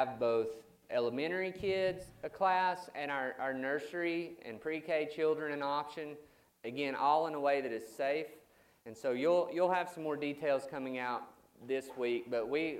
have 0.00 0.18
both 0.18 0.48
elementary 0.90 1.52
kids 1.52 2.04
a 2.24 2.28
class 2.30 2.88
and 2.94 3.10
our, 3.10 3.34
our 3.38 3.52
nursery 3.52 4.32
and 4.46 4.58
pre-K 4.58 5.10
children 5.14 5.52
an 5.52 5.62
option. 5.62 6.16
Again, 6.64 6.94
all 6.94 7.26
in 7.26 7.34
a 7.34 7.40
way 7.40 7.60
that 7.60 7.70
is 7.70 7.86
safe. 7.86 8.26
And 8.86 8.96
so 8.96 9.12
you'll, 9.12 9.50
you'll 9.52 9.70
have 9.70 9.90
some 9.90 10.02
more 10.02 10.16
details 10.16 10.66
coming 10.70 10.96
out 10.96 11.22
this 11.68 11.90
week, 11.98 12.30
but 12.30 12.48
we, 12.48 12.78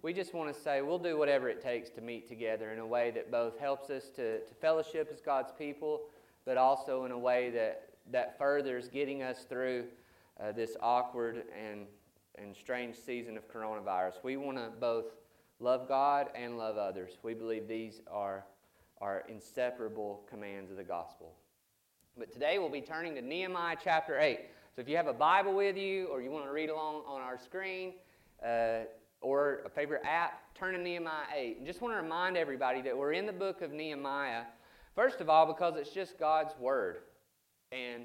we 0.00 0.14
just 0.14 0.32
want 0.32 0.52
to 0.54 0.58
say 0.58 0.80
we'll 0.80 0.98
do 0.98 1.18
whatever 1.18 1.50
it 1.50 1.60
takes 1.60 1.90
to 1.90 2.00
meet 2.00 2.26
together 2.26 2.70
in 2.70 2.78
a 2.78 2.86
way 2.86 3.10
that 3.10 3.30
both 3.30 3.58
helps 3.58 3.90
us 3.90 4.08
to, 4.16 4.38
to 4.38 4.54
fellowship 4.54 5.10
as 5.12 5.20
God's 5.20 5.52
people, 5.58 6.04
but 6.46 6.56
also 6.56 7.04
in 7.04 7.12
a 7.12 7.18
way 7.18 7.50
that, 7.50 7.90
that 8.10 8.38
furthers 8.38 8.88
getting 8.88 9.22
us 9.22 9.44
through 9.46 9.84
uh, 10.40 10.52
this 10.52 10.74
awkward 10.80 11.44
and, 11.62 11.86
and 12.38 12.56
strange 12.56 12.96
season 12.96 13.36
of 13.36 13.46
coronavirus. 13.52 14.14
We 14.22 14.38
want 14.38 14.56
to 14.56 14.70
both 14.80 15.04
love 15.60 15.88
God 15.88 16.28
and 16.34 16.58
love 16.58 16.76
others. 16.76 17.18
We 17.22 17.34
believe 17.34 17.68
these 17.68 18.00
are, 18.10 18.44
are 19.00 19.24
inseparable 19.28 20.22
commands 20.28 20.70
of 20.70 20.76
the 20.76 20.84
gospel. 20.84 21.34
But 22.18 22.32
today 22.32 22.58
we'll 22.58 22.70
be 22.70 22.80
turning 22.80 23.14
to 23.14 23.22
Nehemiah 23.22 23.76
chapter 23.82 24.18
8. 24.18 24.40
So 24.74 24.82
if 24.82 24.88
you 24.88 24.96
have 24.96 25.06
a 25.06 25.12
Bible 25.12 25.54
with 25.54 25.76
you 25.76 26.06
or 26.06 26.20
you 26.20 26.30
want 26.30 26.46
to 26.46 26.52
read 26.52 26.68
along 26.68 27.02
on 27.06 27.20
our 27.20 27.38
screen 27.38 27.94
uh, 28.44 28.80
or 29.20 29.60
a 29.64 29.70
favorite 29.70 30.02
app, 30.04 30.54
turn 30.54 30.74
to 30.74 30.80
Nehemiah 30.80 31.24
8. 31.34 31.58
And 31.58 31.66
just 31.66 31.80
want 31.80 31.94
to 31.94 32.02
remind 32.02 32.36
everybody 32.36 32.82
that 32.82 32.96
we're 32.96 33.12
in 33.12 33.26
the 33.26 33.32
book 33.32 33.62
of 33.62 33.72
Nehemiah, 33.72 34.42
first 34.94 35.20
of 35.20 35.28
all, 35.28 35.46
because 35.46 35.76
it's 35.76 35.90
just 35.90 36.18
God's 36.18 36.54
Word. 36.58 36.98
And 37.72 38.04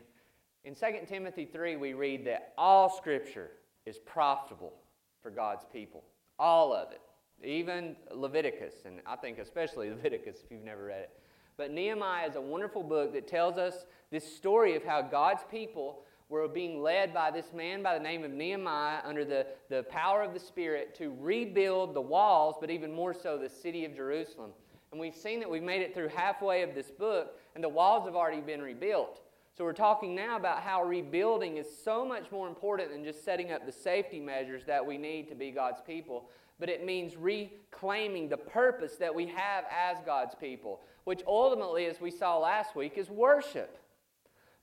in 0.64 0.76
2 0.76 1.06
Timothy 1.08 1.46
3, 1.46 1.76
we 1.76 1.94
read 1.94 2.26
that 2.26 2.54
all 2.58 2.90
Scripture 2.90 3.52
is 3.86 3.98
profitable 3.98 4.74
for 5.22 5.32
God's 5.32 5.66
people. 5.72 6.04
All 6.40 6.74
of 6.74 6.92
it. 6.92 7.02
Even 7.44 7.96
Leviticus, 8.14 8.76
and 8.86 9.02
I 9.06 9.16
think 9.16 9.40
especially 9.40 9.90
Leviticus 9.92 10.38
if 10.44 10.52
you've 10.52 10.64
never 10.64 10.86
read 10.86 11.02
it. 11.02 11.10
But 11.58 11.72
Nehemiah 11.72 12.28
is 12.28 12.36
a 12.36 12.42
wonderful 12.42 12.84
book 12.84 13.14
that 13.14 13.28
tells 13.28 13.58
us 13.58 13.86
this 14.10 14.36
story 14.36 14.76
of 14.76 14.84
how 14.84 15.02
God's 15.02 15.44
people 15.50 16.04
were 16.30 16.48
being 16.48 16.82
led 16.82 17.14
by 17.14 17.30
this 17.30 17.52
man 17.54 17.84
by 17.84 17.98
the 17.98 18.04
name 18.04 18.24
of 18.24 18.32
Nehemiah 18.32 19.00
under 19.04 19.26
the, 19.26 19.46
the 19.70 19.84
power 19.84 20.24
of 20.24 20.34
the 20.34 20.40
Spirit 20.40 20.96
to 20.96 21.14
rebuild 21.20 21.94
the 21.94 22.02
walls, 22.02 22.56
but 22.60 22.70
even 22.70 22.92
more 22.92 23.14
so 23.14 23.38
the 23.38 23.50
city 23.50 23.84
of 23.84 23.94
Jerusalem. 23.94 24.52
And 24.92 25.00
we've 25.00 25.16
seen 25.16 25.40
that 25.42 25.50
we've 25.50 25.62
made 25.62 25.82
it 25.82 25.94
through 25.94 26.08
halfway 26.08 26.64
of 26.64 26.74
this 26.74 26.90
book, 26.90 27.38
and 27.54 27.64
the 27.64 27.70
walls 27.70 28.06
have 28.06 28.16
already 28.16 28.42
been 28.42 28.62
rebuilt. 28.62 29.22
So 29.58 29.66
we're 29.66 29.74
talking 29.74 30.16
now 30.16 30.38
about 30.38 30.62
how 30.62 30.84
rebuilding 30.84 31.58
is 31.58 31.68
so 31.84 32.06
much 32.06 32.32
more 32.32 32.48
important 32.48 32.92
than 32.92 33.04
just 33.04 33.26
setting 33.26 33.52
up 33.52 33.66
the 33.66 33.72
safety 33.72 34.20
measures 34.20 34.64
that 34.66 34.86
we 34.86 34.98
need 34.98 35.28
to 35.28 35.36
be 35.36 35.52
God's 35.52 35.82
people, 35.86 36.30
but 36.62 36.70
it 36.70 36.86
means 36.86 37.18
reclaiming 37.18 38.30
the 38.30 38.38
purpose 38.38 38.96
that 38.98 39.14
we 39.14 39.26
have 39.26 39.66
as 39.76 39.98
God's 40.06 40.36
people, 40.36 40.80
which 41.06 41.24
ultimately, 41.26 41.88
as 41.88 42.00
we 42.00 42.12
saw 42.12 42.38
last 42.38 42.76
week, 42.76 43.00
is 43.00 43.10
worship. 43.10 43.80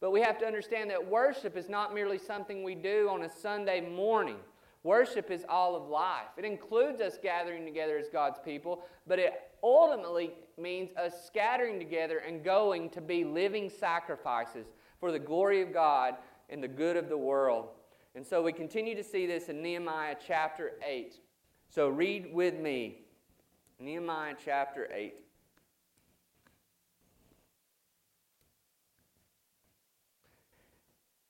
But 0.00 0.12
we 0.12 0.20
have 0.20 0.38
to 0.38 0.46
understand 0.46 0.90
that 0.90 1.10
worship 1.10 1.56
is 1.56 1.68
not 1.68 1.92
merely 1.92 2.16
something 2.16 2.62
we 2.62 2.76
do 2.76 3.08
on 3.10 3.24
a 3.24 3.28
Sunday 3.28 3.80
morning. 3.80 4.36
Worship 4.84 5.28
is 5.32 5.44
all 5.48 5.74
of 5.74 5.88
life. 5.88 6.28
It 6.36 6.44
includes 6.44 7.00
us 7.00 7.18
gathering 7.20 7.64
together 7.64 7.98
as 7.98 8.06
God's 8.08 8.38
people, 8.44 8.84
but 9.08 9.18
it 9.18 9.32
ultimately 9.64 10.30
means 10.56 10.90
us 10.96 11.26
scattering 11.26 11.80
together 11.80 12.18
and 12.18 12.44
going 12.44 12.90
to 12.90 13.00
be 13.00 13.24
living 13.24 13.68
sacrifices 13.68 14.68
for 15.00 15.10
the 15.10 15.18
glory 15.18 15.62
of 15.62 15.72
God 15.72 16.14
and 16.48 16.62
the 16.62 16.68
good 16.68 16.96
of 16.96 17.08
the 17.08 17.18
world. 17.18 17.70
And 18.14 18.24
so 18.24 18.40
we 18.40 18.52
continue 18.52 18.94
to 18.94 19.02
see 19.02 19.26
this 19.26 19.48
in 19.48 19.60
Nehemiah 19.60 20.14
chapter 20.24 20.74
8. 20.86 21.18
So 21.68 21.88
read 21.88 22.32
with 22.32 22.58
me 22.58 23.02
Nehemiah 23.78 24.34
chapter 24.42 24.88
8. 24.92 25.14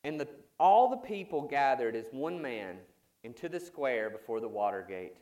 And 0.05 0.19
the, 0.19 0.28
all 0.59 0.88
the 0.88 0.97
people 0.97 1.43
gathered 1.43 1.94
as 1.97 2.06
one 2.12 2.41
man 2.41 2.77
into 3.25 3.48
the 3.48 3.60
square 3.60 4.09
before 4.09 4.41
the 4.41 4.48
water 4.48 4.84
gate. 4.88 5.16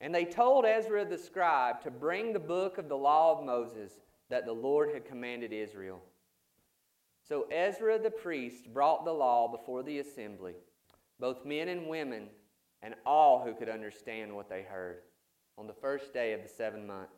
And 0.00 0.14
they 0.14 0.24
told 0.24 0.64
Ezra 0.64 1.04
the 1.04 1.18
scribe 1.18 1.80
to 1.82 1.90
bring 1.90 2.32
the 2.32 2.38
book 2.38 2.78
of 2.78 2.88
the 2.88 2.96
law 2.96 3.38
of 3.38 3.44
Moses 3.44 3.92
that 4.28 4.46
the 4.46 4.52
Lord 4.52 4.90
had 4.92 5.06
commanded 5.06 5.52
Israel. 5.52 6.02
So 7.26 7.46
Ezra 7.50 7.98
the 7.98 8.10
priest 8.10 8.72
brought 8.72 9.04
the 9.04 9.12
law 9.12 9.48
before 9.48 9.82
the 9.82 9.98
assembly, 9.98 10.54
both 11.18 11.44
men 11.44 11.68
and 11.68 11.88
women, 11.88 12.28
and 12.82 12.94
all 13.06 13.44
who 13.44 13.54
could 13.54 13.68
understand 13.68 14.34
what 14.34 14.48
they 14.48 14.62
heard, 14.62 14.98
on 15.56 15.66
the 15.66 15.72
first 15.72 16.12
day 16.12 16.32
of 16.32 16.42
the 16.42 16.48
seventh 16.48 16.86
month. 16.86 17.10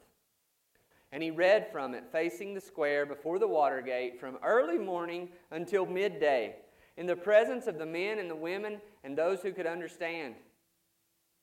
And 1.13 1.23
he 1.23 1.31
read 1.31 1.69
from 1.71 1.95
it, 1.95 2.05
facing 2.11 2.55
the 2.55 2.61
square 2.61 3.07
before 3.07 3.39
the 3.39 3.47
water 3.47 3.81
gate, 3.81 4.19
from 4.19 4.39
early 4.43 4.79
morning 4.79 5.29
until 5.51 5.87
midday 5.87 6.57
in 6.97 7.07
the 7.07 7.17
presence 7.17 7.67
of 7.67 7.79
the 7.79 7.87
men 7.87 8.19
and 8.19 8.31
the 8.31 8.37
women 8.37 8.81
and 9.03 9.17
those 9.17 9.41
who 9.41 9.53
could 9.53 9.67
understand. 9.67 10.35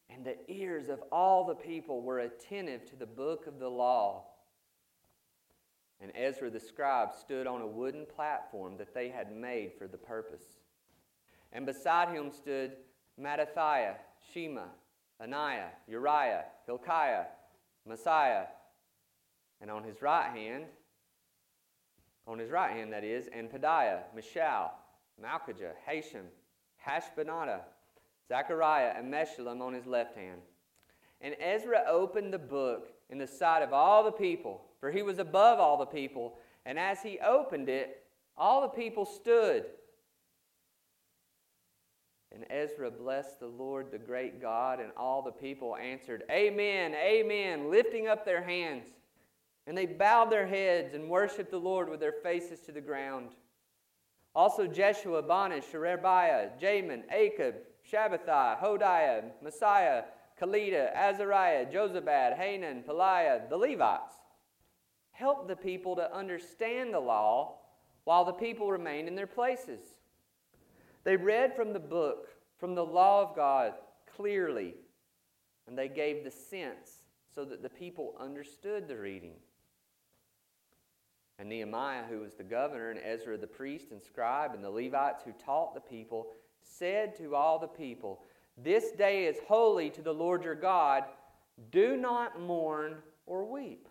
And 0.09 0.25
the 0.25 0.37
ears 0.49 0.89
of 0.89 1.01
all 1.11 1.45
the 1.45 1.55
people 1.55 2.01
were 2.01 2.19
attentive 2.19 2.85
to 2.89 2.97
the 2.97 3.05
book 3.05 3.47
of 3.47 3.59
the 3.59 3.69
law. 3.69 4.25
And 6.01 6.11
Ezra 6.15 6.49
the 6.49 6.59
scribe 6.59 7.13
stood 7.13 7.47
on 7.47 7.61
a 7.61 7.67
wooden 7.67 8.05
platform 8.05 8.75
that 8.77 8.93
they 8.93 9.07
had 9.09 9.33
made 9.33 9.71
for 9.77 9.87
the 9.87 9.97
purpose. 9.97 10.43
And 11.53 11.65
beside 11.65 12.09
him 12.09 12.31
stood 12.31 12.73
Mattithiah, 13.19 13.95
Shema, 14.33 14.63
Ananiah, 15.21 15.69
Uriah, 15.87 16.45
Hilkiah, 16.65 17.25
Maaseiah, 17.87 18.47
and 19.61 19.69
on 19.69 19.83
his 19.83 20.01
right 20.01 20.29
hand, 20.35 20.65
on 22.27 22.39
his 22.39 22.49
right 22.49 22.71
hand 22.71 22.93
that 22.93 23.03
is, 23.03 23.27
and 23.33 23.49
Pedaiah, 23.49 24.01
Mishael, 24.15 24.71
Malchijah, 25.21 25.73
Hashum, 25.87 26.25
Hashbaddanah, 26.87 27.61
Zechariah, 28.27 28.93
and 28.97 29.11
Meshullam 29.13 29.61
on 29.61 29.73
his 29.73 29.85
left 29.85 30.15
hand. 30.15 30.41
And 31.19 31.35
Ezra 31.39 31.83
opened 31.87 32.33
the 32.33 32.39
book 32.39 32.93
in 33.09 33.17
the 33.17 33.27
sight 33.27 33.61
of 33.61 33.73
all 33.73 34.03
the 34.03 34.11
people, 34.11 34.61
for 34.79 34.91
he 34.91 35.03
was 35.03 35.19
above 35.19 35.59
all 35.59 35.77
the 35.77 35.85
people. 35.85 36.37
And 36.65 36.79
as 36.79 37.01
he 37.01 37.19
opened 37.19 37.69
it, 37.69 38.03
all 38.37 38.61
the 38.61 38.69
people 38.69 39.05
stood. 39.05 39.65
And 42.33 42.45
Ezra 42.49 42.89
blessed 42.89 43.39
the 43.39 43.47
Lord, 43.47 43.91
the 43.91 43.97
great 43.97 44.41
God, 44.41 44.79
and 44.79 44.91
all 44.95 45.21
the 45.21 45.31
people 45.31 45.75
answered, 45.75 46.23
Amen, 46.31 46.93
Amen, 46.95 47.69
lifting 47.69 48.07
up 48.07 48.25
their 48.25 48.41
hands. 48.41 48.87
And 49.67 49.77
they 49.77 49.85
bowed 49.85 50.31
their 50.31 50.47
heads 50.47 50.93
and 50.93 51.09
worshiped 51.09 51.51
the 51.51 51.57
Lord 51.57 51.89
with 51.89 51.99
their 51.99 52.15
faces 52.23 52.61
to 52.61 52.71
the 52.71 52.81
ground. 52.81 53.29
Also 54.33 54.65
Jeshua, 54.65 55.21
Bani, 55.21 55.61
Sherebiah, 55.71 56.51
Jamin, 56.61 57.03
Akkub, 57.13 57.55
Shabbethai, 57.91 58.59
Hodiah, 58.59 59.25
Maaseiah, 59.43 60.05
Kelita, 60.41 60.93
Azariah, 60.95 61.65
Jozabad, 61.65 62.37
Hanan, 62.37 62.83
Pelaiah, 62.87 63.49
the 63.49 63.57
Levites. 63.57 64.15
Help 65.11 65.47
the 65.47 65.55
people 65.55 65.95
to 65.97 66.15
understand 66.15 66.93
the 66.93 66.99
law 66.99 67.57
while 68.05 68.25
the 68.25 68.31
people 68.31 68.71
remained 68.71 69.07
in 69.07 69.15
their 69.15 69.27
places. 69.27 69.81
They 71.03 71.15
read 71.15 71.55
from 71.55 71.73
the 71.73 71.79
book, 71.79 72.29
from 72.59 72.75
the 72.75 72.85
law 72.85 73.21
of 73.21 73.35
God, 73.35 73.73
clearly, 74.15 74.75
and 75.67 75.77
they 75.77 75.87
gave 75.87 76.23
the 76.23 76.31
sense 76.31 77.03
so 77.33 77.45
that 77.45 77.63
the 77.63 77.69
people 77.69 78.15
understood 78.19 78.87
the 78.87 78.97
reading. 78.97 79.33
And 81.39 81.49
Nehemiah, 81.49 82.03
who 82.07 82.19
was 82.19 82.35
the 82.35 82.43
governor, 82.43 82.91
and 82.91 82.99
Ezra 83.03 83.37
the 83.37 83.47
priest 83.47 83.87
and 83.91 84.01
scribe, 84.01 84.53
and 84.53 84.63
the 84.63 84.69
Levites 84.69 85.23
who 85.23 85.31
taught 85.31 85.73
the 85.73 85.81
people, 85.81 86.27
said 86.61 87.15
to 87.17 87.35
all 87.35 87.57
the 87.57 87.67
people, 87.67 88.21
This 88.57 88.91
day 88.91 89.25
is 89.25 89.37
holy 89.47 89.89
to 89.91 90.01
the 90.03 90.13
Lord 90.13 90.43
your 90.43 90.55
God. 90.55 91.05
Do 91.71 91.97
not 91.97 92.39
mourn 92.39 92.97
or 93.25 93.45
weep. 93.45 93.87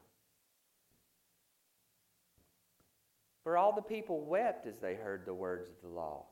For 3.43 3.57
all 3.57 3.73
the 3.73 3.83
people 3.83 4.21
wept 4.21 4.67
as 4.67 4.79
they 4.79 4.95
heard 4.95 5.25
the 5.25 5.35
words 5.35 5.69
of 5.69 5.75
the 5.83 5.89
law. 5.89 6.27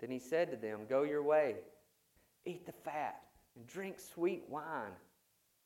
Then 0.00 0.10
he 0.10 0.18
said 0.18 0.50
to 0.50 0.56
them, 0.56 0.80
Go 0.88 1.02
your 1.02 1.22
way, 1.22 1.56
eat 2.44 2.66
the 2.66 2.72
fat, 2.72 3.20
and 3.56 3.66
drink 3.66 3.98
sweet 3.98 4.44
wine, 4.48 4.92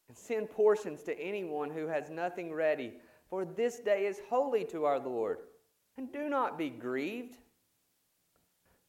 and 0.08 0.16
send 0.16 0.50
portions 0.50 1.02
to 1.04 1.18
anyone 1.18 1.70
who 1.70 1.86
has 1.86 2.10
nothing 2.10 2.52
ready 2.52 2.94
for 3.34 3.44
this 3.44 3.80
day 3.80 4.06
is 4.06 4.20
holy 4.28 4.64
to 4.66 4.84
our 4.84 5.00
Lord. 5.00 5.38
And 5.96 6.12
do 6.12 6.28
not 6.28 6.58
be 6.58 6.70
grieved, 6.70 7.36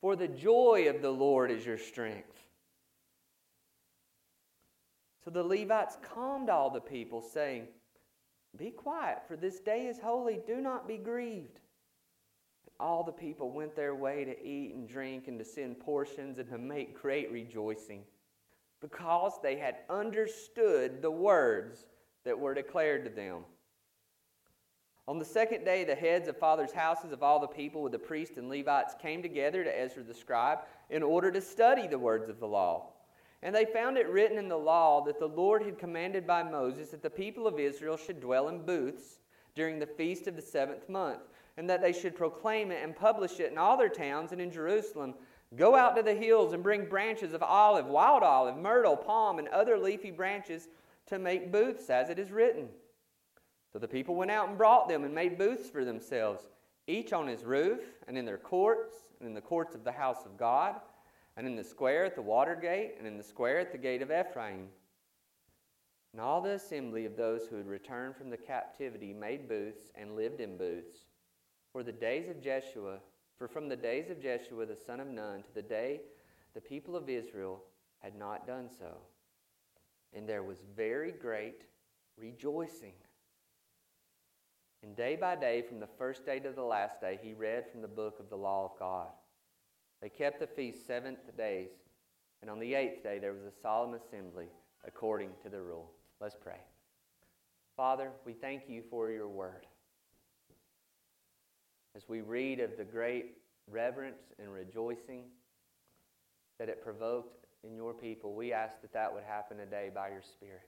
for 0.01 0.15
the 0.15 0.27
joy 0.27 0.87
of 0.87 1.01
the 1.01 1.09
Lord 1.09 1.49
is 1.49 1.65
your 1.65 1.77
strength. 1.77 2.37
So 5.23 5.31
the 5.31 5.43
Levites 5.43 5.97
calmed 6.13 6.49
all 6.49 6.69
the 6.69 6.79
people, 6.79 7.21
saying, 7.21 7.67
Be 8.55 8.69
quiet, 8.69 9.19
for 9.27 9.35
this 9.35 9.59
day 9.59 9.87
is 9.87 9.99
holy. 9.99 10.39
Do 10.45 10.57
not 10.57 10.87
be 10.87 10.97
grieved. 10.97 11.59
All 12.79 13.03
the 13.03 13.11
people 13.11 13.51
went 13.51 13.75
their 13.75 13.95
way 13.95 14.25
to 14.25 14.45
eat 14.45 14.73
and 14.75 14.87
drink 14.87 15.27
and 15.27 15.39
to 15.39 15.45
send 15.45 15.79
portions 15.79 16.37
and 16.39 16.49
to 16.49 16.57
make 16.57 17.01
great 17.01 17.31
rejoicing. 17.31 18.03
because 18.81 19.39
they 19.41 19.55
had 19.55 19.77
understood 19.89 21.01
the 21.01 21.09
words 21.09 21.85
that 22.23 22.37
were 22.37 22.53
declared 22.53 23.03
to 23.03 23.09
them. 23.09 23.43
On 25.07 25.19
the 25.19 25.25
second 25.25 25.63
day, 25.63 25.83
the 25.83 25.95
heads 25.95 26.27
of 26.27 26.37
fathers' 26.37 26.71
houses 26.71 27.11
of 27.11 27.21
all 27.21 27.39
the 27.39 27.47
people 27.47 27.81
with 27.81 27.91
the 27.91 27.99
priests 27.99 28.37
and 28.37 28.49
Levites 28.49 28.95
came 28.99 29.21
together 29.21 29.63
to 29.63 29.79
Ezra 29.79 30.03
the 30.03 30.13
scribe 30.13 30.59
in 30.89 31.03
order 31.03 31.31
to 31.31 31.41
study 31.41 31.87
the 31.87 31.99
words 31.99 32.27
of 32.27 32.39
the 32.39 32.47
law. 32.47 32.91
And 33.43 33.55
they 33.55 33.65
found 33.65 33.97
it 33.97 34.09
written 34.09 34.39
in 34.39 34.47
the 34.47 34.57
law 34.57 35.03
that 35.05 35.19
the 35.19 35.27
Lord 35.27 35.63
had 35.63 35.77
commanded 35.77 36.25
by 36.25 36.41
Moses 36.41 36.89
that 36.89 37.03
the 37.03 37.09
people 37.09 37.45
of 37.45 37.59
Israel 37.59 37.97
should 37.97 38.19
dwell 38.19 38.49
in 38.49 38.65
booths 38.65 39.19
during 39.53 39.77
the 39.77 39.85
feast 39.85 40.27
of 40.27 40.35
the 40.35 40.41
seventh 40.41 40.89
month, 40.89 41.21
and 41.57 41.69
that 41.69 41.81
they 41.81 41.93
should 41.93 42.15
proclaim 42.15 42.71
it 42.71 42.83
and 42.83 42.95
publish 42.95 43.39
it 43.39 43.51
in 43.51 43.57
all 43.57 43.77
their 43.77 43.89
towns 43.89 44.31
and 44.31 44.41
in 44.41 44.51
Jerusalem. 44.51 45.13
Go 45.55 45.75
out 45.75 45.95
to 45.95 46.03
the 46.03 46.13
hills 46.13 46.53
and 46.53 46.61
bring 46.63 46.89
branches 46.89 47.33
of 47.33 47.41
olive, 47.41 47.85
wild 47.85 48.23
olive, 48.23 48.57
myrtle, 48.57 48.97
palm, 48.97 49.39
and 49.39 49.47
other 49.49 49.77
leafy 49.77 50.11
branches 50.11 50.67
to 51.07 51.19
make 51.19 51.51
booths, 51.51 51.89
as 51.89 52.09
it 52.09 52.19
is 52.19 52.31
written. 52.31 52.67
So 53.71 53.79
the 53.79 53.87
people 53.87 54.15
went 54.15 54.31
out 54.31 54.49
and 54.49 54.57
brought 54.57 54.89
them 54.89 55.03
and 55.03 55.13
made 55.13 55.37
booths 55.37 55.69
for 55.69 55.85
themselves, 55.85 56.43
each 56.87 57.13
on 57.13 57.27
his 57.27 57.43
roof, 57.43 57.81
and 58.07 58.17
in 58.17 58.25
their 58.25 58.37
courts, 58.37 58.95
and 59.19 59.27
in 59.27 59.35
the 59.35 59.41
courts 59.41 59.75
of 59.75 59.83
the 59.83 59.91
house 59.91 60.25
of 60.25 60.37
God, 60.37 60.75
and 61.37 61.45
in 61.45 61.55
the 61.55 61.63
square 61.63 62.05
at 62.05 62.15
the 62.15 62.21
water 62.21 62.55
gate, 62.55 62.95
and 62.97 63.07
in 63.07 63.17
the 63.17 63.23
square 63.23 63.59
at 63.59 63.71
the 63.71 63.77
gate 63.77 64.01
of 64.01 64.11
Ephraim. 64.11 64.67
And 66.13 66.21
all 66.21 66.41
the 66.41 66.51
assembly 66.51 67.05
of 67.05 67.17
those 67.17 67.47
who 67.47 67.57
had 67.57 67.67
returned 67.67 68.15
from 68.15 68.29
the 68.29 68.37
captivity 68.37 69.13
made 69.13 69.49
booths 69.49 69.91
and 69.95 70.15
lived 70.15 70.39
in 70.39 70.57
booths. 70.57 70.99
For 71.75 71.83
the 71.83 71.91
days 71.91 72.29
of 72.29 72.41
Jeshua, 72.41 72.99
for 73.37 73.49
from 73.49 73.67
the 73.67 73.75
days 73.75 74.09
of 74.09 74.21
Jeshua 74.21 74.65
the 74.65 74.77
son 74.77 75.01
of 75.01 75.07
Nun 75.07 75.43
to 75.43 75.53
the 75.53 75.61
day 75.61 75.99
the 76.53 76.61
people 76.61 76.95
of 76.95 77.09
Israel 77.09 77.63
had 77.99 78.15
not 78.17 78.47
done 78.47 78.69
so. 78.79 78.95
And 80.13 80.25
there 80.25 80.41
was 80.41 80.59
very 80.77 81.11
great 81.11 81.63
rejoicing. 82.17 82.93
And 84.83 84.95
day 84.95 85.17
by 85.17 85.35
day, 85.35 85.63
from 85.63 85.81
the 85.81 85.89
first 85.97 86.25
day 86.25 86.39
to 86.39 86.51
the 86.51 86.63
last 86.63 87.01
day, 87.01 87.19
he 87.21 87.33
read 87.33 87.65
from 87.69 87.81
the 87.81 87.89
book 87.89 88.21
of 88.21 88.29
the 88.29 88.37
law 88.37 88.63
of 88.63 88.79
God. 88.79 89.09
They 90.01 90.07
kept 90.07 90.39
the 90.39 90.47
feast 90.47 90.87
seven 90.87 91.17
days, 91.37 91.71
and 92.41 92.49
on 92.49 92.59
the 92.59 92.73
eighth 92.73 93.03
day 93.03 93.19
there 93.19 93.33
was 93.33 93.43
a 93.43 93.61
solemn 93.61 93.95
assembly 93.95 94.47
according 94.87 95.31
to 95.43 95.49
the 95.49 95.59
rule. 95.59 95.91
Let's 96.21 96.37
pray. 96.41 96.61
Father, 97.75 98.11
we 98.25 98.31
thank 98.31 98.69
you 98.69 98.81
for 98.89 99.11
your 99.11 99.27
word. 99.27 99.65
As 101.95 102.09
we 102.09 102.21
read 102.21 102.59
of 102.59 102.77
the 102.77 102.83
great 102.83 103.37
reverence 103.71 104.33
and 104.37 104.51
rejoicing 104.51 105.23
that 106.59 106.67
it 106.67 106.83
provoked 106.83 107.45
in 107.63 107.75
your 107.75 107.93
people, 107.93 108.33
we 108.33 108.51
ask 108.51 108.81
that 108.81 108.93
that 108.93 109.13
would 109.13 109.23
happen 109.23 109.57
today 109.57 109.89
by 109.93 110.09
your 110.09 110.21
Spirit. 110.21 110.67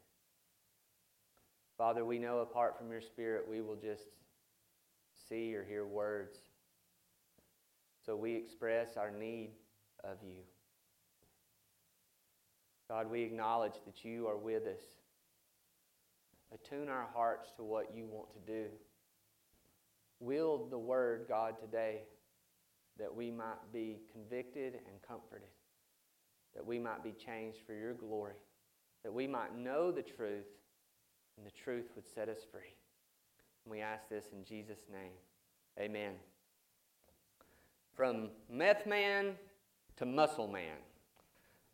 Father, 1.78 2.06
we 2.06 2.18
know 2.18 2.40
apart 2.40 2.78
from 2.78 2.90
your 2.90 3.02
Spirit, 3.02 3.46
we 3.50 3.62
will 3.62 3.76
just 3.76 4.06
see 5.30 5.54
or 5.54 5.64
hear 5.64 5.86
words. 5.86 6.38
So 8.06 8.16
we 8.16 8.34
express 8.34 8.96
our 8.96 9.12
need 9.12 9.52
of 10.04 10.18
you. 10.24 10.40
God, 12.90 13.12
we 13.12 13.24
acknowledge 13.24 13.74
that 13.86 14.06
you 14.06 14.28
are 14.28 14.38
with 14.38 14.64
us. 14.66 14.82
Attune 16.54 16.88
our 16.88 17.08
hearts 17.14 17.52
to 17.58 17.64
what 17.64 17.92
you 17.94 18.06
want 18.06 18.30
to 18.34 18.52
do. 18.52 18.68
Wield 20.19 20.72
the 20.72 20.78
word, 20.78 21.25
God, 21.28 21.56
today 21.60 22.02
that 22.98 23.14
we 23.14 23.30
might 23.30 23.72
be 23.72 24.00
convicted 24.12 24.74
and 24.74 25.02
comforted, 25.08 25.50
that 26.56 26.66
we 26.66 26.80
might 26.80 27.04
be 27.04 27.12
changed 27.12 27.60
for 27.66 27.74
your 27.74 27.94
glory, 27.94 28.34
that 29.04 29.14
we 29.14 29.28
might 29.28 29.56
know 29.56 29.92
the 29.92 30.02
truth 30.02 30.48
and 31.38 31.46
the 31.46 31.52
truth 31.52 31.92
would 31.96 32.08
set 32.08 32.30
us 32.30 32.40
free. 32.52 32.74
And 33.66 33.72
we 33.72 33.81
ask 33.81 34.10
this 34.10 34.25
in 34.34 34.44
Jesus' 34.44 34.86
name. 34.92 35.12
Amen. 35.80 36.14
From 37.94 38.30
meth 38.50 38.88
man 38.88 39.34
to 39.98 40.06
muscle 40.06 40.48
man. 40.48 40.78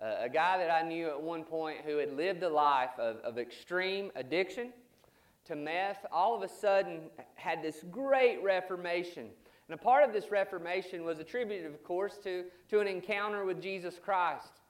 Uh, 0.02 0.16
a 0.20 0.30
guy 0.30 0.58
that 0.58 0.70
I 0.70 0.86
knew 0.86 1.08
at 1.08 1.22
one 1.22 1.44
point 1.44 1.80
who 1.86 1.98
had 1.98 2.18
lived 2.18 2.44
a 2.44 2.50
life 2.50 2.98
of, 2.98 3.18
of 3.18 3.38
extreme 3.38 4.12
addiction 4.16 4.74
to 5.46 5.56
meth, 5.56 6.06
all 6.12 6.36
of 6.36 6.42
a 6.42 6.48
sudden 6.48 7.02
had 7.36 7.62
this 7.62 7.84
great 7.92 8.42
reformation. 8.44 9.30
And 9.68 9.80
a 9.80 9.82
part 9.82 10.04
of 10.04 10.14
this 10.14 10.32
reformation 10.32 11.04
was 11.04 11.20
attributed, 11.20 11.66
of 11.66 11.84
course, 11.84 12.18
to, 12.24 12.46
to 12.70 12.80
an 12.80 12.88
encounter 12.88 13.46
with 13.46 13.62
Jesus 13.62 14.00
Christ. 14.04 14.62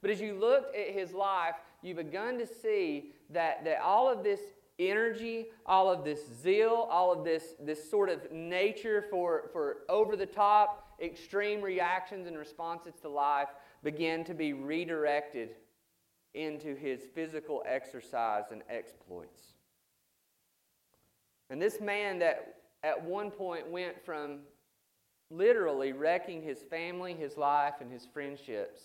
But 0.00 0.10
as 0.10 0.20
you 0.20 0.34
looked 0.34 0.76
at 0.76 0.94
his 0.94 1.12
life, 1.12 1.54
you 1.80 1.94
begun 1.94 2.38
to 2.38 2.46
see 2.46 3.12
that, 3.30 3.64
that 3.64 3.80
all 3.80 4.10
of 4.10 4.22
this 4.22 4.40
energy, 4.78 5.46
all 5.64 5.90
of 5.90 6.04
this 6.04 6.20
zeal, 6.42 6.88
all 6.90 7.12
of 7.12 7.24
this, 7.24 7.54
this 7.60 7.88
sort 7.90 8.08
of 8.08 8.30
nature 8.32 9.04
for, 9.10 9.50
for 9.52 9.78
over 9.88 10.16
the 10.16 10.26
top, 10.26 10.96
extreme 11.00 11.60
reactions 11.60 12.26
and 12.26 12.36
responses 12.36 12.94
to 13.02 13.08
life 13.08 13.48
began 13.82 14.24
to 14.24 14.34
be 14.34 14.52
redirected 14.52 15.50
into 16.34 16.74
his 16.74 17.02
physical 17.14 17.62
exercise 17.66 18.44
and 18.50 18.62
exploits. 18.68 19.51
And 21.50 21.60
this 21.60 21.80
man 21.80 22.18
that 22.20 22.56
at 22.82 23.02
one 23.04 23.30
point 23.30 23.70
went 23.70 24.04
from 24.04 24.40
literally 25.30 25.92
wrecking 25.92 26.42
his 26.42 26.62
family, 26.62 27.14
his 27.14 27.36
life, 27.36 27.74
and 27.80 27.90
his 27.90 28.06
friendships 28.12 28.80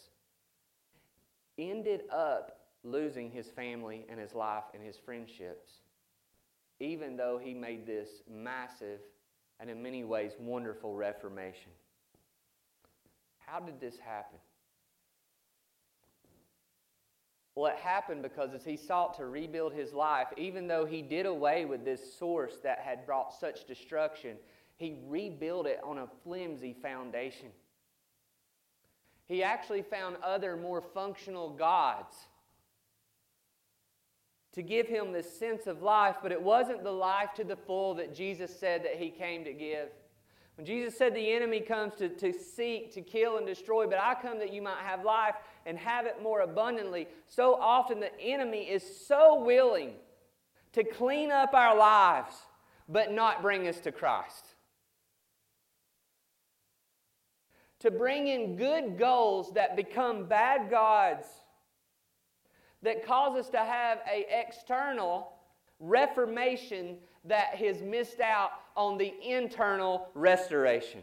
ended 1.58 2.02
up 2.12 2.60
losing 2.84 3.32
his 3.32 3.48
family 3.48 4.06
and 4.10 4.20
his 4.20 4.34
life 4.34 4.64
and 4.74 4.84
his 4.84 4.98
friendships, 4.98 5.70
even 6.80 7.18
though 7.18 7.40
he 7.42 7.54
made 7.54 7.86
this 7.86 8.10
massive 8.30 9.00
and 9.60 9.70
in 9.70 9.82
many 9.82 10.04
ways 10.04 10.34
wonderful 10.40 10.96
reformation. 10.96 11.72
How 13.40 13.60
did 13.60 13.80
this 13.80 13.98
happen? 13.98 14.38
Well, 17.58 17.72
it 17.72 17.80
happened 17.80 18.22
because 18.22 18.54
as 18.54 18.64
he 18.64 18.78
sought 18.78 19.18
to 19.18 19.26
rebuild 19.26 19.74
his 19.74 19.92
life, 19.92 20.28
even 20.38 20.68
though 20.68 20.86
he 20.86 21.02
did 21.02 21.26
away 21.26 21.66
with 21.66 21.84
this 21.84 22.14
source 22.14 22.58
that 22.62 22.78
had 22.78 23.04
brought 23.04 23.34
such 23.34 23.66
destruction, 23.66 24.38
he 24.76 25.00
rebuilt 25.08 25.66
it 25.66 25.80
on 25.84 25.98
a 25.98 26.08
flimsy 26.24 26.76
foundation. 26.80 27.48
He 29.26 29.42
actually 29.42 29.82
found 29.82 30.18
other 30.18 30.56
more 30.56 30.84
functional 30.84 31.50
gods 31.50 32.16
to 34.54 34.62
give 34.62 34.88
him 34.88 35.12
this 35.12 35.40
sense 35.40 35.66
of 35.66 35.82
life, 35.82 36.18
but 36.22 36.32
it 36.32 36.40
wasn't 36.40 36.84
the 36.84 36.92
life 36.92 37.34
to 37.38 37.44
the 37.44 37.56
full 37.56 37.96
that 37.96 38.14
Jesus 38.14 38.56
said 38.56 38.84
that 38.84 38.98
he 38.98 39.10
came 39.10 39.44
to 39.46 39.54
give. 39.54 39.90
When 40.58 40.66
Jesus 40.66 40.98
said 40.98 41.16
the 41.16 41.32
enemy 41.32 41.60
comes 41.60 41.94
to, 41.96 42.10
to 42.10 42.34
seek, 42.34 42.92
to 42.94 43.02
kill, 43.02 43.38
and 43.38 43.46
destroy, 43.46 43.86
but 43.86 44.00
I 44.00 44.16
come 44.20 44.40
that 44.40 44.52
you 44.52 44.62
might 44.62 44.84
have 44.84 45.04
life 45.04 45.36
and 45.68 45.78
have 45.78 46.06
it 46.06 46.24
more 46.24 46.40
abundantly, 46.40 47.08
so 47.28 47.56
often 47.56 48.00
the 48.00 48.20
enemy 48.20 48.64
is 48.64 48.84
so 49.06 49.44
willing 49.44 49.92
to 50.72 50.84
clean 50.84 51.30
up 51.30 51.54
our 51.54 51.78
lives, 51.78 52.34
but 52.88 53.12
not 53.12 53.42
bring 53.42 53.68
us 53.68 53.80
to 53.82 53.92
Christ. 53.92 54.46
To 57.82 57.92
bring 57.92 58.28
in 58.28 58.56
good 58.56 58.98
goals 58.98 59.54
that 59.54 59.76
become 59.76 60.26
bad 60.26 60.72
gods 60.72 61.28
that 62.84 63.06
cause 63.06 63.38
us 63.38 63.50
to 63.50 63.58
have 63.58 64.00
a 64.10 64.26
external 64.32 65.34
reformation 65.80 66.98
that 67.26 67.56
has 67.56 67.82
missed 67.82 68.20
out 68.20 68.52
on 68.76 68.98
the 68.98 69.14
internal 69.22 70.08
restoration. 70.14 71.02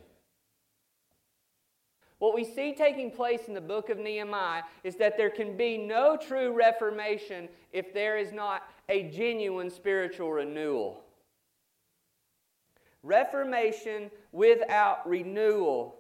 What 2.25 2.35
we 2.35 2.45
see 2.47 2.73
taking 2.73 3.11
place 3.11 3.49
in 3.49 3.53
the 3.53 3.61
book 3.61 3.91
of 3.91 3.99
Nehemiah 3.99 4.63
is 4.83 4.97
that 4.97 5.19
there 5.19 5.29
can 5.29 5.59
be 5.59 5.77
no 5.77 6.17
true 6.17 6.55
reformation 6.55 7.51
if 7.71 7.93
there 7.93 8.17
is 8.17 8.33
not 8.33 8.63
a 8.89 9.11
genuine 9.11 9.69
spiritual 9.69 10.33
renewal. 10.33 11.05
Reformation 13.03 14.11
without 14.33 15.07
renewal, 15.07 15.97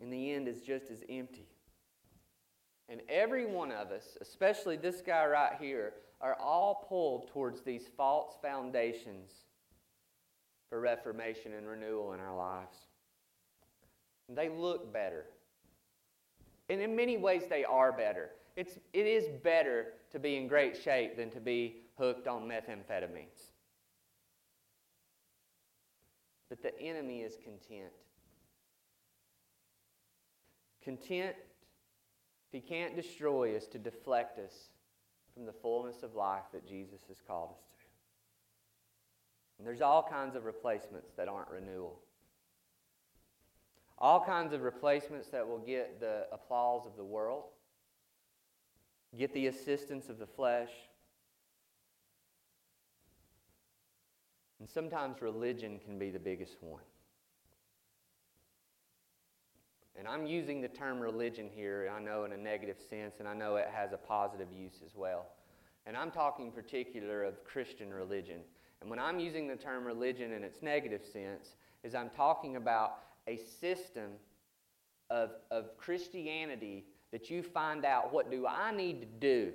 in 0.00 0.08
the 0.08 0.32
end, 0.32 0.48
is 0.48 0.62
just 0.62 0.90
as 0.90 1.04
empty. 1.06 1.50
And 2.88 3.02
every 3.10 3.44
one 3.44 3.72
of 3.72 3.90
us, 3.90 4.16
especially 4.22 4.78
this 4.78 5.02
guy 5.02 5.26
right 5.26 5.52
here, 5.60 5.92
are 6.22 6.38
all 6.40 6.86
pulled 6.88 7.28
towards 7.28 7.60
these 7.60 7.84
false 7.94 8.38
foundations 8.40 9.32
for 10.70 10.80
reformation 10.80 11.52
and 11.52 11.68
renewal 11.68 12.14
in 12.14 12.20
our 12.20 12.34
lives. 12.34 12.78
They 14.34 14.48
look 14.48 14.92
better. 14.92 15.26
And 16.68 16.80
in 16.80 16.96
many 16.96 17.16
ways, 17.16 17.42
they 17.48 17.64
are 17.64 17.92
better. 17.92 18.30
It's, 18.56 18.78
it 18.92 19.06
is 19.06 19.28
better 19.42 19.94
to 20.10 20.18
be 20.18 20.36
in 20.36 20.46
great 20.46 20.76
shape 20.76 21.16
than 21.16 21.30
to 21.30 21.40
be 21.40 21.82
hooked 21.98 22.26
on 22.26 22.42
methamphetamines. 22.42 23.52
But 26.48 26.62
the 26.62 26.78
enemy 26.80 27.20
is 27.20 27.36
content. 27.42 27.92
Content 30.82 31.34
if 31.38 32.52
He 32.52 32.60
can't 32.60 32.94
destroy 32.94 33.56
us 33.56 33.66
to 33.68 33.78
deflect 33.78 34.38
us 34.38 34.68
from 35.32 35.46
the 35.46 35.52
fullness 35.52 36.02
of 36.02 36.14
life 36.14 36.44
that 36.52 36.66
Jesus 36.68 37.00
has 37.08 37.22
called 37.26 37.50
us 37.52 37.64
to. 37.78 37.84
And 39.58 39.66
there's 39.66 39.80
all 39.80 40.02
kinds 40.02 40.36
of 40.36 40.44
replacements 40.44 41.12
that 41.16 41.28
aren't 41.28 41.48
renewal. 41.48 42.00
All 44.02 44.20
kinds 44.20 44.52
of 44.52 44.62
replacements 44.62 45.28
that 45.28 45.46
will 45.46 45.60
get 45.60 46.00
the 46.00 46.26
applause 46.32 46.86
of 46.86 46.96
the 46.96 47.04
world, 47.04 47.44
get 49.16 49.32
the 49.32 49.46
assistance 49.46 50.08
of 50.08 50.18
the 50.18 50.26
flesh. 50.26 50.70
And 54.58 54.68
sometimes 54.68 55.22
religion 55.22 55.78
can 55.84 56.00
be 56.00 56.10
the 56.10 56.18
biggest 56.18 56.56
one. 56.60 56.82
And 59.96 60.08
I'm 60.08 60.26
using 60.26 60.60
the 60.60 60.68
term 60.68 60.98
religion 60.98 61.48
here, 61.54 61.88
I 61.94 62.00
know 62.02 62.24
in 62.24 62.32
a 62.32 62.36
negative 62.36 62.78
sense, 62.90 63.20
and 63.20 63.28
I 63.28 63.34
know 63.34 63.54
it 63.54 63.68
has 63.72 63.92
a 63.92 63.96
positive 63.96 64.48
use 64.52 64.80
as 64.84 64.96
well. 64.96 65.26
And 65.86 65.96
I'm 65.96 66.10
talking 66.10 66.50
particular 66.50 67.22
of 67.22 67.44
Christian 67.44 67.94
religion. 67.94 68.40
And 68.80 68.90
when 68.90 68.98
I'm 68.98 69.20
using 69.20 69.46
the 69.46 69.54
term 69.54 69.84
religion 69.84 70.32
in 70.32 70.42
its 70.42 70.60
negative 70.60 71.04
sense, 71.04 71.54
is 71.84 71.94
I'm 71.94 72.10
talking 72.10 72.56
about 72.56 72.98
a 73.26 73.36
system 73.36 74.10
of, 75.10 75.30
of 75.50 75.76
Christianity 75.76 76.84
that 77.12 77.30
you 77.30 77.42
find 77.42 77.84
out 77.84 78.12
what 78.12 78.30
do 78.30 78.46
I 78.46 78.72
need 78.72 79.00
to 79.00 79.06
do 79.06 79.52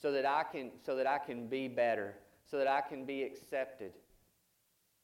so 0.00 0.12
that 0.12 0.26
I 0.26 0.44
can 0.44 0.70
so 0.84 0.96
that 0.96 1.06
I 1.06 1.18
can 1.18 1.46
be 1.48 1.68
better, 1.68 2.14
so 2.50 2.58
that 2.58 2.68
I 2.68 2.80
can 2.80 3.04
be 3.04 3.22
accepted, 3.22 3.92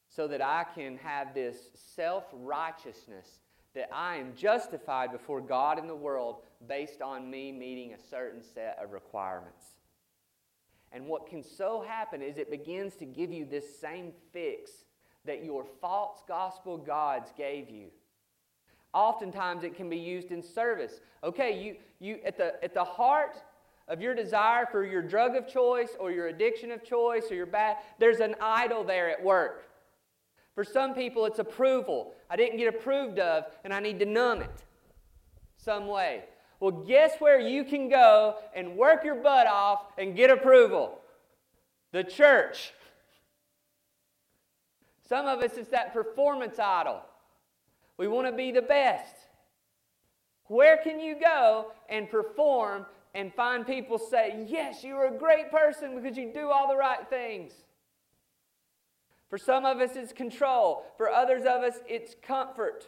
so 0.07 0.27
that 0.27 0.41
I 0.41 0.65
can 0.75 0.97
have 0.97 1.33
this 1.33 1.57
self-righteousness 1.95 3.39
that 3.75 3.89
I 3.93 4.17
am 4.17 4.33
justified 4.35 5.11
before 5.11 5.41
God 5.41 5.77
and 5.77 5.89
the 5.89 5.95
world 5.95 6.37
based 6.67 7.01
on 7.01 7.29
me 7.29 7.51
meeting 7.51 7.93
a 7.93 7.99
certain 8.09 8.41
set 8.41 8.77
of 8.81 8.91
requirements. 8.91 9.63
And 10.91 11.05
what 11.05 11.27
can 11.27 11.43
so 11.43 11.85
happen 11.87 12.21
is 12.21 12.37
it 12.37 12.49
begins 12.49 12.95
to 12.95 13.05
give 13.05 13.31
you 13.31 13.45
this 13.45 13.79
same 13.79 14.11
fix 14.33 14.71
that 15.25 15.43
your 15.43 15.65
false 15.81 16.21
gospel 16.27 16.77
gods 16.77 17.31
gave 17.37 17.69
you. 17.69 17.87
Oftentimes 18.93 19.63
it 19.63 19.75
can 19.75 19.89
be 19.89 19.97
used 19.97 20.31
in 20.31 20.41
service. 20.41 20.99
Okay, 21.23 21.61
you, 21.63 21.75
you 21.99 22.19
at 22.25 22.37
the 22.37 22.63
at 22.63 22.73
the 22.73 22.83
heart 22.83 23.37
of 23.87 24.01
your 24.01 24.15
desire 24.15 24.65
for 24.65 24.85
your 24.85 25.01
drug 25.01 25.35
of 25.35 25.47
choice 25.47 25.89
or 25.99 26.11
your 26.11 26.27
addiction 26.27 26.71
of 26.71 26.83
choice 26.83 27.25
or 27.29 27.35
your 27.35 27.45
bad, 27.45 27.77
there's 27.97 28.19
an 28.19 28.35
idol 28.39 28.83
there 28.83 29.09
at 29.09 29.23
work. 29.23 29.65
For 30.55 30.63
some 30.63 30.93
people, 30.93 31.25
it's 31.25 31.39
approval. 31.39 32.13
I 32.29 32.35
didn't 32.35 32.57
get 32.57 32.73
approved 32.73 33.19
of, 33.19 33.45
and 33.63 33.73
I 33.73 33.79
need 33.79 33.99
to 33.99 34.05
numb 34.05 34.41
it 34.41 34.63
some 35.57 35.87
way. 35.87 36.23
Well, 36.59 36.71
guess 36.71 37.13
where 37.19 37.39
you 37.39 37.63
can 37.63 37.89
go 37.89 38.35
and 38.53 38.75
work 38.75 39.03
your 39.03 39.15
butt 39.15 39.47
off 39.47 39.85
and 39.97 40.15
get 40.15 40.29
approval? 40.29 40.99
The 41.91 42.03
church. 42.03 42.73
Some 45.09 45.25
of 45.25 45.39
us, 45.39 45.57
it's 45.57 45.69
that 45.69 45.91
performance 45.91 46.59
idol. 46.59 47.01
We 47.97 48.07
want 48.07 48.27
to 48.27 48.31
be 48.31 48.51
the 48.51 48.61
best. 48.61 49.15
Where 50.45 50.77
can 50.77 50.99
you 50.99 51.15
go 51.19 51.71
and 51.89 52.09
perform 52.09 52.85
and 53.15 53.33
find 53.33 53.65
people 53.65 53.97
say, 53.97 54.45
Yes, 54.47 54.83
you 54.83 54.95
are 54.95 55.07
a 55.07 55.17
great 55.17 55.49
person 55.49 55.99
because 55.99 56.15
you 56.15 56.31
do 56.31 56.51
all 56.51 56.67
the 56.67 56.77
right 56.77 57.09
things? 57.09 57.53
For 59.29 59.39
some 59.39 59.65
of 59.65 59.79
us, 59.79 59.95
it's 59.95 60.13
control. 60.13 60.85
For 60.97 61.09
others 61.09 61.41
of 61.41 61.63
us, 61.63 61.79
it's 61.87 62.15
comfort. 62.21 62.87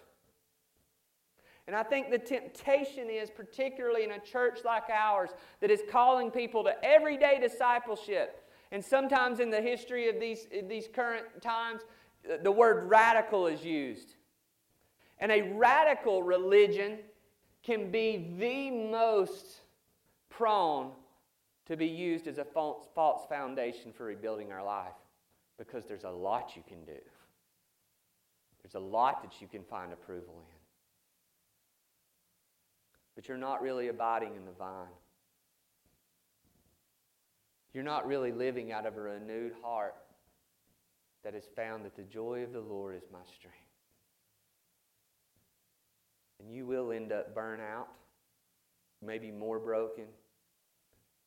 And 1.68 1.76
I 1.76 1.84
think 1.84 2.12
the 2.12 2.20
temptation 2.20 3.10
is, 3.10 3.30
particularly 3.30 4.04
in 4.04 4.12
a 4.12 4.20
church 4.20 4.60
like 4.64 4.90
ours, 4.92 5.30
that 5.60 5.72
is 5.72 5.82
calling 5.90 6.32
people 6.32 6.64
to 6.64 6.74
everyday 6.84 7.40
discipleship. 7.40 8.44
And 8.72 8.84
sometimes 8.84 9.40
in 9.40 9.50
the 9.50 9.62
history 9.62 10.10
of 10.10 10.20
these, 10.20 10.48
these 10.68 10.88
current 10.92 11.26
times, 11.42 11.82
the 12.44 12.52
word 12.52 12.90
radical 12.90 13.48
is 13.48 13.64
used. 13.64 14.16
And 15.20 15.32
a 15.32 15.54
radical 15.54 16.24
religion 16.24 17.00
can 17.64 17.92
be 17.92 18.36
the 18.40 18.72
most 18.72 19.62
prone 20.30 20.92
to 21.68 21.78
be 21.78 21.88
used 21.88 22.28
as 22.28 22.38
a 22.38 22.46
false, 22.46 23.26
foundation 23.30 23.94
for 23.94 24.06
rebuilding 24.06 24.52
our 24.52 24.64
life. 24.64 24.94
Because 25.58 25.86
there's 25.86 26.06
a 26.06 26.10
lot 26.10 26.54
you 26.56 26.64
can 26.68 26.84
do. 26.86 27.00
There's 28.64 28.76
a 28.76 28.80
lot 28.80 29.22
that 29.22 29.42
you 29.42 29.48
can 29.48 29.64
find 29.64 29.94
approval 29.94 30.34
in. 30.34 30.58
But 33.16 33.28
you're 33.28 33.38
not 33.38 33.62
really 33.62 33.90
abiding 33.90 34.36
in 34.36 34.46
the 34.46 34.52
vine. 34.52 34.88
You're 37.74 37.84
not 37.84 38.08
really 38.08 38.32
living 38.32 38.72
out 38.72 38.86
of 38.86 38.98
a 38.98 39.02
renewed 39.02 39.54
heart 39.62 39.96
that 41.24 41.34
has 41.34 41.44
found 41.56 41.86
that 41.86 41.96
the 41.96 42.04
joy 42.04 42.44
of 42.44 42.54
the 42.54 42.60
Lord 42.60 42.96
is 42.96 43.04
my 43.12 43.20
strength. 43.38 43.58
And 46.40 46.52
you 46.52 46.66
will 46.66 46.92
end 46.92 47.12
up 47.12 47.36
burnt 47.36 47.62
out, 47.62 47.88
maybe 49.02 49.32
more 49.32 49.60
broken, 49.60 50.06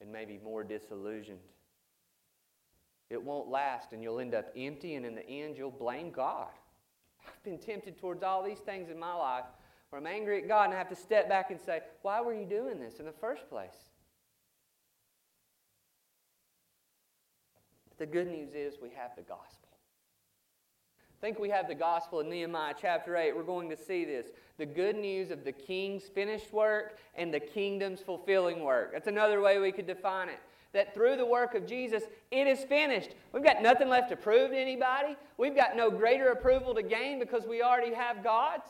and 0.01 0.11
maybe 0.11 0.41
more 0.43 0.65
disillusioned. 0.65 1.39
It 3.11 3.23
won't 3.23 3.49
last, 3.49 3.93
and 3.93 4.03
you'll 4.03 4.19
end 4.19 4.35
up 4.35 4.47
empty, 4.57 4.95
and 4.95 5.07
in 5.07 5.15
the 5.15 5.27
end, 5.29 5.57
you'll 5.57 5.71
blame 5.71 6.11
God. 6.11 6.49
I've 7.27 7.45
been 7.45 7.59
tempted 7.59 7.99
towards 7.99 8.23
all 8.23 8.43
these 8.43 8.59
things 8.59 8.91
in 8.91 8.99
my 8.99 9.15
life 9.15 9.45
where 9.91 10.01
I'm 10.01 10.07
angry 10.07 10.43
at 10.43 10.49
God 10.49 10.65
and 10.65 10.75
I 10.75 10.79
have 10.79 10.89
to 10.89 10.97
step 10.97 11.29
back 11.29 11.51
and 11.51 11.61
say, 11.61 11.81
Why 12.03 12.21
were 12.21 12.35
you 12.35 12.45
doing 12.45 12.81
this 12.81 12.99
in 12.99 13.07
the 13.07 13.13
first 13.13 13.49
place? 13.49 13.77
The 17.99 18.07
good 18.07 18.27
news 18.27 18.55
is 18.55 18.75
we 18.83 18.91
have 18.91 19.15
the 19.17 19.23
gospel. 19.23 19.64
I 21.25 21.27
think 21.27 21.39
we 21.39 21.49
have 21.49 21.69
the 21.69 21.75
gospel 21.75 22.21
in 22.21 22.29
Nehemiah 22.29 22.75
chapter 22.79 23.17
8. 23.17 23.35
We're 23.35 23.45
going 23.45 23.71
to 23.71 23.79
see 23.79 24.05
this. 24.05 24.27
The 24.59 24.67
good 24.67 24.95
news 24.95 25.31
of 25.31 25.43
the 25.43 25.53
king's 25.53 26.03
finished 26.03 26.53
work 26.53 26.99
and 27.15 27.33
the 27.33 27.41
kingdom's 27.41 28.03
fulfilling 28.03 28.63
work. 28.63 28.93
That's 28.93 29.07
another 29.07 29.41
way 29.41 29.59
we 29.59 29.73
could 29.73 29.87
define 29.87 30.29
it 30.29 30.39
that 30.75 30.93
through 30.93 31.17
the 31.17 31.25
work 31.25 31.55
of 31.55 31.67
Jesus, 31.67 32.03
it 32.31 32.47
is 32.47 32.63
finished. 32.65 33.13
We've 33.33 33.43
got 33.43 33.63
nothing 33.63 33.89
left 33.89 34.11
to 34.11 34.17
prove 34.17 34.51
to 34.51 34.59
anybody. 34.59 35.17
We've 35.39 35.57
got 35.57 35.77
no 35.77 35.91
greater 35.91 36.29
approval 36.29 36.75
to 36.75 36.83
gain 36.83 37.19
because 37.19 37.47
we 37.47 37.63
already 37.63 37.95
have 37.95 38.23
God's. 38.23 38.69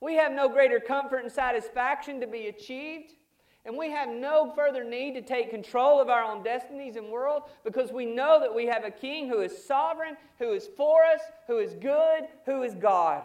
We 0.00 0.14
have 0.14 0.30
no 0.30 0.48
greater 0.48 0.78
comfort 0.78 1.24
and 1.24 1.32
satisfaction 1.32 2.20
to 2.20 2.28
be 2.28 2.46
achieved. 2.46 3.14
And 3.64 3.76
we 3.76 3.90
have 3.90 4.08
no 4.08 4.52
further 4.56 4.82
need 4.82 5.14
to 5.14 5.22
take 5.22 5.50
control 5.50 6.00
of 6.00 6.08
our 6.08 6.24
own 6.24 6.42
destinies 6.42 6.96
and 6.96 7.08
world 7.08 7.42
because 7.64 7.92
we 7.92 8.04
know 8.04 8.40
that 8.40 8.52
we 8.52 8.66
have 8.66 8.84
a 8.84 8.90
king 8.90 9.28
who 9.28 9.40
is 9.40 9.64
sovereign, 9.64 10.16
who 10.38 10.52
is 10.52 10.68
for 10.76 11.04
us, 11.04 11.20
who 11.46 11.58
is 11.58 11.74
good, 11.74 12.24
who 12.44 12.64
is 12.64 12.74
God. 12.74 13.22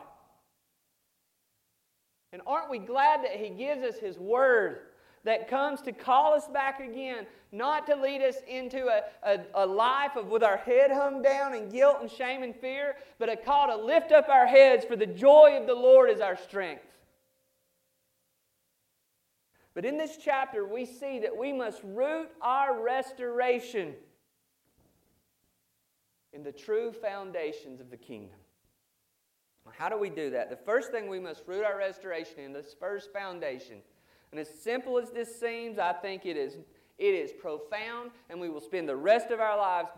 And 2.34 2.42
aren't 2.46 2.70
we 2.70 2.78
glad 2.78 3.24
that 3.24 3.38
he 3.38 3.50
gives 3.50 3.84
us 3.84 3.98
his 3.98 4.20
word 4.20 4.82
that 5.24 5.50
comes 5.50 5.82
to 5.82 5.92
call 5.92 6.34
us 6.34 6.48
back 6.48 6.80
again, 6.80 7.26
not 7.52 7.88
to 7.88 7.96
lead 7.96 8.22
us 8.22 8.36
into 8.48 8.88
a, 8.88 9.02
a, 9.24 9.40
a, 9.56 9.66
life 9.66 10.16
of 10.16 10.28
with 10.28 10.44
our 10.44 10.58
head 10.58 10.92
hung 10.92 11.22
down 11.22 11.54
in 11.54 11.70
guilt 11.70 11.98
and 12.00 12.10
shame 12.12 12.44
and 12.44 12.56
fear, 12.56 12.96
but 13.18 13.28
a 13.28 13.36
call 13.36 13.68
to 13.68 13.76
lift 13.76 14.12
up 14.12 14.30
our 14.30 14.46
heads, 14.46 14.86
for 14.86 14.96
the 14.96 15.06
joy 15.06 15.58
of 15.60 15.68
the 15.68 15.74
Lord 15.74 16.10
is 16.10 16.22
our 16.22 16.38
strength. 16.38 16.84
But 19.78 19.86
in 19.86 19.96
this 19.96 20.18
chapter, 20.18 20.66
we 20.66 20.88
see 20.88 21.20
that 21.20 21.38
we 21.38 21.54
must 21.54 21.84
root 21.84 22.30
our 22.42 22.84
restoration 22.84 23.94
in 26.34 26.42
the 26.42 26.52
true 26.52 26.92
foundations 26.92 27.80
of 27.80 27.92
the 27.92 27.96
kingdom. 27.96 28.40
How 29.78 29.88
do 29.88 29.96
we 29.96 30.10
do 30.10 30.32
that? 30.32 30.50
The 30.50 30.56
first 30.56 30.90
thing 30.90 31.08
we 31.08 31.20
must 31.20 31.44
root 31.46 31.64
our 31.64 31.78
restoration 31.78 32.40
in, 32.40 32.54
this 32.54 32.76
first 32.80 33.14
foundation, 33.14 33.76
and 34.32 34.40
as 34.40 34.50
simple 34.50 34.98
as 34.98 35.12
this 35.12 35.40
seems, 35.40 35.78
I 35.78 35.94
think 35.94 36.26
it 36.26 36.38
is, 36.38 36.58
it 36.98 37.14
is 37.14 37.32
profound, 37.32 38.10
and 38.32 38.42
we 38.42 38.50
will 38.50 38.62
spend 38.62 38.90
the 38.90 38.96
rest 38.96 39.30
of 39.30 39.40
our 39.40 39.60
lives 39.60 39.90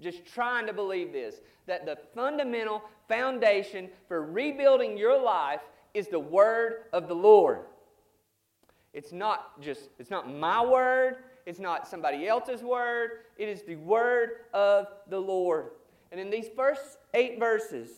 just 0.00 0.24
trying 0.24 0.68
to 0.68 0.72
believe 0.72 1.12
this 1.12 1.40
that 1.66 1.84
the 1.84 1.98
fundamental 2.14 2.84
foundation 3.08 3.88
for 4.06 4.22
rebuilding 4.22 4.96
your 4.96 5.20
life 5.20 5.62
is 5.94 6.06
the 6.06 6.20
word 6.20 6.84
of 6.92 7.08
the 7.08 7.14
Lord. 7.14 7.64
It's 8.94 9.12
not 9.12 9.60
just, 9.60 9.90
it's 9.98 10.10
not 10.10 10.32
my 10.32 10.64
word, 10.64 11.16
it's 11.44 11.58
not 11.58 11.86
somebody 11.86 12.26
else's 12.26 12.62
word, 12.62 13.10
it 13.36 13.48
is 13.48 13.62
the 13.62 13.76
word 13.76 14.30
of 14.54 14.86
the 15.10 15.18
Lord. 15.18 15.72
And 16.12 16.20
in 16.20 16.30
these 16.30 16.46
first 16.56 16.98
eight 17.12 17.38
verses, 17.38 17.88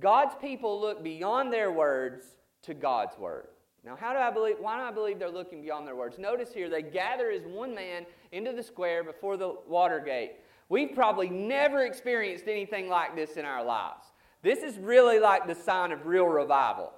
God's 0.00 0.34
people 0.40 0.80
look 0.80 1.04
beyond 1.04 1.52
their 1.52 1.70
words 1.70 2.24
to 2.62 2.74
God's 2.74 3.16
word. 3.18 3.48
Now, 3.84 3.96
how 3.96 4.12
do 4.12 4.18
I 4.18 4.30
believe? 4.30 4.56
Why 4.58 4.78
do 4.78 4.84
I 4.84 4.92
believe 4.92 5.18
they're 5.18 5.28
looking 5.28 5.60
beyond 5.60 5.86
their 5.86 5.96
words? 5.96 6.18
Notice 6.18 6.52
here, 6.52 6.70
they 6.70 6.82
gather 6.82 7.30
as 7.30 7.42
one 7.42 7.74
man 7.74 8.06
into 8.30 8.52
the 8.52 8.62
square 8.62 9.04
before 9.04 9.36
the 9.36 9.56
water 9.68 10.00
gate. 10.00 10.36
We've 10.68 10.94
probably 10.94 11.28
never 11.28 11.84
experienced 11.84 12.46
anything 12.46 12.88
like 12.88 13.14
this 13.16 13.36
in 13.36 13.44
our 13.44 13.62
lives. 13.62 14.06
This 14.42 14.60
is 14.60 14.78
really 14.78 15.18
like 15.18 15.46
the 15.46 15.54
sign 15.54 15.92
of 15.92 16.06
real 16.06 16.26
revival. 16.26 16.92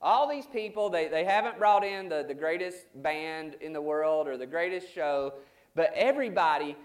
All 0.00 0.28
these 0.28 0.46
people, 0.46 0.90
they, 0.90 1.08
they 1.08 1.24
haven't 1.24 1.58
brought 1.58 1.84
in 1.84 2.08
the, 2.08 2.24
the 2.26 2.34
greatest 2.34 2.86
band 3.02 3.56
in 3.60 3.72
the 3.72 3.80
world 3.80 4.28
or 4.28 4.36
the 4.36 4.46
greatest 4.46 4.92
show, 4.92 5.34
but 5.74 5.92
everybody 5.94 6.76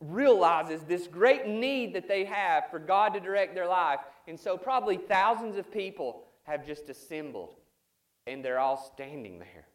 realizes 0.00 0.82
this 0.82 1.06
great 1.06 1.46
need 1.46 1.94
that 1.94 2.08
they 2.08 2.24
have 2.24 2.68
for 2.70 2.78
God 2.78 3.14
to 3.14 3.20
direct 3.20 3.54
their 3.54 3.68
life. 3.68 4.00
And 4.26 4.38
so, 4.38 4.56
probably 4.56 4.96
thousands 4.96 5.56
of 5.56 5.70
people 5.70 6.24
have 6.44 6.66
just 6.66 6.88
assembled, 6.88 7.54
and 8.26 8.44
they're 8.44 8.58
all 8.58 8.92
standing 8.94 9.38
there, 9.38 9.66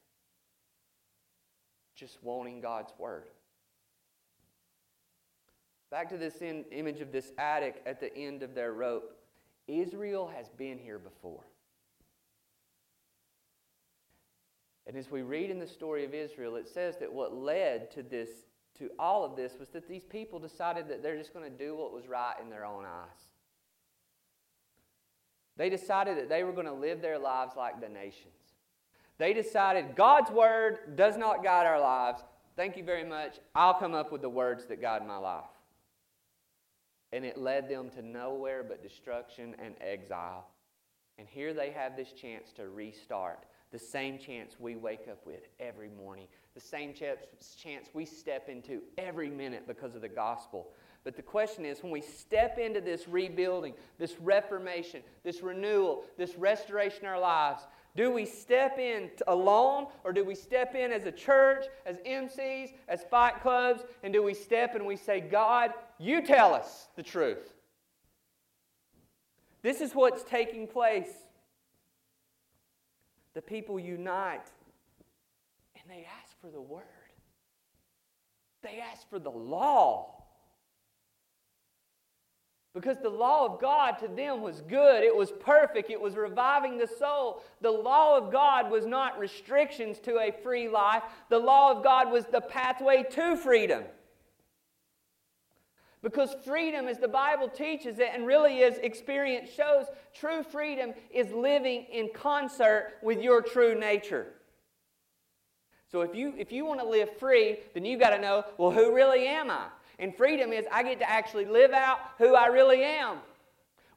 just 1.95 2.21
wanting 2.21 2.59
God's 2.59 2.91
word. 2.97 3.25
Back 5.89 6.09
to 6.09 6.17
this 6.17 6.41
in, 6.41 6.65
image 6.71 6.99
of 6.99 7.11
this 7.13 7.31
addict 7.37 7.87
at 7.87 8.01
the 8.01 8.13
end 8.17 8.43
of 8.43 8.55
their 8.55 8.73
rope. 8.73 9.15
Israel 9.67 10.29
has 10.35 10.49
been 10.49 10.77
here 10.77 10.99
before. 10.99 11.43
And 14.87 14.95
as 14.95 15.09
we 15.09 15.23
read 15.23 15.49
in 15.49 15.59
the 15.59 15.67
story 15.67 16.05
of 16.05 16.13
Israel, 16.13 16.55
it 16.55 16.67
says 16.67 16.97
that 16.99 17.11
what 17.11 17.35
led 17.35 17.91
to 17.91 18.03
this 18.03 18.29
to 18.77 18.89
all 18.99 19.23
of 19.23 19.35
this 19.35 19.53
was 19.57 19.69
that 19.69 19.87
these 19.87 20.03
people 20.03 20.37
decided 20.37 20.89
that 20.89 21.01
they're 21.01 21.17
just 21.17 21.33
going 21.33 21.49
to 21.49 21.57
do 21.57 21.75
what 21.75 21.93
was 21.93 22.07
right 22.07 22.35
in 22.43 22.49
their 22.49 22.65
own 22.65 22.83
eyes. 22.83 23.29
They 25.57 25.69
decided 25.69 26.17
that 26.17 26.27
they 26.27 26.43
were 26.43 26.51
going 26.51 26.65
to 26.65 26.73
live 26.73 27.01
their 27.01 27.17
lives 27.17 27.53
like 27.55 27.79
the 27.79 27.87
nations. 27.87 28.33
They 29.17 29.33
decided 29.33 29.95
God's 29.95 30.29
word 30.29 30.97
does 30.97 31.15
not 31.15 31.41
guide 31.41 31.65
our 31.65 31.79
lives. 31.79 32.21
Thank 32.57 32.75
you 32.75 32.83
very 32.83 33.05
much. 33.05 33.39
I'll 33.55 33.73
come 33.73 33.93
up 33.93 34.11
with 34.11 34.21
the 34.21 34.29
words 34.29 34.65
that 34.65 34.81
guide 34.81 35.07
my 35.07 35.17
life. 35.17 35.43
And 37.13 37.23
it 37.23 37.37
led 37.37 37.69
them 37.69 37.89
to 37.91 38.01
nowhere 38.01 38.61
but 38.61 38.83
destruction 38.83 39.55
and 39.57 39.75
exile. 39.79 40.47
And 41.17 41.29
here 41.29 41.53
they 41.53 41.71
have 41.71 41.95
this 41.95 42.11
chance 42.11 42.51
to 42.57 42.67
restart 42.67 43.45
the 43.75 43.79
same 43.79 44.17
chance 44.17 44.55
we 44.57 44.77
wake 44.77 45.05
up 45.11 45.25
with 45.25 45.49
every 45.59 45.89
morning, 46.01 46.27
the 46.53 46.61
same 46.61 46.93
chance 46.93 47.89
we 47.93 48.05
step 48.05 48.47
into 48.47 48.81
every 48.97 49.29
minute 49.29 49.67
because 49.67 49.95
of 49.95 50.01
the 50.01 50.07
gospel. 50.07 50.69
But 51.03 51.17
the 51.17 51.21
question 51.21 51.65
is 51.65 51.83
when 51.83 51.91
we 51.91 51.99
step 51.99 52.57
into 52.57 52.79
this 52.79 53.05
rebuilding, 53.05 53.73
this 53.97 54.15
reformation, 54.21 55.01
this 55.25 55.41
renewal, 55.41 56.05
this 56.17 56.37
restoration 56.37 57.01
in 57.01 57.07
our 57.07 57.19
lives, 57.19 57.63
do 57.97 58.11
we 58.11 58.25
step 58.25 58.79
in 58.79 59.09
alone 59.27 59.87
or 60.05 60.13
do 60.13 60.23
we 60.23 60.35
step 60.35 60.73
in 60.73 60.93
as 60.93 61.03
a 61.03 61.11
church, 61.11 61.65
as 61.85 61.97
MCs, 62.07 62.69
as 62.87 63.03
fight 63.03 63.41
clubs, 63.41 63.83
and 64.03 64.13
do 64.13 64.23
we 64.23 64.33
step 64.33 64.75
and 64.75 64.85
we 64.85 64.95
say, 64.95 65.19
God, 65.19 65.73
you 65.99 66.25
tell 66.25 66.53
us 66.53 66.87
the 66.95 67.03
truth? 67.03 67.53
This 69.63 69.81
is 69.81 69.93
what's 69.93 70.23
taking 70.23 70.65
place 70.65 71.09
the 73.35 73.41
people 73.41 73.79
unite 73.79 74.49
and 75.75 75.83
they 75.87 76.07
ask 76.23 76.39
for 76.41 76.49
the 76.49 76.61
word. 76.61 76.83
They 78.63 78.79
ask 78.91 79.07
for 79.09 79.19
the 79.19 79.29
law. 79.29 80.23
Because 82.73 82.97
the 82.97 83.09
law 83.09 83.45
of 83.45 83.61
God 83.61 83.91
to 83.99 84.07
them 84.07 84.41
was 84.41 84.61
good, 84.61 85.03
it 85.03 85.15
was 85.15 85.31
perfect, 85.31 85.89
it 85.89 86.01
was 86.01 86.15
reviving 86.15 86.77
the 86.77 86.87
soul. 86.87 87.41
The 87.61 87.71
law 87.71 88.17
of 88.17 88.33
God 88.33 88.69
was 88.71 88.85
not 88.85 89.19
restrictions 89.19 89.99
to 89.99 90.17
a 90.19 90.31
free 90.43 90.67
life, 90.67 91.03
the 91.29 91.39
law 91.39 91.71
of 91.71 91.83
God 91.83 92.11
was 92.11 92.25
the 92.25 92.41
pathway 92.41 93.03
to 93.11 93.37
freedom. 93.37 93.83
Because 96.05 96.35
freedom, 96.45 96.87
as 96.87 96.99
the 96.99 97.07
Bible 97.07 97.49
teaches 97.49 97.97
it 97.97 98.09
and 98.13 98.27
really 98.27 98.61
as 98.61 98.77
experience 98.77 99.49
shows, 99.49 99.87
true 100.13 100.43
freedom 100.43 100.93
is 101.09 101.31
living 101.31 101.87
in 101.91 102.11
concert 102.13 102.93
with 103.01 103.23
your 103.23 103.41
true 103.41 103.73
nature. 103.73 104.27
So 105.91 106.01
if 106.01 106.13
you, 106.13 106.35
if 106.37 106.51
you 106.51 106.63
want 106.63 106.79
to 106.79 106.85
live 106.85 107.17
free, 107.17 107.57
then 107.73 107.85
you've 107.85 107.99
got 107.99 108.11
to 108.11 108.21
know, 108.21 108.45
well, 108.59 108.69
who 108.69 108.93
really 108.93 109.25
am 109.25 109.49
I? 109.49 109.65
And 109.97 110.15
freedom 110.15 110.53
is 110.53 110.65
I 110.71 110.83
get 110.83 110.99
to 110.99 111.09
actually 111.09 111.45
live 111.45 111.71
out 111.71 111.97
who 112.19 112.35
I 112.35 112.47
really 112.47 112.83
am. 112.83 113.17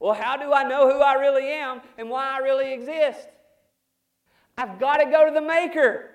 Well, 0.00 0.14
how 0.14 0.38
do 0.38 0.50
I 0.50 0.62
know 0.62 0.90
who 0.90 1.00
I 1.00 1.12
really 1.12 1.50
am 1.50 1.82
and 1.98 2.08
why 2.08 2.36
I 2.36 2.38
really 2.38 2.72
exist? 2.72 3.28
I've 4.56 4.80
got 4.80 4.96
to 4.96 5.10
go 5.10 5.26
to 5.26 5.34
the 5.34 5.42
Maker. 5.42 6.08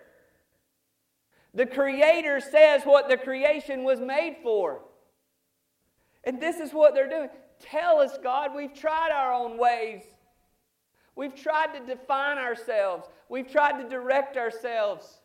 The 1.54 1.68
Creator 1.68 2.42
says 2.50 2.82
what 2.82 3.10
the 3.10 3.18
creation 3.18 3.84
was 3.84 4.00
made 4.00 4.38
for. 4.42 4.82
And 6.24 6.42
this 6.42 6.58
is 6.58 6.74
what 6.74 6.94
they're 6.94 7.10
doing. 7.10 7.30
Tell 7.60 8.00
us, 8.00 8.18
God, 8.22 8.56
we've 8.56 8.74
tried 8.74 9.12
our 9.12 9.34
own 9.34 9.58
ways. 9.58 10.04
We've 11.16 11.36
tried 11.36 11.74
to 11.74 11.86
define 11.86 12.38
ourselves. 12.38 13.08
We've 13.30 13.50
tried 13.50 13.82
to 13.82 13.90
direct 13.90 14.38
ourselves. 14.38 15.20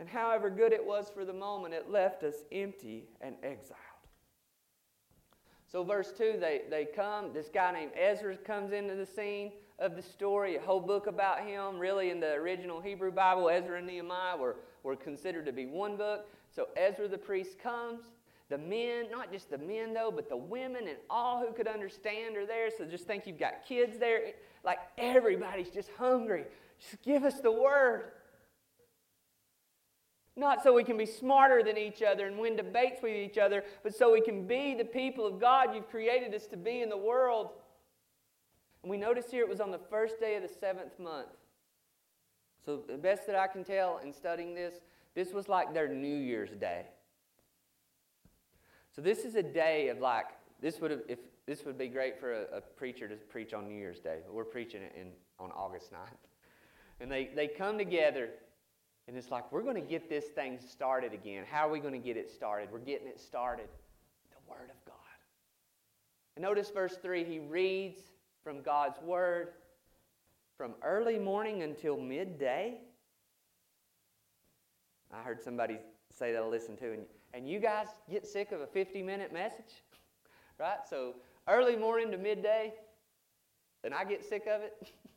And 0.00 0.08
however 0.08 0.48
good 0.48 0.72
it 0.72 0.84
was 0.84 1.10
for 1.12 1.24
the 1.24 1.32
moment, 1.32 1.74
it 1.74 1.90
left 1.90 2.22
us 2.22 2.34
empty 2.52 3.04
and 3.20 3.34
exiled. 3.42 3.78
So, 5.70 5.84
verse 5.84 6.12
2, 6.16 6.36
they, 6.40 6.62
they 6.70 6.86
come. 6.86 7.32
This 7.34 7.50
guy 7.52 7.72
named 7.72 7.92
Ezra 7.94 8.36
comes 8.38 8.72
into 8.72 8.94
the 8.94 9.04
scene 9.04 9.52
of 9.78 9.96
the 9.96 10.02
story, 10.02 10.56
a 10.56 10.60
whole 10.60 10.80
book 10.80 11.08
about 11.08 11.46
him. 11.46 11.78
Really, 11.78 12.08
in 12.08 12.20
the 12.20 12.32
original 12.32 12.80
Hebrew 12.80 13.12
Bible, 13.12 13.50
Ezra 13.50 13.76
and 13.76 13.86
Nehemiah 13.86 14.36
were, 14.36 14.56
were 14.82 14.96
considered 14.96 15.44
to 15.44 15.52
be 15.52 15.66
one 15.66 15.96
book. 15.96 16.26
So, 16.54 16.68
Ezra 16.74 17.06
the 17.06 17.18
priest 17.18 17.58
comes. 17.58 18.00
The 18.50 18.58
men, 18.58 19.10
not 19.10 19.30
just 19.30 19.50
the 19.50 19.58
men 19.58 19.92
though, 19.92 20.10
but 20.10 20.28
the 20.28 20.36
women 20.36 20.88
and 20.88 20.96
all 21.10 21.44
who 21.44 21.52
could 21.52 21.68
understand 21.68 22.36
are 22.36 22.46
there. 22.46 22.70
So 22.76 22.84
just 22.84 23.06
think 23.06 23.26
you've 23.26 23.38
got 23.38 23.66
kids 23.66 23.98
there. 23.98 24.32
Like 24.64 24.78
everybody's 24.96 25.70
just 25.70 25.90
hungry. 25.98 26.44
Just 26.80 27.02
give 27.02 27.24
us 27.24 27.40
the 27.40 27.52
word. 27.52 28.12
Not 30.34 30.62
so 30.62 30.72
we 30.72 30.84
can 30.84 30.96
be 30.96 31.04
smarter 31.04 31.62
than 31.64 31.76
each 31.76 32.00
other 32.00 32.26
and 32.26 32.38
win 32.38 32.54
debates 32.56 33.02
with 33.02 33.12
each 33.12 33.38
other, 33.38 33.64
but 33.82 33.94
so 33.94 34.12
we 34.12 34.20
can 34.20 34.46
be 34.46 34.74
the 34.74 34.84
people 34.84 35.26
of 35.26 35.40
God 35.40 35.74
you've 35.74 35.90
created 35.90 36.32
us 36.32 36.46
to 36.46 36.56
be 36.56 36.80
in 36.80 36.88
the 36.88 36.96
world. 36.96 37.50
And 38.82 38.90
we 38.90 38.96
notice 38.96 39.30
here 39.30 39.42
it 39.42 39.48
was 39.48 39.60
on 39.60 39.72
the 39.72 39.80
first 39.90 40.20
day 40.20 40.36
of 40.36 40.42
the 40.42 40.48
seventh 40.48 40.98
month. 40.98 41.28
So, 42.64 42.82
the 42.86 42.96
best 42.96 43.26
that 43.26 43.34
I 43.34 43.46
can 43.46 43.64
tell 43.64 43.98
in 43.98 44.12
studying 44.12 44.54
this, 44.54 44.74
this 45.14 45.32
was 45.32 45.48
like 45.48 45.74
their 45.74 45.88
New 45.88 46.16
Year's 46.16 46.50
Day. 46.50 46.86
So 48.98 49.02
this 49.02 49.24
is 49.24 49.36
a 49.36 49.44
day 49.44 49.90
of 49.90 50.00
like 50.00 50.24
this 50.60 50.80
would 50.80 50.90
have 50.90 51.02
if 51.06 51.20
this 51.46 51.64
would 51.64 51.78
be 51.78 51.86
great 51.86 52.18
for 52.18 52.32
a, 52.32 52.56
a 52.56 52.60
preacher 52.60 53.06
to 53.06 53.14
preach 53.14 53.54
on 53.54 53.68
New 53.68 53.78
Year's 53.78 54.00
Day. 54.00 54.18
We're 54.28 54.42
preaching 54.42 54.82
it 54.82 54.92
in 55.00 55.12
on 55.38 55.52
August 55.52 55.92
9th. 55.92 55.98
And 56.98 57.08
they, 57.08 57.30
they 57.32 57.46
come 57.46 57.78
together 57.78 58.30
and 59.06 59.16
it's 59.16 59.30
like, 59.30 59.52
we're 59.52 59.62
going 59.62 59.76
to 59.76 59.88
get 59.88 60.08
this 60.08 60.24
thing 60.24 60.58
started 60.58 61.12
again. 61.12 61.44
How 61.48 61.68
are 61.68 61.70
we 61.70 61.78
going 61.78 61.92
to 61.92 62.04
get 62.04 62.16
it 62.16 62.28
started? 62.28 62.70
We're 62.72 62.80
getting 62.80 63.06
it 63.06 63.20
started. 63.20 63.68
The 64.32 64.50
Word 64.50 64.68
of 64.68 64.84
God. 64.84 64.96
And 66.34 66.42
notice 66.42 66.68
verse 66.70 66.96
3 67.00 67.22
he 67.22 67.38
reads 67.38 68.00
from 68.42 68.62
God's 68.62 69.00
Word 69.00 69.50
from 70.56 70.74
early 70.82 71.20
morning 71.20 71.62
until 71.62 71.96
midday. 71.96 72.78
I 75.14 75.22
heard 75.22 75.40
somebody 75.40 75.78
say 76.10 76.32
that 76.32 76.42
I 76.42 76.46
listened 76.46 76.78
to, 76.78 76.92
and 76.94 77.02
and 77.34 77.48
you 77.48 77.58
guys 77.58 77.86
get 78.10 78.26
sick 78.26 78.52
of 78.52 78.60
a 78.60 78.66
50 78.66 79.02
minute 79.02 79.32
message, 79.32 79.82
right? 80.58 80.78
So 80.88 81.14
early 81.46 81.76
morning 81.76 82.10
to 82.10 82.18
midday, 82.18 82.72
and 83.84 83.94
I 83.94 84.04
get 84.04 84.24
sick 84.24 84.46
of 84.46 84.62
it. 84.62 84.92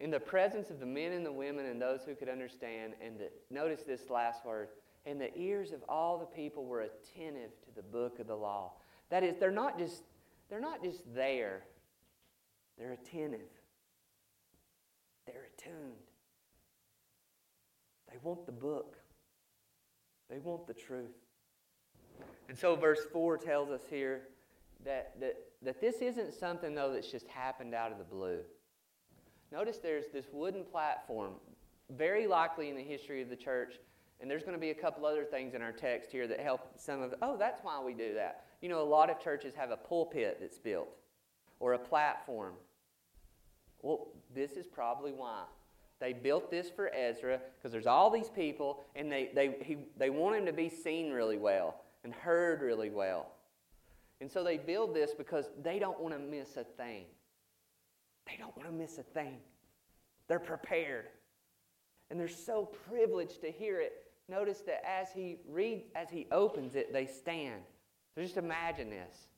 in 0.00 0.10
the 0.10 0.20
presence 0.20 0.70
of 0.70 0.78
the 0.78 0.86
men 0.86 1.12
and 1.12 1.26
the 1.26 1.32
women 1.32 1.66
and 1.66 1.80
those 1.80 2.02
who 2.04 2.14
could 2.14 2.28
understand, 2.28 2.92
and 3.04 3.18
the, 3.18 3.30
notice 3.50 3.82
this 3.82 4.10
last 4.10 4.44
word, 4.44 4.68
and 5.06 5.20
the 5.20 5.36
ears 5.36 5.72
of 5.72 5.82
all 5.88 6.18
the 6.18 6.26
people 6.26 6.64
were 6.64 6.82
attentive 6.82 7.50
to 7.64 7.74
the 7.74 7.82
book 7.82 8.18
of 8.20 8.26
the 8.26 8.34
law. 8.34 8.72
That 9.10 9.24
is, 9.24 9.36
they're 9.38 9.50
not 9.50 9.78
just, 9.78 10.02
they're 10.48 10.60
not 10.60 10.82
just 10.82 11.02
there, 11.14 11.64
they're 12.78 12.92
attentive. 12.92 13.48
They're 15.26 15.48
attuned. 15.58 15.92
They 18.10 18.16
want 18.22 18.46
the 18.46 18.52
book. 18.52 18.96
They 20.30 20.38
want 20.38 20.66
the 20.66 20.74
truth. 20.74 21.16
And 22.48 22.58
so, 22.58 22.76
verse 22.76 23.00
4 23.12 23.38
tells 23.38 23.70
us 23.70 23.82
here 23.88 24.22
that, 24.84 25.18
that, 25.20 25.36
that 25.62 25.80
this 25.80 25.96
isn't 25.96 26.34
something, 26.34 26.74
though, 26.74 26.92
that's 26.92 27.10
just 27.10 27.26
happened 27.28 27.74
out 27.74 27.92
of 27.92 27.98
the 27.98 28.04
blue. 28.04 28.40
Notice 29.50 29.78
there's 29.78 30.08
this 30.12 30.26
wooden 30.32 30.64
platform, 30.64 31.34
very 31.90 32.26
likely 32.26 32.68
in 32.68 32.76
the 32.76 32.82
history 32.82 33.22
of 33.22 33.30
the 33.30 33.36
church, 33.36 33.74
and 34.20 34.30
there's 34.30 34.42
going 34.42 34.54
to 34.54 34.60
be 34.60 34.70
a 34.70 34.74
couple 34.74 35.06
other 35.06 35.24
things 35.24 35.54
in 35.54 35.62
our 35.62 35.72
text 35.72 36.10
here 36.10 36.26
that 36.26 36.40
help 36.40 36.78
some 36.78 37.02
of, 37.02 37.14
oh, 37.22 37.36
that's 37.36 37.62
why 37.62 37.80
we 37.82 37.94
do 37.94 38.14
that. 38.14 38.44
You 38.60 38.68
know, 38.68 38.82
a 38.82 38.84
lot 38.84 39.10
of 39.10 39.20
churches 39.20 39.54
have 39.54 39.70
a 39.70 39.76
pulpit 39.76 40.38
that's 40.40 40.58
built 40.58 40.88
or 41.60 41.74
a 41.74 41.78
platform. 41.78 42.54
Well, 43.82 44.08
this 44.34 44.52
is 44.52 44.66
probably 44.66 45.12
why. 45.12 45.44
They 46.00 46.12
built 46.12 46.50
this 46.50 46.70
for 46.70 46.94
Ezra 46.94 47.40
because 47.56 47.72
there's 47.72 47.86
all 47.86 48.10
these 48.10 48.28
people, 48.28 48.84
and 48.94 49.10
they, 49.10 49.30
they, 49.34 49.56
he, 49.62 49.78
they 49.96 50.10
want 50.10 50.36
him 50.36 50.46
to 50.46 50.52
be 50.52 50.68
seen 50.68 51.10
really 51.10 51.38
well 51.38 51.82
and 52.04 52.12
heard 52.12 52.62
really 52.62 52.90
well. 52.90 53.32
And 54.20 54.30
so 54.30 54.42
they 54.42 54.56
build 54.56 54.94
this 54.94 55.12
because 55.12 55.46
they 55.62 55.78
don't 55.78 56.00
want 56.00 56.14
to 56.14 56.20
miss 56.20 56.56
a 56.56 56.64
thing. 56.64 57.04
They 58.26 58.36
don't 58.38 58.56
want 58.56 58.68
to 58.68 58.74
miss 58.74 58.98
a 58.98 59.02
thing. 59.02 59.38
They're 60.28 60.38
prepared. 60.38 61.06
And 62.10 62.18
they're 62.18 62.28
so 62.28 62.64
privileged 62.88 63.40
to 63.42 63.50
hear 63.50 63.80
it. 63.80 63.92
Notice 64.28 64.60
that 64.66 64.84
as 64.86 65.08
he 65.12 65.38
reads, 65.48 65.84
as 65.94 66.10
he 66.10 66.26
opens 66.30 66.74
it, 66.74 66.92
they 66.92 67.06
stand. 67.06 67.62
So 68.14 68.22
just 68.22 68.36
imagine 68.36 68.90
this. 68.90 69.28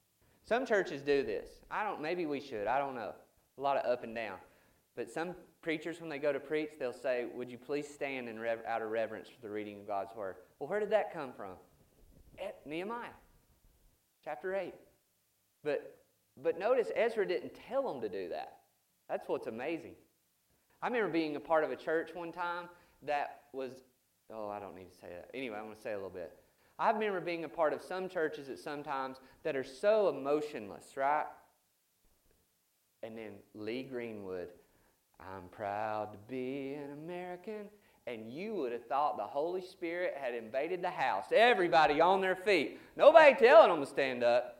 Some 0.44 0.66
churches 0.66 1.02
do 1.02 1.22
this. 1.22 1.48
I 1.70 1.84
don't, 1.84 2.00
maybe 2.00 2.26
we 2.26 2.40
should. 2.40 2.66
I 2.66 2.78
don't 2.78 2.94
know. 2.94 3.12
A 3.56 3.60
lot 3.60 3.76
of 3.76 3.90
up 3.90 4.04
and 4.04 4.14
down. 4.14 4.38
But 4.96 5.10
some 5.10 5.34
preachers, 5.62 6.00
when 6.00 6.08
they 6.08 6.18
go 6.18 6.32
to 6.32 6.40
preach, 6.40 6.70
they'll 6.78 6.92
say, 6.92 7.26
Would 7.34 7.50
you 7.50 7.58
please 7.58 7.86
stand 7.88 8.28
in 8.28 8.38
out 8.66 8.82
of 8.82 8.90
reverence 8.90 9.28
for 9.28 9.40
the 9.40 9.50
reading 9.50 9.80
of 9.80 9.86
God's 9.86 10.14
word? 10.16 10.36
Well, 10.58 10.68
where 10.68 10.80
did 10.80 10.90
that 10.90 11.12
come 11.12 11.32
from? 11.32 11.52
At 12.42 12.66
Nehemiah, 12.66 13.08
chapter 14.24 14.54
8. 14.54 14.74
But, 15.62 15.98
but 16.42 16.58
notice 16.58 16.88
Ezra 16.96 17.26
didn't 17.26 17.52
tell 17.68 17.92
them 17.92 18.00
to 18.00 18.08
do 18.08 18.28
that. 18.30 18.58
That's 19.08 19.28
what's 19.28 19.46
amazing. 19.46 19.94
I 20.82 20.86
remember 20.86 21.10
being 21.10 21.36
a 21.36 21.40
part 21.40 21.64
of 21.64 21.70
a 21.70 21.76
church 21.76 22.10
one 22.14 22.32
time 22.32 22.68
that 23.02 23.42
was, 23.52 23.72
oh, 24.32 24.48
I 24.48 24.58
don't 24.58 24.74
need 24.74 24.90
to 24.90 24.96
say 24.96 25.08
that. 25.08 25.30
Anyway, 25.34 25.56
I'm 25.56 25.64
going 25.64 25.76
to 25.76 25.82
say 25.82 25.92
a 25.92 25.96
little 25.96 26.08
bit. 26.08 26.32
I 26.78 26.90
remember 26.90 27.20
being 27.20 27.44
a 27.44 27.48
part 27.48 27.74
of 27.74 27.82
some 27.82 28.08
churches 28.08 28.48
at 28.48 28.58
sometimes 28.58 29.18
that 29.42 29.54
are 29.54 29.64
so 29.64 30.08
emotionless, 30.08 30.96
right? 30.96 31.26
And 33.02 33.16
then 33.16 33.32
Lee 33.54 33.82
Greenwood, 33.82 34.48
I'm 35.20 35.48
proud 35.50 36.12
to 36.12 36.18
be 36.28 36.74
an 36.74 36.92
American. 37.04 37.68
And 38.06 38.32
you 38.32 38.54
would 38.54 38.72
have 38.72 38.86
thought 38.86 39.16
the 39.16 39.22
Holy 39.24 39.60
Spirit 39.60 40.14
had 40.20 40.34
invaded 40.34 40.82
the 40.82 40.90
house. 40.90 41.26
Everybody 41.32 42.00
on 42.00 42.20
their 42.20 42.34
feet. 42.34 42.80
Nobody 42.96 43.34
telling 43.34 43.70
them 43.70 43.80
to 43.80 43.86
stand 43.86 44.24
up. 44.24 44.56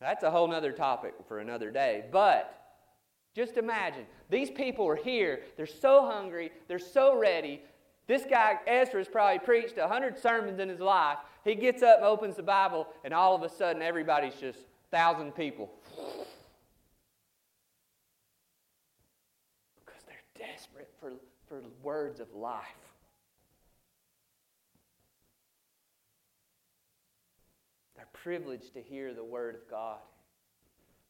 That's 0.00 0.22
a 0.22 0.30
whole 0.30 0.52
other 0.52 0.72
topic 0.72 1.14
for 1.26 1.40
another 1.40 1.70
day. 1.70 2.04
But 2.10 2.52
just 3.34 3.56
imagine 3.56 4.06
these 4.30 4.50
people 4.50 4.86
are 4.86 4.96
here. 4.96 5.40
They're 5.56 5.66
so 5.66 6.06
hungry. 6.06 6.52
They're 6.68 6.78
so 6.78 7.18
ready. 7.18 7.62
This 8.06 8.24
guy, 8.28 8.58
Ezra, 8.66 9.00
has 9.00 9.08
probably 9.08 9.40
preached 9.40 9.76
100 9.76 10.16
sermons 10.18 10.60
in 10.60 10.68
his 10.68 10.80
life. 10.80 11.18
He 11.44 11.54
gets 11.54 11.82
up 11.82 11.98
and 11.98 12.06
opens 12.06 12.36
the 12.36 12.42
Bible, 12.42 12.86
and 13.04 13.12
all 13.12 13.34
of 13.34 13.42
a 13.42 13.48
sudden, 13.48 13.82
everybody's 13.82 14.34
just 14.34 14.60
1,000 14.90 15.32
people. 15.34 15.70
Because 19.84 20.02
they're 20.06 20.22
desperate 20.38 20.90
for, 21.48 21.62
words 21.82 22.20
of 22.20 22.32
life. 22.34 22.64
They're 27.96 28.06
privileged 28.12 28.74
to 28.74 28.82
hear 28.82 29.14
the 29.14 29.24
Word 29.24 29.54
of 29.54 29.70
God. 29.70 29.98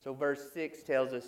So, 0.02 0.14
verse 0.14 0.52
6 0.52 0.82
tells 0.82 1.12
us 1.12 1.26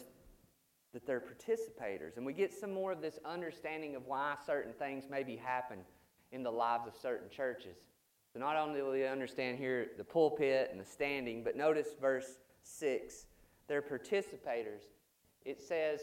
that 0.92 1.06
they're 1.06 1.20
participators. 1.20 2.16
And 2.16 2.24
we 2.24 2.32
get 2.32 2.52
some 2.52 2.72
more 2.72 2.92
of 2.92 3.00
this 3.00 3.18
understanding 3.24 3.96
of 3.96 4.06
why 4.06 4.34
certain 4.46 4.72
things 4.72 5.04
maybe 5.10 5.36
happen 5.36 5.78
in 6.32 6.42
the 6.42 6.50
lives 6.50 6.86
of 6.86 6.94
certain 6.94 7.28
churches. 7.30 7.76
So 8.32 8.40
not 8.40 8.56
only 8.56 8.80
do 8.80 8.90
we 8.90 9.06
understand 9.06 9.58
here 9.58 9.88
the 9.96 10.04
pulpit 10.04 10.68
and 10.70 10.80
the 10.80 10.84
standing, 10.84 11.42
but 11.42 11.56
notice 11.56 11.88
verse 12.00 12.38
6. 12.62 13.26
They're 13.66 13.82
participators. 13.82 14.84
It 15.44 15.60
says, 15.60 16.00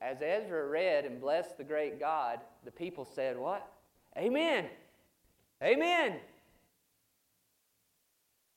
as 0.00 0.18
Ezra 0.22 0.66
read 0.66 1.04
and 1.04 1.20
blessed 1.20 1.58
the 1.58 1.64
great 1.64 1.98
God, 1.98 2.40
the 2.64 2.70
people 2.70 3.04
said, 3.04 3.38
What? 3.38 3.66
Amen. 4.16 4.66
Amen. 5.62 6.16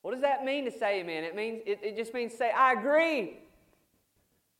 What 0.02 0.12
does 0.12 0.22
that 0.22 0.46
mean 0.46 0.66
to 0.66 0.72
say 0.72 1.02
amen? 1.02 1.24
It 1.24 1.36
means 1.36 1.62
it, 1.66 1.80
it 1.84 1.98
just 1.98 2.14
means 2.14 2.34
say, 2.34 2.52
I 2.52 2.74
agree. 2.74 3.38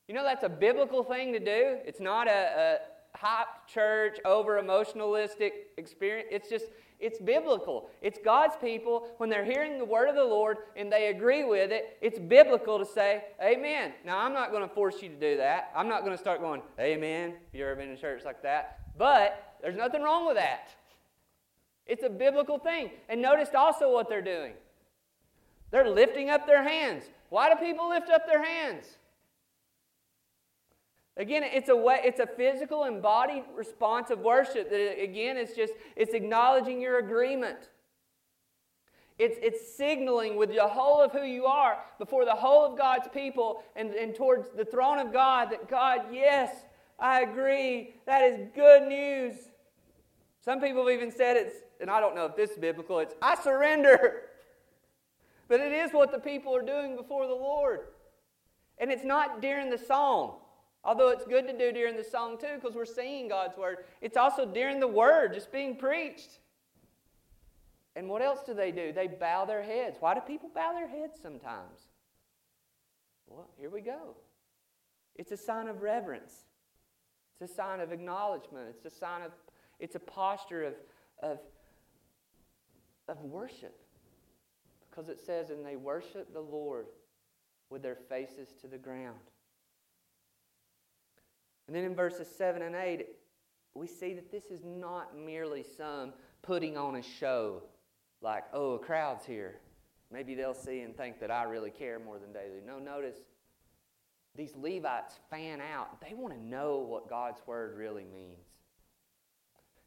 You 0.08 0.16
know, 0.16 0.24
that's 0.24 0.44
a 0.44 0.50
biblical 0.50 1.04
thing 1.04 1.34
to 1.34 1.40
do. 1.40 1.78
It's 1.86 2.00
not 2.00 2.28
a, 2.28 2.32
a 2.32 2.78
hot 3.20 3.68
church, 3.68 4.18
over 4.24 4.62
emotionalistic 4.62 5.52
experience. 5.78 6.30
It's 6.32 6.50
just, 6.50 6.66
it's 7.00 7.20
biblical. 7.20 7.90
It's 8.02 8.18
God's 8.24 8.56
people, 8.62 9.08
when 9.18 9.30
they're 9.30 9.44
hearing 9.44 9.78
the 9.78 9.86
word 9.86 10.08
of 10.08 10.16
the 10.16 10.24
Lord 10.24 10.58
and 10.76 10.92
they 10.92 11.08
agree 11.08 11.44
with 11.44 11.72
it, 11.72 11.98
it's 12.02 12.18
biblical 12.18 12.80
to 12.80 12.86
say, 12.86 13.26
Amen. 13.44 13.94
Now, 14.06 14.20
I'm 14.20 14.34
not 14.34 14.52
going 14.52 14.68
to 14.68 14.74
force 14.74 15.02
you 15.02 15.10
to 15.10 15.16
do 15.16 15.38
that. 15.38 15.72
I'm 15.76 15.90
not 15.90 16.02
going 16.02 16.14
to 16.14 16.18
start 16.18 16.40
going, 16.40 16.62
Amen. 16.80 17.32
Have 17.32 17.40
you 17.54 17.66
ever 17.66 17.76
been 17.76 17.90
in 17.90 17.98
church 17.98 18.24
like 18.24 18.42
that? 18.44 18.80
But 18.98 19.58
there's 19.62 19.78
nothing 19.78 20.02
wrong 20.02 20.26
with 20.26 20.38
that. 20.38 20.70
It's 21.86 22.04
a 22.04 22.10
biblical 22.10 22.58
thing. 22.58 22.92
And 23.10 23.22
notice 23.22 23.50
also 23.54 23.92
what 23.92 24.08
they're 24.08 24.22
doing 24.22 24.54
they're 25.72 25.90
lifting 25.90 26.30
up 26.30 26.48
their 26.48 26.64
hands. 26.64 27.04
Why 27.30 27.50
do 27.50 27.56
people 27.56 27.90
lift 27.90 28.10
up 28.10 28.26
their 28.26 28.44
hands? 28.44 28.86
Again, 31.18 31.44
it's 31.44 31.70
a 31.70 31.76
way, 31.76 32.00
it's 32.04 32.20
a 32.20 32.28
physical 32.28 32.86
embodied 32.86 33.44
response 33.56 34.10
of 34.10 34.20
worship. 34.20 34.70
That 34.70 35.02
again, 35.02 35.38
it's 35.38 35.56
just 35.56 35.74
it's 35.96 36.14
acknowledging 36.14 36.82
your 36.82 37.00
agreement. 37.00 37.70
It's, 39.20 39.38
it's 39.42 39.76
signaling 39.76 40.38
with 40.38 40.56
the 40.56 40.66
whole 40.66 41.02
of 41.02 41.12
who 41.12 41.24
you 41.24 41.46
are 41.46 41.80
before 42.00 42.24
the 42.24 42.36
whole 42.36 42.66
of 42.66 42.78
God's 42.78 43.10
people 43.14 43.62
and, 43.76 43.90
and 43.90 44.16
towards 44.16 44.48
the 44.56 44.64
throne 44.64 44.98
of 44.98 45.12
God 45.12 45.52
that 45.52 45.70
God, 45.70 46.06
yes, 46.14 46.56
I 46.98 47.24
agree. 47.24 47.96
That 48.06 48.24
is 48.24 48.48
good 48.56 48.88
news. 48.88 49.36
Some 50.44 50.62
people 50.62 50.88
have 50.88 50.96
even 50.96 51.12
said 51.12 51.36
it's, 51.36 51.56
and 51.82 51.92
I 51.92 52.00
don't 52.00 52.16
know 52.16 52.28
if 52.28 52.38
this 52.38 52.52
is 52.52 52.58
biblical, 52.58 53.00
it's 53.00 53.14
I 53.22 53.36
surrender. 53.36 54.22
But 55.50 55.60
it 55.60 55.74
is 55.74 55.92
what 55.92 56.12
the 56.12 56.20
people 56.20 56.56
are 56.56 56.62
doing 56.62 56.96
before 56.96 57.28
the 57.28 57.34
Lord. 57.34 57.82
And 58.78 58.90
it's 58.90 59.04
not 59.04 59.42
during 59.42 59.70
the 59.70 59.78
song. 59.78 60.36
Although 60.84 61.10
it's 61.10 61.26
good 61.26 61.46
to 61.48 61.58
do 61.58 61.72
during 61.72 61.98
the 61.98 62.04
song 62.04 62.38
too, 62.38 62.56
because 62.56 62.76
we're 62.76 62.86
singing 62.86 63.28
God's 63.28 63.58
word. 63.58 63.80
It's 64.02 64.18
also 64.18 64.46
during 64.46 64.80
the 64.80 64.88
word 64.88 65.34
just 65.34 65.52
being 65.52 65.76
preached. 65.76 66.40
And 67.96 68.08
what 68.08 68.22
else 68.22 68.40
do 68.46 68.54
they 68.54 68.72
do? 68.72 68.94
They 68.94 69.08
bow 69.08 69.46
their 69.46 69.64
heads. 69.64 69.98
Why 70.00 70.14
do 70.14 70.22
people 70.22 70.50
bow 70.54 70.74
their 70.74 70.88
heads 70.88 71.20
sometimes? 71.22 71.90
Well, 73.28 73.50
here 73.60 73.70
we 73.70 73.82
go. 73.82 74.16
It's 75.16 75.32
a 75.32 75.38
sign 75.38 75.68
of 75.68 75.82
reverence. 75.82 76.46
It's 77.40 77.52
a 77.52 77.54
sign 77.54 77.82
of 77.82 77.92
acknowledgement. 77.92 78.68
It's 78.70 78.86
a 78.86 78.98
sign 78.98 79.22
of, 79.22 79.32
it's 79.80 79.96
a 79.96 80.00
posture 80.00 80.64
of, 80.64 80.74
of, 81.22 81.40
of 83.10 83.22
worship. 83.24 83.78
Because 84.90 85.10
it 85.10 85.20
says, 85.20 85.50
and 85.50 85.66
they 85.66 85.76
worship 85.76 86.34
the 86.34 86.40
Lord 86.40 86.88
with 87.70 87.82
their 87.82 87.98
faces 88.08 88.54
to 88.62 88.68
the 88.68 88.78
ground. 88.78 89.20
And 91.70 91.76
then 91.76 91.84
in 91.84 91.94
verses 91.94 92.28
7 92.36 92.64
and 92.64 92.76
8, 92.76 93.06
we 93.76 93.86
see 93.86 94.16
that 94.16 94.32
this 94.32 94.46
is 94.46 94.62
not 94.66 95.16
merely 95.16 95.64
some 95.78 96.14
putting 96.42 96.76
on 96.78 96.96
a 96.96 97.04
show, 97.04 97.62
like, 98.24 98.46
oh, 98.54 98.72
a 98.72 98.80
crowd's 98.80 99.24
here. 99.24 99.60
Maybe 100.12 100.34
they'll 100.34 100.56
see 100.56 100.80
and 100.80 100.98
think 100.98 101.20
that 101.20 101.30
I 101.30 101.44
really 101.44 101.70
care 101.70 102.00
more 102.00 102.18
than 102.18 102.34
they 102.34 102.48
do. 102.48 102.66
No, 102.66 102.80
notice 102.80 103.18
these 104.36 104.56
Levites 104.56 105.20
fan 105.30 105.62
out. 105.62 106.02
They 106.02 106.16
want 106.16 106.34
to 106.34 106.44
know 106.44 106.80
what 106.80 107.08
God's 107.08 107.42
word 107.46 107.78
really 107.78 108.04
means. 108.04 108.48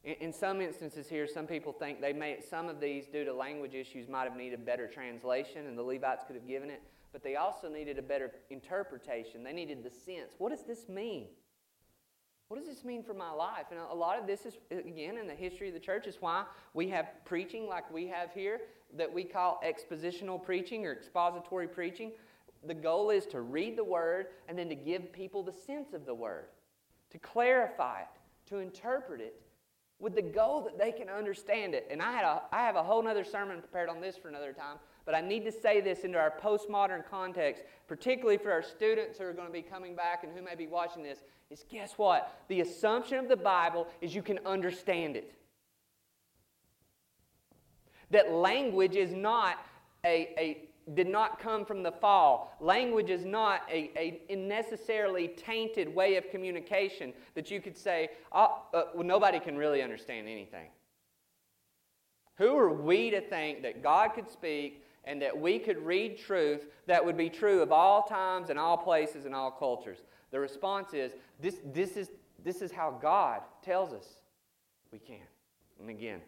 In, 0.05 0.29
in 0.29 0.33
some 0.33 0.61
instances 0.61 1.09
here, 1.09 1.27
some 1.27 1.49
people 1.49 1.73
think 1.73 2.01
they 2.01 2.13
may, 2.13 2.39
some 2.49 2.69
of 2.69 2.79
these, 2.79 3.09
due 3.09 3.25
to 3.25 3.35
language 3.35 3.75
issues, 3.75 4.09
might 4.09 4.29
have 4.29 4.37
needed 4.37 4.65
better 4.65 4.87
translation, 4.87 5.67
and 5.67 5.77
the 5.77 5.83
Levites 5.83 6.23
could 6.29 6.37
have 6.37 6.47
given 6.47 6.71
it. 6.71 6.81
But 7.13 7.25
they 7.25 7.35
also 7.35 7.69
needed 7.69 7.99
a 7.99 8.03
better 8.03 8.31
interpretation. 8.51 9.43
They 9.43 9.53
needed 9.53 9.83
the 9.83 9.91
sense. 9.91 10.35
What 10.39 10.51
does 10.51 10.63
this 10.65 10.89
mean? 10.89 11.27
What 12.53 12.59
does 12.59 12.69
this 12.69 12.85
mean 12.85 13.03
for 13.03 13.15
my 13.15 13.31
life? 13.31 13.69
And 13.71 13.81
a 13.81 13.95
lot 13.95 14.19
of 14.19 14.27
this 14.27 14.45
is, 14.45 14.59
uh, 14.71 14.77
again, 14.77 15.17
in 15.17 15.27
the 15.27 15.35
history 15.35 15.69
of 15.69 15.75
the 15.75 15.81
church, 15.81 16.07
is 16.07 16.19
why 16.21 16.45
we 16.75 16.87
have 16.91 17.07
preaching 17.25 17.67
like 17.67 17.91
we 17.91 18.07
have 18.09 18.31
here 18.35 18.61
that 18.95 19.11
we 19.11 19.25
call 19.25 19.59
expositional 19.65 20.45
preaching 20.45 20.85
or 20.85 20.93
expository 20.93 21.67
preaching. 21.67 22.13
The 22.67 22.75
goal 22.75 23.09
is 23.09 23.25
to 23.29 23.41
read 23.41 23.79
the 23.79 23.85
word 23.85 24.27
and 24.51 24.59
then 24.59 24.69
to 24.69 24.75
give 24.75 25.15
people 25.15 25.43
the 25.43 25.51
sense 25.51 25.95
of 25.95 26.05
the 26.05 26.13
word, 26.13 26.45
to 27.13 27.19
clarify 27.19 28.01
it, 28.03 28.51
to 28.51 28.59
interpret 28.59 29.23
it, 29.23 29.41
with 29.99 30.15
the 30.15 30.21
goal 30.21 30.61
that 30.61 30.79
they 30.79 30.93
can 30.93 31.09
understand 31.09 31.75
it. 31.75 31.89
And 31.91 32.03
I, 32.03 32.13
had 32.13 32.25
a, 32.25 32.43
I 32.53 32.67
have 32.67 32.77
a 32.77 32.83
whole 32.83 33.07
other 33.09 33.25
sermon 33.25 33.61
prepared 33.61 33.89
on 33.89 34.03
this 34.03 34.19
for 34.19 34.29
another 34.29 34.53
time, 34.53 34.77
but 35.07 35.15
I 35.15 35.23
need 35.23 35.45
to 35.47 35.53
say 35.53 35.81
this 35.81 36.01
into 36.01 36.19
our 36.19 36.35
postmodern 36.43 37.09
context, 37.09 37.63
particularly 37.89 38.37
for 38.37 38.53
our 38.53 38.63
students 38.63 39.19
who 39.19 39.25
are 39.25 39.33
going 39.33 39.47
to 39.47 39.53
be 39.53 39.63
coming 39.63 39.95
back 39.95 40.23
and 40.23 40.37
who 40.37 40.43
may 40.43 40.55
be 40.55 40.67
watching 40.67 41.03
this, 41.03 41.21
is 41.53 41.65
guess 41.71 41.93
what? 41.97 42.35
The 42.49 42.63
assumption 42.63 43.19
of 43.19 43.29
the 43.29 43.37
Bible 43.37 43.87
is 44.01 44.15
you 44.15 44.23
can 44.23 44.41
understand 44.47 45.17
it. 45.17 45.35
That 48.11 48.33
language 48.33 48.97
is 48.97 49.13
not 49.13 49.59
a, 50.05 50.35
a 50.39 50.69
did 50.95 51.07
not 51.07 51.39
come 51.39 51.65
from 51.65 51.83
the 51.83 51.93
fall. 51.93 52.57
Language 52.61 53.09
is 53.09 53.25
not 53.25 53.63
a, 53.71 54.21
a 54.29 54.35
necessarily 54.35 55.29
tainted 55.29 55.95
way 55.95 56.17
of 56.17 56.29
communication 56.31 57.13
that 57.35 57.51
you 57.51 57.61
could 57.61 57.77
say, 57.77 58.09
oh, 58.33 58.63
uh, 58.75 58.85
well, 58.95 59.07
nobody 59.07 59.39
can 59.39 59.57
really 59.57 59.81
understand 59.81 60.29
anything. 60.29 60.69
Who 62.39 62.57
are 62.59 62.73
we 62.73 63.11
to 63.11 63.21
think 63.21 63.63
that 63.63 63.83
God 63.83 64.09
could 64.15 64.29
speak 64.29 64.85
and 65.05 65.23
that 65.23 65.39
we 65.39 65.61
could 65.61 65.79
read 65.79 66.19
truth 66.19 66.67
that 66.87 67.05
would 67.05 67.17
be 67.17 67.31
true 67.31 67.63
of 67.63 67.71
all 67.71 68.03
times 68.03 68.51
and 68.51 68.59
all 68.59 68.77
places 68.77 69.25
and 69.25 69.35
all 69.35 69.53
cultures? 69.53 69.99
The 70.33 70.41
response 70.41 70.95
is 70.95 71.13
this, 71.41 71.59
this, 71.73 71.97
is, 71.97 72.11
this 72.43 72.63
is 72.63 72.73
how 72.73 72.99
God 73.01 73.43
tells 73.63 73.93
us 73.93 74.07
we 74.91 74.99
can. 74.99 75.19
And 75.79 75.89
again, 75.89 76.21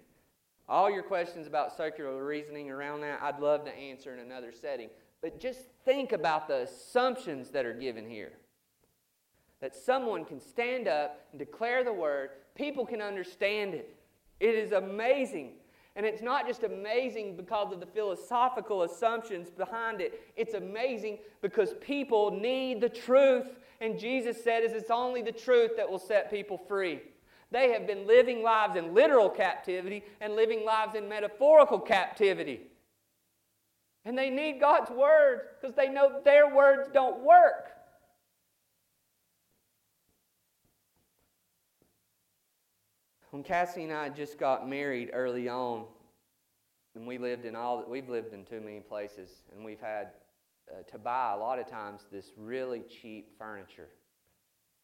all 0.69 0.91
your 0.91 1.03
questions 1.03 1.47
about 1.47 1.77
circular 1.77 2.25
reasoning 2.25 2.71
around 2.71 3.01
that, 3.01 3.21
I'd 3.23 3.41
love 3.41 3.65
to 3.65 3.75
answer 3.75 4.15
in 4.15 4.21
another 4.21 4.53
setting. 4.53 4.89
But 5.21 5.41
just 5.41 5.61
think 5.85 6.13
about 6.13 6.49
the 6.49 6.63
assumptions 6.63 7.51
that 7.51 7.65
are 7.65 7.73
given 7.73 8.09
here. 8.09 8.33
That 9.61 9.75
someone 9.75 10.25
can 10.25 10.41
stand 10.41 10.87
up 10.87 11.27
and 11.33 11.39
declare 11.39 11.83
the 11.83 11.93
word, 11.93 12.31
people 12.55 12.85
can 12.85 13.01
understand 13.01 13.75
it. 13.75 13.95
It 14.41 14.55
is 14.55 14.73
amazing. 14.73 15.53
And 15.97 16.05
it's 16.05 16.23
not 16.23 16.47
just 16.47 16.65
amazing 16.65 17.37
because 17.37 17.73
of 17.73 17.79
the 17.79 17.87
philosophical 17.87 18.83
assumptions 18.83 19.51
behind 19.51 20.01
it. 20.01 20.21
It's 20.37 20.55
amazing 20.55 21.19
because 21.41 21.75
people 21.81 22.33
need 22.33 22.81
the 22.81 22.89
truth. 22.89 23.59
And 23.81 23.99
Jesus 23.99 24.43
said, 24.43 24.65
"Is 24.65 24.73
it's 24.73 24.91
only 24.91 25.23
the 25.23 25.33
truth 25.33 25.77
that 25.77 25.89
will 25.89 25.99
set 26.01 26.31
people 26.31 26.59
free. 26.59 27.01
They 27.51 27.71
have 27.71 27.87
been 27.87 28.07
living 28.07 28.43
lives 28.43 28.75
in 28.75 28.95
literal 28.95 29.31
captivity 29.31 30.05
and 30.21 30.35
living 30.35 30.65
lives 30.65 30.97
in 30.97 31.09
metaphorical 31.09 31.79
captivity. 31.79 32.69
And 34.05 34.19
they 34.19 34.31
need 34.31 34.59
God's 34.61 34.91
word 34.91 35.51
because 35.61 35.77
they 35.77 35.89
know 35.89 36.21
their 36.25 36.53
words 36.53 36.89
don't 36.93 37.21
work. 37.21 37.74
When 43.35 43.43
Cassie 43.43 43.83
and 43.83 43.93
I 43.93 44.11
just 44.11 44.39
got 44.39 44.69
married 44.69 45.11
early 45.13 45.49
on, 45.49 45.87
and 46.95 47.05
we 47.05 47.19
lived 47.19 47.45
in 47.45 47.57
all 47.57 47.85
we've 47.89 48.09
lived 48.09 48.33
in 48.33 48.45
too 48.45 48.61
many 48.61 48.79
places, 48.79 49.29
and 49.53 49.65
we've 49.65 49.81
had 49.81 50.11
uh, 50.71 50.85
to 50.93 50.99
buy 50.99 51.33
a 51.33 51.37
lot 51.37 51.59
of 51.59 51.69
times 51.69 52.03
this 52.13 52.31
really 52.39 52.83
cheap 52.83 53.37
furniture 53.37 53.89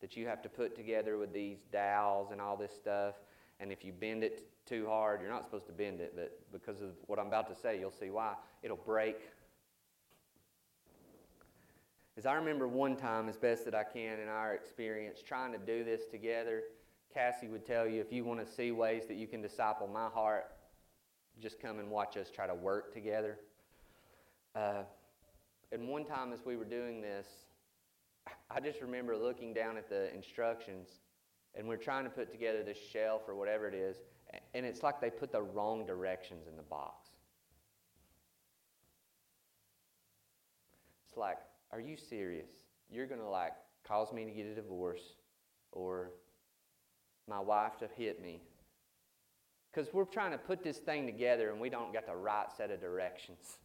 that 0.00 0.16
you 0.16 0.26
have 0.26 0.42
to 0.42 0.48
put 0.48 0.74
together 0.74 1.16
with 1.16 1.32
these 1.32 1.58
dowels 1.72 2.32
and 2.32 2.40
all 2.40 2.56
this 2.56 2.74
stuff. 2.74 3.14
And 3.60 3.70
if 3.70 3.84
you 3.84 3.92
bend 3.92 4.24
it 4.24 4.48
too 4.66 4.84
hard, 4.88 5.20
you're 5.20 5.30
not 5.30 5.44
supposed 5.44 5.66
to 5.66 5.72
bend 5.72 6.00
it, 6.00 6.14
but 6.16 6.36
because 6.50 6.82
of 6.82 6.90
what 7.06 7.20
I'm 7.20 7.28
about 7.28 7.46
to 7.54 7.54
say, 7.54 7.78
you'll 7.78 7.92
see 7.92 8.10
why. 8.10 8.34
It'll 8.64 8.76
break. 8.76 9.30
As 12.16 12.26
I 12.26 12.34
remember 12.34 12.66
one 12.66 12.96
time, 12.96 13.28
as 13.28 13.36
best 13.36 13.64
that 13.66 13.76
I 13.76 13.84
can 13.84 14.18
in 14.18 14.26
our 14.26 14.54
experience, 14.54 15.22
trying 15.24 15.52
to 15.52 15.58
do 15.58 15.84
this 15.84 16.06
together, 16.10 16.64
Cassie 17.12 17.48
would 17.48 17.66
tell 17.66 17.86
you 17.86 18.00
if 18.00 18.12
you 18.12 18.24
want 18.24 18.44
to 18.44 18.52
see 18.52 18.70
ways 18.70 19.04
that 19.08 19.16
you 19.16 19.26
can 19.26 19.42
disciple 19.42 19.88
my 19.88 20.08
heart, 20.08 20.46
just 21.40 21.60
come 21.60 21.78
and 21.78 21.90
watch 21.90 22.16
us 22.16 22.30
try 22.30 22.46
to 22.46 22.54
work 22.54 22.92
together. 22.92 23.38
Uh, 24.54 24.82
and 25.72 25.88
one 25.88 26.04
time 26.04 26.32
as 26.32 26.44
we 26.44 26.56
were 26.56 26.64
doing 26.64 27.00
this, 27.00 27.26
I 28.50 28.60
just 28.60 28.80
remember 28.80 29.16
looking 29.16 29.52
down 29.54 29.76
at 29.76 29.88
the 29.88 30.12
instructions, 30.14 30.88
and 31.54 31.66
we're 31.66 31.76
trying 31.76 32.04
to 32.04 32.10
put 32.10 32.30
together 32.30 32.62
this 32.62 32.78
shelf 32.78 33.22
or 33.28 33.34
whatever 33.34 33.66
it 33.66 33.74
is, 33.74 33.96
and 34.54 34.66
it's 34.66 34.82
like 34.82 35.00
they 35.00 35.10
put 35.10 35.32
the 35.32 35.42
wrong 35.42 35.86
directions 35.86 36.46
in 36.48 36.56
the 36.56 36.62
box. 36.62 37.10
It's 41.08 41.16
like, 41.16 41.38
are 41.72 41.80
you 41.80 41.96
serious? 41.96 42.50
You're 42.90 43.06
going 43.06 43.20
to 43.20 43.28
like 43.28 43.52
cause 43.86 44.12
me 44.12 44.24
to 44.24 44.30
get 44.30 44.46
a 44.46 44.54
divorce 44.54 45.14
or 45.72 46.10
my 47.30 47.40
wife 47.40 47.78
to 47.78 47.88
hit 47.96 48.20
me. 48.20 48.42
Because 49.72 49.94
we're 49.94 50.04
trying 50.04 50.32
to 50.32 50.38
put 50.38 50.62
this 50.62 50.78
thing 50.78 51.06
together 51.06 51.50
and 51.50 51.60
we 51.60 51.70
don't 51.70 51.92
get 51.92 52.06
the 52.06 52.14
right 52.14 52.46
set 52.56 52.72
of 52.72 52.80
directions, 52.80 53.58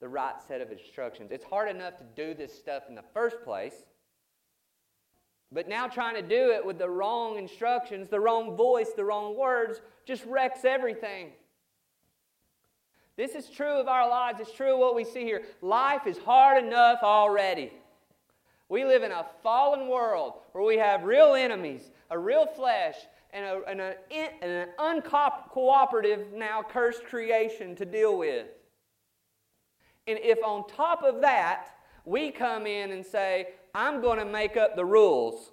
the 0.00 0.08
right 0.08 0.36
set 0.46 0.60
of 0.60 0.70
instructions. 0.70 1.32
It's 1.32 1.44
hard 1.44 1.68
enough 1.68 1.98
to 1.98 2.04
do 2.16 2.32
this 2.32 2.56
stuff 2.56 2.84
in 2.88 2.94
the 2.94 3.04
first 3.12 3.42
place. 3.44 3.74
But 5.50 5.68
now 5.68 5.88
trying 5.88 6.14
to 6.14 6.22
do 6.22 6.52
it 6.52 6.64
with 6.64 6.78
the 6.78 6.88
wrong 6.88 7.38
instructions, 7.38 8.08
the 8.08 8.20
wrong 8.20 8.56
voice, 8.56 8.90
the 8.94 9.04
wrong 9.04 9.36
words, 9.36 9.80
just 10.06 10.24
wrecks 10.24 10.64
everything. 10.64 11.30
This 13.16 13.34
is 13.34 13.50
true 13.50 13.80
of 13.80 13.88
our 13.88 14.08
lives. 14.08 14.38
It's 14.40 14.52
true 14.52 14.74
of 14.74 14.78
what 14.78 14.94
we 14.94 15.04
see 15.04 15.24
here. 15.24 15.42
Life 15.60 16.06
is 16.06 16.18
hard 16.18 16.62
enough 16.62 17.00
already. 17.02 17.72
We 18.68 18.84
live 18.84 19.02
in 19.02 19.10
a 19.10 19.26
fallen 19.42 19.88
world 19.88 20.34
where 20.52 20.62
we 20.62 20.76
have 20.76 21.02
real 21.02 21.34
enemies, 21.34 21.90
a 22.10 22.18
real 22.18 22.46
flesh, 22.46 22.96
and, 23.32 23.44
a, 23.44 23.60
and, 23.68 23.80
a, 23.80 23.94
and 24.10 24.52
an 24.52 24.68
uncooperative, 24.78 26.32
now 26.32 26.62
cursed 26.62 27.04
creation 27.04 27.76
to 27.76 27.84
deal 27.84 28.16
with. 28.16 28.46
And 30.06 30.18
if 30.22 30.42
on 30.42 30.66
top 30.68 31.02
of 31.02 31.20
that, 31.20 31.68
we 32.04 32.30
come 32.30 32.66
in 32.66 32.92
and 32.92 33.04
say, 33.04 33.48
I'm 33.74 34.00
going 34.00 34.18
to 34.18 34.24
make 34.24 34.56
up 34.56 34.74
the 34.74 34.84
rules. 34.84 35.52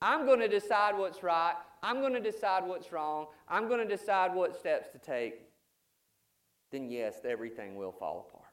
I'm 0.00 0.24
going 0.24 0.40
to 0.40 0.48
decide 0.48 0.96
what's 0.96 1.22
right. 1.22 1.54
I'm 1.82 2.00
going 2.00 2.14
to 2.14 2.20
decide 2.20 2.66
what's 2.66 2.90
wrong. 2.92 3.26
I'm 3.48 3.68
going 3.68 3.86
to 3.86 3.96
decide 3.96 4.34
what 4.34 4.58
steps 4.58 4.88
to 4.92 4.98
take. 4.98 5.42
Then, 6.72 6.90
yes, 6.90 7.16
everything 7.24 7.76
will 7.76 7.92
fall 7.92 8.26
apart. 8.28 8.44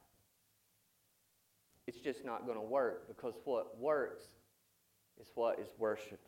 It's 1.87 1.99
just 1.99 2.25
not 2.25 2.45
going 2.45 2.57
to 2.57 2.63
work 2.63 3.07
because 3.07 3.33
what 3.45 3.79
works 3.79 4.23
is 5.21 5.28
what 5.36 5.60
is 5.60 5.69
worship. 5.78 6.19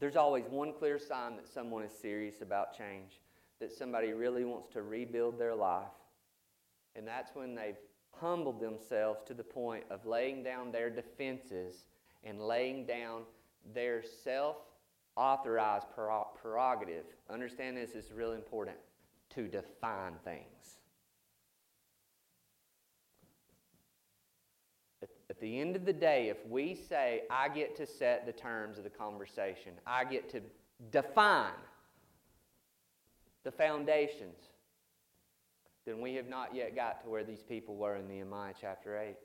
There's 0.00 0.16
always 0.16 0.44
one 0.48 0.72
clear 0.72 0.98
sign 0.98 1.36
that 1.36 1.48
someone 1.48 1.84
is 1.84 1.92
serious 1.92 2.42
about 2.42 2.76
change, 2.76 3.20
that 3.60 3.72
somebody 3.72 4.12
really 4.12 4.44
wants 4.44 4.68
to 4.72 4.82
rebuild 4.82 5.38
their 5.38 5.54
life. 5.54 5.84
And 6.96 7.06
that's 7.06 7.34
when 7.34 7.54
they've 7.54 7.76
humbled 8.10 8.60
themselves 8.60 9.20
to 9.26 9.34
the 9.34 9.44
point 9.44 9.84
of 9.90 10.04
laying 10.04 10.42
down 10.42 10.72
their 10.72 10.90
defenses 10.90 11.84
and 12.24 12.40
laying 12.40 12.84
down 12.84 13.22
their 13.74 14.02
self 14.02 14.56
authorized 15.16 15.86
prerogative. 16.40 17.04
Understand 17.30 17.76
this 17.76 17.92
is 17.92 18.12
really 18.12 18.36
important 18.36 18.76
to 19.34 19.48
define 19.48 20.14
things. 20.24 20.78
At 25.30 25.31
the 25.42 25.60
end 25.60 25.74
of 25.74 25.84
the 25.84 25.92
day, 25.92 26.28
if 26.28 26.36
we 26.48 26.76
say, 26.88 27.22
I 27.28 27.48
get 27.48 27.76
to 27.76 27.86
set 27.86 28.26
the 28.26 28.32
terms 28.32 28.78
of 28.78 28.84
the 28.84 28.90
conversation, 28.90 29.72
I 29.84 30.04
get 30.04 30.30
to 30.30 30.40
define 30.92 31.50
the 33.42 33.50
foundations, 33.50 34.38
then 35.84 36.00
we 36.00 36.14
have 36.14 36.28
not 36.28 36.54
yet 36.54 36.76
got 36.76 37.02
to 37.02 37.10
where 37.10 37.24
these 37.24 37.42
people 37.42 37.74
were 37.74 37.96
in 37.96 38.06
Nehemiah 38.06 38.54
chapter 38.58 38.96
8. 38.96 39.16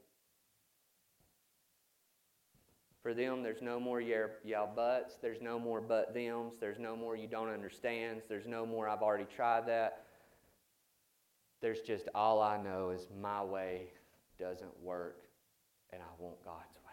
For 3.04 3.14
them, 3.14 3.44
there's 3.44 3.62
no 3.62 3.80
more 3.80 4.02
y'all 4.02 4.76
buts. 4.76 5.18
There's 5.22 5.40
no 5.40 5.60
more 5.60 5.82
but 5.82 6.16
thems. 6.16 6.56
There's 6.60 6.80
no 6.80 6.96
more 6.96 7.16
you 7.16 7.28
don't 7.28 7.50
understands, 7.50 8.26
There's 8.28 8.48
no 8.48 8.66
more 8.66 8.90
I've 8.90 9.04
already 9.04 9.28
tried 9.36 9.68
that. 9.68 10.02
There's 11.62 11.82
just 11.82 12.10
all 12.16 12.42
I 12.42 12.60
know 12.60 12.90
is 12.90 13.06
my 13.22 13.44
way 13.44 13.92
doesn't 14.40 14.84
work 14.84 15.27
and 15.92 16.02
I 16.02 16.06
want 16.20 16.44
God's 16.44 16.76
way. 16.76 16.84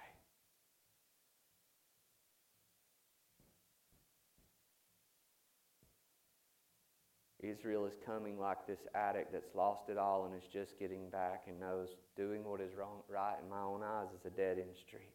Israel 7.51 7.87
is 7.87 7.95
coming 8.07 8.39
like 8.39 8.67
this 8.67 8.87
addict 8.95 9.33
that's 9.33 9.55
lost 9.55 9.89
it 9.89 9.99
all 9.99 10.25
and 10.25 10.35
is 10.35 10.49
just 10.51 10.79
getting 10.79 11.11
back 11.11 11.45
and 11.47 11.61
knows 11.61 11.89
doing 12.17 12.45
what 12.45 12.61
is 12.61 12.75
wrong, 12.75 13.03
right 13.09 13.37
in 13.43 13.51
my 13.51 13.61
own 13.61 13.83
eyes 13.83 14.09
is 14.19 14.25
a 14.25 14.31
dead 14.31 14.59
end 14.59 14.77
street. 14.77 15.13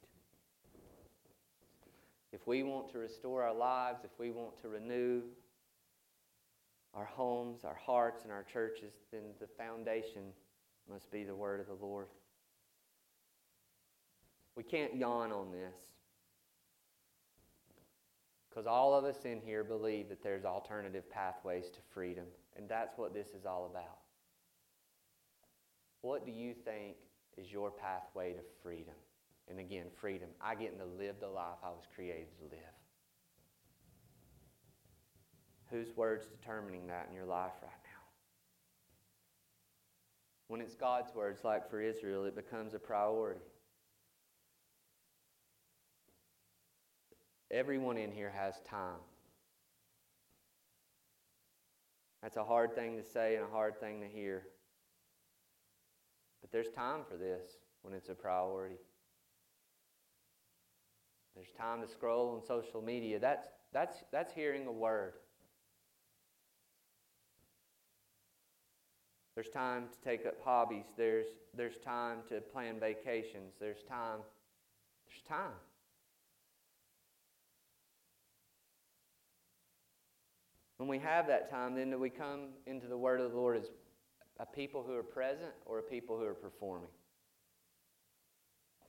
If 2.31 2.45
we 2.45 2.61
want 2.61 2.91
to 2.91 2.99
restore 2.99 3.43
our 3.43 3.55
lives, 3.55 4.01
if 4.03 4.11
we 4.19 4.29
want 4.29 4.61
to 4.61 4.69
renew 4.69 5.21
our 6.93 7.05
homes, 7.05 7.63
our 7.63 7.79
hearts, 7.83 8.23
and 8.23 8.31
our 8.31 8.43
churches, 8.43 8.93
then 9.11 9.21
the 9.39 9.47
foundation 9.57 10.23
must 10.91 11.11
be 11.11 11.23
the 11.23 11.35
word 11.35 11.59
of 11.59 11.67
the 11.67 11.85
Lord. 11.85 12.07
We 14.59 14.63
can't 14.63 14.93
yawn 14.93 15.31
on 15.31 15.53
this. 15.53 15.79
Because 18.49 18.67
all 18.67 18.93
of 18.93 19.05
us 19.05 19.23
in 19.23 19.39
here 19.39 19.63
believe 19.63 20.09
that 20.09 20.21
there's 20.21 20.43
alternative 20.43 21.09
pathways 21.09 21.69
to 21.69 21.79
freedom. 21.93 22.25
And 22.57 22.67
that's 22.67 22.97
what 22.97 23.13
this 23.13 23.29
is 23.29 23.45
all 23.45 23.69
about. 23.71 23.99
What 26.01 26.25
do 26.25 26.33
you 26.33 26.53
think 26.53 26.97
is 27.37 27.49
your 27.49 27.71
pathway 27.71 28.33
to 28.33 28.41
freedom? 28.61 28.95
And 29.49 29.61
again, 29.61 29.85
freedom. 29.95 30.27
I 30.41 30.55
get 30.55 30.77
to 30.77 30.85
live 31.01 31.15
the 31.21 31.29
life 31.29 31.59
I 31.63 31.69
was 31.69 31.87
created 31.95 32.27
to 32.39 32.43
live. 32.53 32.75
Whose 35.71 35.95
word's 35.95 36.25
determining 36.25 36.85
that 36.87 37.07
in 37.09 37.15
your 37.15 37.27
life 37.27 37.53
right 37.61 37.71
now? 37.85 38.03
When 40.49 40.59
it's 40.59 40.75
God's 40.75 41.15
words, 41.15 41.45
like 41.45 41.69
for 41.69 41.79
Israel, 41.81 42.25
it 42.25 42.35
becomes 42.35 42.73
a 42.73 42.79
priority. 42.79 43.39
Everyone 47.51 47.97
in 47.97 48.11
here 48.11 48.31
has 48.35 48.55
time. 48.69 48.99
That's 52.21 52.37
a 52.37 52.43
hard 52.43 52.75
thing 52.75 52.97
to 52.97 53.03
say 53.03 53.35
and 53.35 53.45
a 53.45 53.49
hard 53.49 53.79
thing 53.79 54.01
to 54.01 54.07
hear. 54.07 54.43
But 56.41 56.51
there's 56.51 56.69
time 56.69 57.01
for 57.09 57.17
this. 57.17 57.43
when 57.81 57.93
it's 57.93 58.09
a 58.09 58.13
priority. 58.13 58.75
There's 61.35 61.51
time 61.57 61.81
to 61.81 61.87
scroll 61.87 62.35
on 62.35 62.45
social 62.45 62.81
media. 62.81 63.19
That's, 63.19 63.47
that's, 63.71 64.03
that's 64.11 64.33
hearing 64.33 64.67
a 64.67 64.71
word. 64.71 65.13
There's 69.35 69.49
time 69.49 69.85
to 69.93 70.09
take 70.09 70.25
up 70.25 70.33
hobbies. 70.43 70.83
There's, 70.97 71.27
there's 71.55 71.77
time 71.77 72.17
to 72.27 72.41
plan 72.41 72.77
vacations. 72.77 73.53
There's 73.57 73.83
time. 73.87 74.19
There's 75.07 75.21
time. 75.25 75.55
When 80.79 80.87
we 80.87 80.97
have 80.99 81.27
that 81.27 81.51
time, 81.51 81.75
then 81.75 81.89
do 81.89 81.99
we 81.99 82.09
come 82.09 82.51
into 82.65 82.87
the 82.87 82.97
Word 82.97 83.19
of 83.19 83.31
the 83.31 83.37
Lord 83.37 83.57
as 83.57 83.69
a 84.39 84.45
people 84.45 84.81
who 84.81 84.95
are 84.95 85.03
present 85.03 85.51
or 85.65 85.79
a 85.79 85.83
people 85.83 86.17
who 86.17 86.23
are 86.23 86.33
performing? 86.33 86.87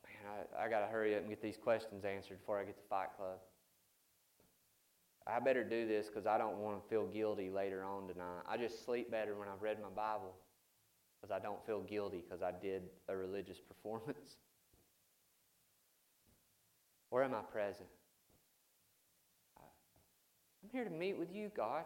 Man, 0.04 0.46
I, 0.56 0.66
I 0.66 0.68
got 0.68 0.82
to 0.82 0.86
hurry 0.86 1.16
up 1.16 1.22
and 1.22 1.28
get 1.28 1.42
these 1.42 1.56
questions 1.56 2.04
answered 2.04 2.38
before 2.38 2.60
I 2.60 2.64
get 2.64 2.76
to 2.76 2.88
Fight 2.88 3.08
Club. 3.16 3.38
I 5.26 5.40
better 5.40 5.64
do 5.64 5.88
this 5.88 6.06
because 6.06 6.26
I 6.26 6.38
don't 6.38 6.58
want 6.58 6.80
to 6.80 6.88
feel 6.88 7.06
guilty 7.08 7.50
later 7.50 7.82
on 7.82 8.06
tonight. 8.06 8.42
I 8.48 8.56
just 8.56 8.84
sleep 8.84 9.10
better 9.10 9.34
when 9.34 9.48
I've 9.48 9.60
read 9.60 9.78
my 9.82 9.88
Bible 9.88 10.36
because 11.20 11.34
I 11.34 11.40
don't 11.40 11.64
feel 11.66 11.80
guilty 11.80 12.22
because 12.24 12.40
I 12.40 12.52
did 12.52 12.82
a 13.08 13.16
religious 13.16 13.58
performance. 13.68 14.36
or 17.10 17.24
am 17.24 17.34
I 17.34 17.40
present? 17.40 17.88
I'm 20.70 20.78
here 20.78 20.84
to 20.84 20.90
meet 20.90 21.18
with 21.18 21.32
you, 21.32 21.50
God. 21.56 21.84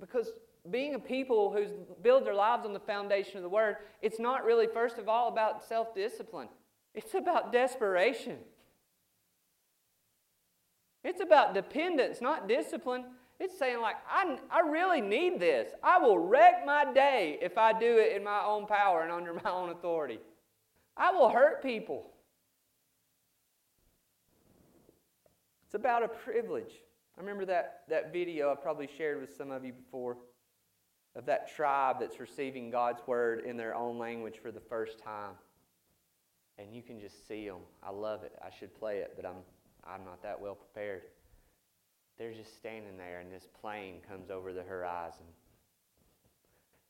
Because 0.00 0.32
being 0.70 0.94
a 0.94 0.98
people 0.98 1.52
who 1.52 1.66
build 2.02 2.26
their 2.26 2.34
lives 2.34 2.66
on 2.66 2.72
the 2.72 2.80
foundation 2.80 3.36
of 3.36 3.42
the 3.42 3.48
Word, 3.48 3.76
it's 4.02 4.18
not 4.18 4.44
really, 4.44 4.66
first 4.66 4.98
of 4.98 5.08
all, 5.08 5.28
about 5.28 5.64
self 5.64 5.94
discipline, 5.94 6.48
it's 6.94 7.14
about 7.14 7.52
desperation. 7.52 8.38
It's 11.04 11.20
about 11.20 11.52
dependence, 11.52 12.22
not 12.22 12.48
discipline. 12.48 13.04
It's 13.38 13.58
saying, 13.58 13.82
like, 13.82 13.96
I, 14.10 14.38
I 14.50 14.60
really 14.60 15.02
need 15.02 15.38
this. 15.38 15.68
I 15.82 15.98
will 15.98 16.18
wreck 16.18 16.64
my 16.64 16.90
day 16.94 17.38
if 17.42 17.58
I 17.58 17.78
do 17.78 17.98
it 17.98 18.16
in 18.16 18.24
my 18.24 18.42
own 18.42 18.66
power 18.66 19.02
and 19.02 19.12
under 19.12 19.34
my 19.34 19.50
own 19.50 19.68
authority. 19.68 20.18
I 20.96 21.12
will 21.12 21.28
hurt 21.28 21.62
people. 21.62 22.13
It's 25.74 25.80
about 25.80 26.04
a 26.04 26.08
privilege. 26.08 26.70
I 27.18 27.20
remember 27.20 27.44
that, 27.46 27.80
that 27.88 28.12
video 28.12 28.52
I 28.52 28.54
probably 28.54 28.88
shared 28.96 29.20
with 29.20 29.34
some 29.36 29.50
of 29.50 29.64
you 29.64 29.72
before 29.72 30.18
of 31.16 31.26
that 31.26 31.52
tribe 31.52 31.96
that's 31.98 32.20
receiving 32.20 32.70
God's 32.70 33.04
word 33.08 33.40
in 33.44 33.56
their 33.56 33.74
own 33.74 33.98
language 33.98 34.36
for 34.40 34.52
the 34.52 34.60
first 34.60 35.00
time. 35.00 35.32
And 36.58 36.72
you 36.72 36.80
can 36.80 37.00
just 37.00 37.26
see 37.26 37.48
them. 37.48 37.58
I 37.82 37.90
love 37.90 38.22
it. 38.22 38.38
I 38.40 38.50
should 38.56 38.72
play 38.78 38.98
it, 38.98 39.14
but 39.16 39.26
I'm 39.26 39.38
I'm 39.84 40.04
not 40.04 40.22
that 40.22 40.40
well 40.40 40.54
prepared. 40.54 41.02
They're 42.18 42.34
just 42.34 42.54
standing 42.54 42.96
there, 42.96 43.18
and 43.18 43.32
this 43.32 43.48
plane 43.60 43.96
comes 44.08 44.30
over 44.30 44.52
the 44.52 44.62
horizon. 44.62 45.26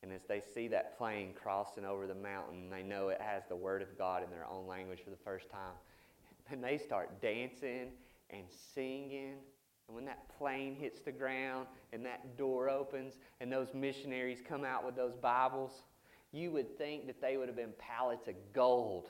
And 0.03 0.13
as 0.13 0.21
they 0.27 0.43
see 0.53 0.67
that 0.67 0.95
plane 0.95 1.31
crossing 1.33 1.85
over 1.85 2.05
the 2.05 2.13
mountain, 2.13 2.69
they 2.69 2.83
know 2.83 3.09
it 3.09 3.19
has 3.19 3.45
the 3.49 3.55
Word 3.55 3.81
of 3.81 3.97
God 3.97 4.23
in 4.23 4.29
their 4.29 4.45
own 4.47 4.67
language 4.67 4.99
for 5.03 5.09
the 5.09 5.23
first 5.25 5.49
time. 5.49 5.73
And 6.51 6.63
they 6.63 6.77
start 6.77 7.19
dancing 7.19 7.87
and 8.37 8.47
singing. 8.73 9.35
And 9.87 9.95
when 9.95 10.05
that 10.05 10.27
plane 10.37 10.75
hits 10.75 10.99
the 11.01 11.11
ground 11.11 11.67
and 11.93 12.05
that 12.05 12.37
door 12.37 12.69
opens 12.69 13.13
and 13.39 13.51
those 13.51 13.73
missionaries 13.73 14.39
come 14.47 14.63
out 14.63 14.85
with 14.85 14.95
those 14.95 15.15
Bibles, 15.15 15.83
you 16.31 16.51
would 16.51 16.77
think 16.77 17.07
that 17.07 17.21
they 17.21 17.37
would 17.37 17.47
have 17.47 17.55
been 17.55 17.73
pallets 17.79 18.27
of 18.27 18.35
gold 18.53 19.09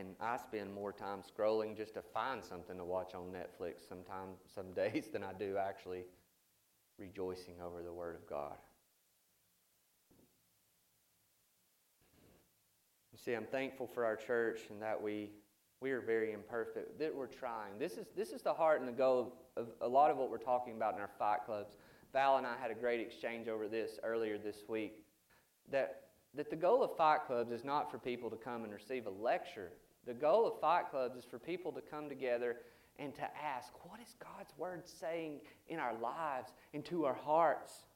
and 0.00 0.14
I 0.20 0.36
spend 0.36 0.72
more 0.72 0.92
time 0.92 1.20
scrolling 1.20 1.76
just 1.76 1.94
to 1.94 2.02
find 2.02 2.42
something 2.42 2.76
to 2.78 2.84
watch 2.84 3.14
on 3.14 3.32
Netflix 3.32 3.88
sometimes, 3.88 4.38
some 4.54 4.72
days 4.74 5.08
than 5.12 5.22
I 5.22 5.32
do 5.32 5.56
actually 5.56 6.04
rejoicing 6.98 7.54
over 7.64 7.82
the 7.82 7.92
Word 7.92 8.16
of 8.16 8.26
God. 8.28 8.56
See, 13.24 13.34
I'm 13.34 13.46
thankful 13.46 13.86
for 13.86 14.04
our 14.04 14.16
church 14.16 14.60
and 14.70 14.80
that 14.82 15.00
we 15.00 15.30
we 15.80 15.92
are 15.92 16.00
very 16.00 16.32
imperfect. 16.32 16.98
That 16.98 17.14
we're 17.14 17.26
trying. 17.26 17.78
This 17.78 17.92
is 17.92 18.06
this 18.16 18.30
is 18.30 18.42
the 18.42 18.54
heart 18.54 18.80
and 18.80 18.88
the 18.88 18.92
goal 18.92 19.32
of, 19.56 19.62
of 19.62 19.68
a 19.80 19.88
lot 19.88 20.10
of 20.10 20.16
what 20.16 20.30
we're 20.30 20.38
talking 20.38 20.76
about 20.76 20.94
in 20.94 21.00
our 21.00 21.10
fight 21.18 21.40
clubs. 21.46 21.76
Val 22.12 22.36
and 22.38 22.46
I 22.46 22.56
had 22.60 22.70
a 22.70 22.74
great 22.74 23.00
exchange 23.00 23.48
over 23.48 23.68
this 23.68 23.98
earlier 24.02 24.36
this 24.38 24.64
week. 24.68 25.04
That 25.70 26.02
that 26.34 26.50
the 26.50 26.56
goal 26.56 26.82
of 26.82 26.96
fight 26.96 27.20
clubs 27.26 27.52
is 27.52 27.64
not 27.64 27.90
for 27.90 27.98
people 27.98 28.30
to 28.30 28.36
come 28.36 28.64
and 28.64 28.72
receive 28.72 29.06
a 29.06 29.10
lecture 29.10 29.70
the 30.06 30.14
goal 30.14 30.46
of 30.46 30.60
Fight 30.60 30.90
Clubs 30.90 31.16
is 31.16 31.24
for 31.24 31.38
people 31.38 31.72
to 31.72 31.80
come 31.80 32.08
together 32.08 32.56
and 32.98 33.14
to 33.14 33.22
ask, 33.22 33.72
what 33.82 34.00
is 34.00 34.14
God's 34.18 34.52
Word 34.56 34.88
saying 34.88 35.40
in 35.68 35.78
our 35.78 35.94
lives 35.94 36.52
and 36.74 36.84
to 36.86 37.04
our 37.04 37.14
hearts? 37.14 37.86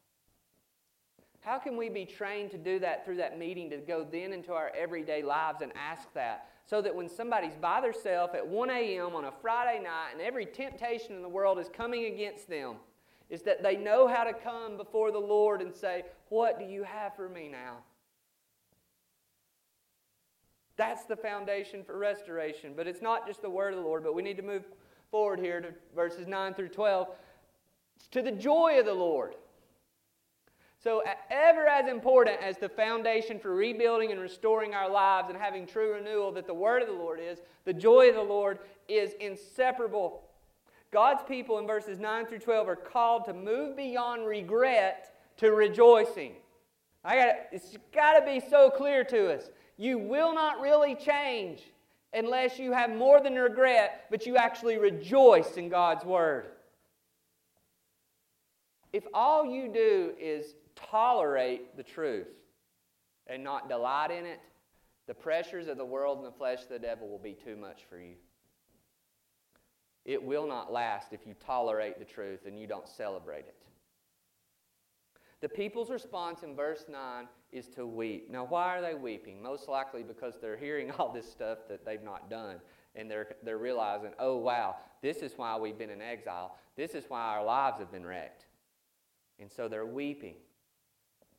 How 1.44 1.59
can 1.59 1.76
we 1.76 1.90
be 1.90 2.07
trained 2.07 2.50
to 2.52 2.59
do 2.59 2.78
that 2.78 3.04
through 3.04 3.16
that 3.16 3.38
meeting 3.38 3.68
to 3.68 3.76
go 3.76 4.07
then 4.11 4.33
into 4.33 4.52
our 4.52 4.72
everyday 4.74 5.22
lives 5.22 5.61
and 5.61 5.72
ask 5.76 6.11
that? 6.14 6.48
So 6.64 6.80
that 6.80 6.94
when 6.94 7.07
somebody's 7.07 7.54
by 7.54 7.83
themselves 7.83 8.35
at 8.35 8.46
1 8.46 8.70
a.m. 8.70 9.14
on 9.14 9.26
a 9.26 9.33
Friday 9.42 9.83
night 9.83 10.12
and 10.12 10.22
every 10.22 10.46
temptation 10.46 11.14
in 11.14 11.20
the 11.20 11.28
world 11.28 11.59
is 11.59 11.68
coming 11.68 12.07
against 12.07 12.48
them, 12.48 12.76
is 13.28 13.42
that 13.42 13.62
they 13.62 13.76
know 13.76 14.09
how 14.09 14.24
to 14.24 14.33
come 14.33 14.78
before 14.78 15.12
the 15.12 15.18
Lord 15.18 15.61
and 15.61 15.74
say, 15.74 16.04
What 16.30 16.59
do 16.59 16.64
you 16.64 16.83
have 16.83 17.14
for 17.14 17.28
me 17.28 17.50
now? 17.50 17.76
That's 20.76 21.04
the 21.04 21.16
foundation 21.16 21.85
for 21.85 21.98
restoration. 21.98 22.72
But 22.74 22.87
it's 22.87 23.02
not 23.02 23.26
just 23.26 23.42
the 23.42 23.50
word 23.50 23.74
of 23.74 23.80
the 23.80 23.87
Lord, 23.87 24.02
but 24.02 24.14
we 24.14 24.22
need 24.22 24.38
to 24.38 24.42
move 24.42 24.64
forward 25.11 25.40
here 25.40 25.61
to 25.61 25.74
verses 25.94 26.26
9 26.26 26.54
through 26.54 26.70
12. 26.70 27.09
It's 27.96 28.07
to 28.09 28.22
the 28.22 28.33
joy 28.33 28.78
of 28.80 28.87
the 28.87 28.94
Lord. 28.94 29.35
So, 30.84 31.02
ever 31.30 31.66
as 31.66 31.88
important 31.88 32.42
as 32.42 32.58
the 32.58 32.68
foundation 32.68 33.38
for 33.38 33.54
rebuilding 33.54 34.12
and 34.12 34.20
restoring 34.20 34.74
our 34.74 34.90
lives 34.90 35.30
and 35.30 35.38
having 35.38 35.66
true 35.66 35.94
renewal 35.94 36.30
that 36.32 36.46
the 36.46 36.52
word 36.52 36.82
of 36.82 36.88
the 36.88 36.94
Lord 36.94 37.20
is, 37.20 37.38
the 37.64 37.72
joy 37.72 38.10
of 38.10 38.16
the 38.16 38.22
Lord 38.22 38.58
is 38.86 39.14
inseparable. 39.18 40.24
God's 40.92 41.22
people 41.26 41.58
in 41.58 41.66
verses 41.66 41.98
9 41.98 42.26
through 42.26 42.40
12 42.40 42.68
are 42.68 42.76
called 42.76 43.24
to 43.24 43.32
move 43.32 43.78
beyond 43.78 44.26
regret 44.26 45.16
to 45.38 45.52
rejoicing. 45.52 46.32
I 47.02 47.16
got 47.16 47.34
it's 47.50 47.78
got 47.94 48.20
to 48.20 48.26
be 48.26 48.38
so 48.50 48.68
clear 48.68 49.04
to 49.04 49.32
us. 49.32 49.48
You 49.78 49.96
will 49.96 50.34
not 50.34 50.60
really 50.60 50.96
change 50.96 51.62
unless 52.12 52.58
you 52.58 52.72
have 52.72 52.94
more 52.94 53.22
than 53.22 53.36
regret, 53.36 54.04
but 54.10 54.26
you 54.26 54.36
actually 54.36 54.76
rejoice 54.76 55.56
in 55.56 55.70
God's 55.70 56.04
Word. 56.04 56.48
If 58.92 59.04
all 59.14 59.46
you 59.46 59.72
do 59.72 60.12
is 60.20 60.54
tolerate 60.90 61.76
the 61.76 61.82
truth 61.82 62.28
and 63.26 63.42
not 63.42 63.68
delight 63.68 64.10
in 64.10 64.26
it, 64.26 64.40
the 65.06 65.14
pressures 65.14 65.68
of 65.68 65.76
the 65.76 65.84
world 65.84 66.18
and 66.18 66.26
the 66.26 66.36
flesh 66.36 66.62
of 66.62 66.68
the 66.68 66.78
devil 66.78 67.08
will 67.08 67.18
be 67.18 67.34
too 67.34 67.56
much 67.56 67.82
for 67.88 67.98
you. 67.98 68.14
It 70.04 70.22
will 70.22 70.46
not 70.46 70.72
last 70.72 71.12
if 71.12 71.26
you 71.26 71.34
tolerate 71.34 71.98
the 71.98 72.04
truth 72.04 72.40
and 72.46 72.58
you 72.58 72.66
don't 72.66 72.88
celebrate 72.88 73.46
it. 73.46 73.56
The 75.40 75.48
people's 75.48 75.90
response 75.90 76.42
in 76.42 76.56
verse 76.56 76.86
9 76.88 77.28
is 77.52 77.68
to 77.68 77.86
weep. 77.86 78.30
Now, 78.30 78.46
why 78.46 78.76
are 78.76 78.80
they 78.80 78.94
weeping? 78.94 79.42
Most 79.42 79.68
likely 79.68 80.02
because 80.02 80.34
they're 80.40 80.56
hearing 80.56 80.90
all 80.92 81.12
this 81.12 81.30
stuff 81.30 81.58
that 81.68 81.84
they've 81.84 82.02
not 82.02 82.30
done. 82.30 82.56
And 82.96 83.10
they're, 83.10 83.36
they're 83.42 83.58
realizing, 83.58 84.12
oh, 84.18 84.36
wow, 84.36 84.76
this 85.02 85.18
is 85.18 85.32
why 85.37 85.58
we've 85.58 85.76
been 85.76 85.90
in 85.90 86.00
exile. 86.00 86.56
This 86.76 86.92
is 86.92 87.04
why 87.08 87.20
our 87.20 87.44
lives 87.44 87.78
have 87.78 87.90
been 87.90 88.06
wrecked. 88.06 88.46
And 89.38 89.50
so 89.50 89.68
they're 89.68 89.85
weeping. 89.85 90.37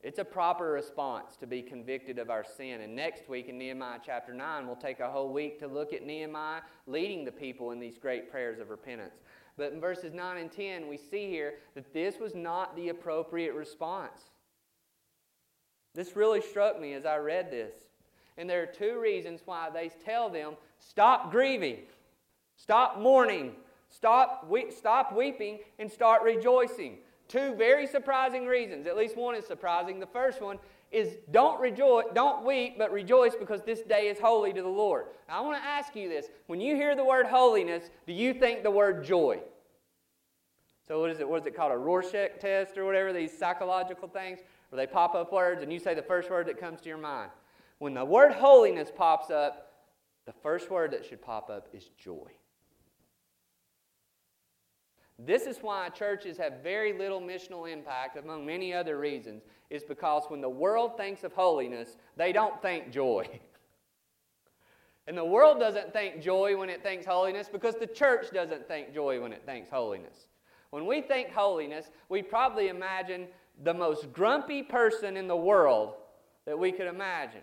It's 0.06 0.20
a 0.20 0.24
proper 0.24 0.66
response 0.66 1.36
to 1.38 1.48
be 1.48 1.64
convicted 1.64 2.20
of 2.20 2.30
our 2.30 2.44
sin. 2.44 2.82
And 2.82 2.96
next 2.96 3.28
week 3.28 3.50
in 3.50 3.58
Nehemiah 3.58 3.98
chapter 4.06 4.36
9, 4.36 4.68
we'll 4.68 4.76
take 4.76 5.00
a 5.00 5.10
whole 5.10 5.34
week 5.34 5.58
to 5.62 5.68
look 5.68 5.94
at 5.94 6.06
Nehemiah 6.06 6.62
leading 6.86 7.26
the 7.26 7.32
people 7.32 7.72
in 7.72 7.80
these 7.80 7.98
great 7.98 8.30
prayers 8.30 8.60
of 8.60 8.70
repentance. 8.70 9.16
But 9.58 9.74
in 9.74 9.82
verses 9.82 10.14
9 10.14 10.38
and 10.38 10.52
10, 10.52 10.88
we 10.88 10.98
see 10.98 11.28
here 11.28 11.56
that 11.74 11.92
this 11.92 12.20
was 12.20 12.36
not 12.36 12.76
the 12.76 12.90
appropriate 12.90 13.56
response. 13.56 14.30
This 15.96 16.16
really 16.16 16.42
struck 16.42 16.80
me 16.80 16.94
as 16.94 17.08
I 17.08 17.18
read 17.18 17.50
this. 17.50 17.74
And 18.38 18.48
there 18.48 18.62
are 18.62 18.68
two 18.68 19.00
reasons 19.00 19.42
why 19.46 19.72
they 19.72 19.90
tell 19.90 20.30
them 20.30 20.54
stop 20.78 21.32
grieving, 21.32 21.80
stop 22.58 23.00
mourning, 23.00 23.56
stop, 23.90 24.46
we- 24.48 24.70
stop 24.70 25.16
weeping, 25.16 25.62
and 25.80 25.92
start 25.92 26.22
rejoicing. 26.22 27.00
Two 27.28 27.56
very 27.56 27.88
surprising 27.88 28.46
reasons. 28.46 28.88
At 28.88 28.98
least 28.98 29.16
one 29.16 29.36
is 29.36 29.46
surprising. 29.46 30.00
The 30.00 30.06
first 30.08 30.42
one 30.42 30.60
is 30.92 31.18
don't 31.32 31.60
rejoice, 31.60 32.06
don't 32.14 32.46
weep, 32.46 32.78
but 32.78 32.92
rejoice 32.92 33.36
because 33.36 33.62
this 33.64 33.82
day 33.82 34.08
is 34.08 34.20
holy 34.20 34.54
to 34.54 34.62
the 34.62 34.68
Lord. 34.68 35.08
Now, 35.28 35.40
I 35.40 35.42
want 35.42 35.62
to 35.62 35.68
ask 35.68 35.96
you 35.96 36.08
this. 36.08 36.28
When 36.48 36.62
you 36.62 36.76
hear 36.76 36.96
the 36.96 37.04
word 37.04 37.26
holiness, 37.26 37.90
do 38.08 38.14
you 38.14 38.34
think 38.34 38.64
the 38.64 38.72
word 38.72 39.04
joy? 39.04 39.40
So 40.88 41.02
what 41.02 41.10
is 41.10 41.20
it? 41.20 41.28
What 41.28 41.42
is 41.42 41.48
it 41.48 41.56
called? 41.56 41.72
A 41.72 41.78
Rorschach 41.78 42.40
test 42.40 42.78
or 42.78 42.86
whatever, 42.86 43.12
these 43.12 43.36
psychological 43.36 44.08
things, 44.08 44.40
where 44.70 44.78
they 44.78 44.92
pop 44.92 45.16
up 45.16 45.34
words 45.34 45.64
and 45.64 45.74
you 45.74 45.80
say 45.80 45.96
the 45.96 46.02
first 46.02 46.30
word 46.30 46.48
that 46.48 46.60
comes 46.60 46.82
to 46.82 46.90
your 46.90 46.98
mind. 46.98 47.32
When 47.80 47.94
the 47.94 48.06
word 48.06 48.32
holiness 48.32 48.92
pops 48.96 49.30
up, 49.32 49.74
the 50.26 50.34
first 50.34 50.70
word 50.72 50.92
that 50.92 51.06
should 51.06 51.22
pop 51.22 51.50
up 51.50 51.68
is 51.74 51.90
joy. 51.98 52.32
This 55.18 55.44
is 55.44 55.60
why 55.60 55.90
churches 55.90 56.38
have 56.38 56.62
very 56.62 56.92
little 56.92 57.22
missional 57.22 57.72
impact, 57.72 58.18
among 58.18 58.46
many 58.46 58.74
other 58.74 58.98
reasons, 58.98 59.44
is 59.70 59.84
because 59.84 60.24
when 60.28 60.42
the 60.42 60.50
world 60.50 60.98
thinks 60.98 61.24
of 61.24 61.32
holiness, 61.32 61.96
they 62.18 62.34
don't 62.34 62.62
think 62.62 62.92
joy. 62.92 63.28
and 65.08 65.18
the 65.18 65.24
world 65.24 65.60
doesn't 65.60 65.94
think 65.94 66.22
joy 66.22 66.58
when 66.58 66.70
it 66.70 66.84
thinks 66.84 67.06
holiness 67.06 67.48
because 67.50 67.76
the 67.76 67.88
church 67.88 68.28
doesn't 68.34 68.68
think 68.68 68.94
joy 68.94 69.22
when 69.22 69.32
it 69.32 69.44
thinks 69.46 69.70
holiness. 69.70 70.28
When 70.72 70.86
we 70.86 71.02
think 71.02 71.32
holiness, 71.32 71.92
we 72.10 72.22
probably 72.22 72.68
imagine 72.68 73.28
the 73.64 73.74
most 73.74 74.12
grumpy 74.12 74.62
person 74.62 75.16
in 75.16 75.28
the 75.28 75.36
world 75.36 75.94
that 76.46 76.60
we 76.60 76.74
could 76.74 76.88
imagine. 76.88 77.42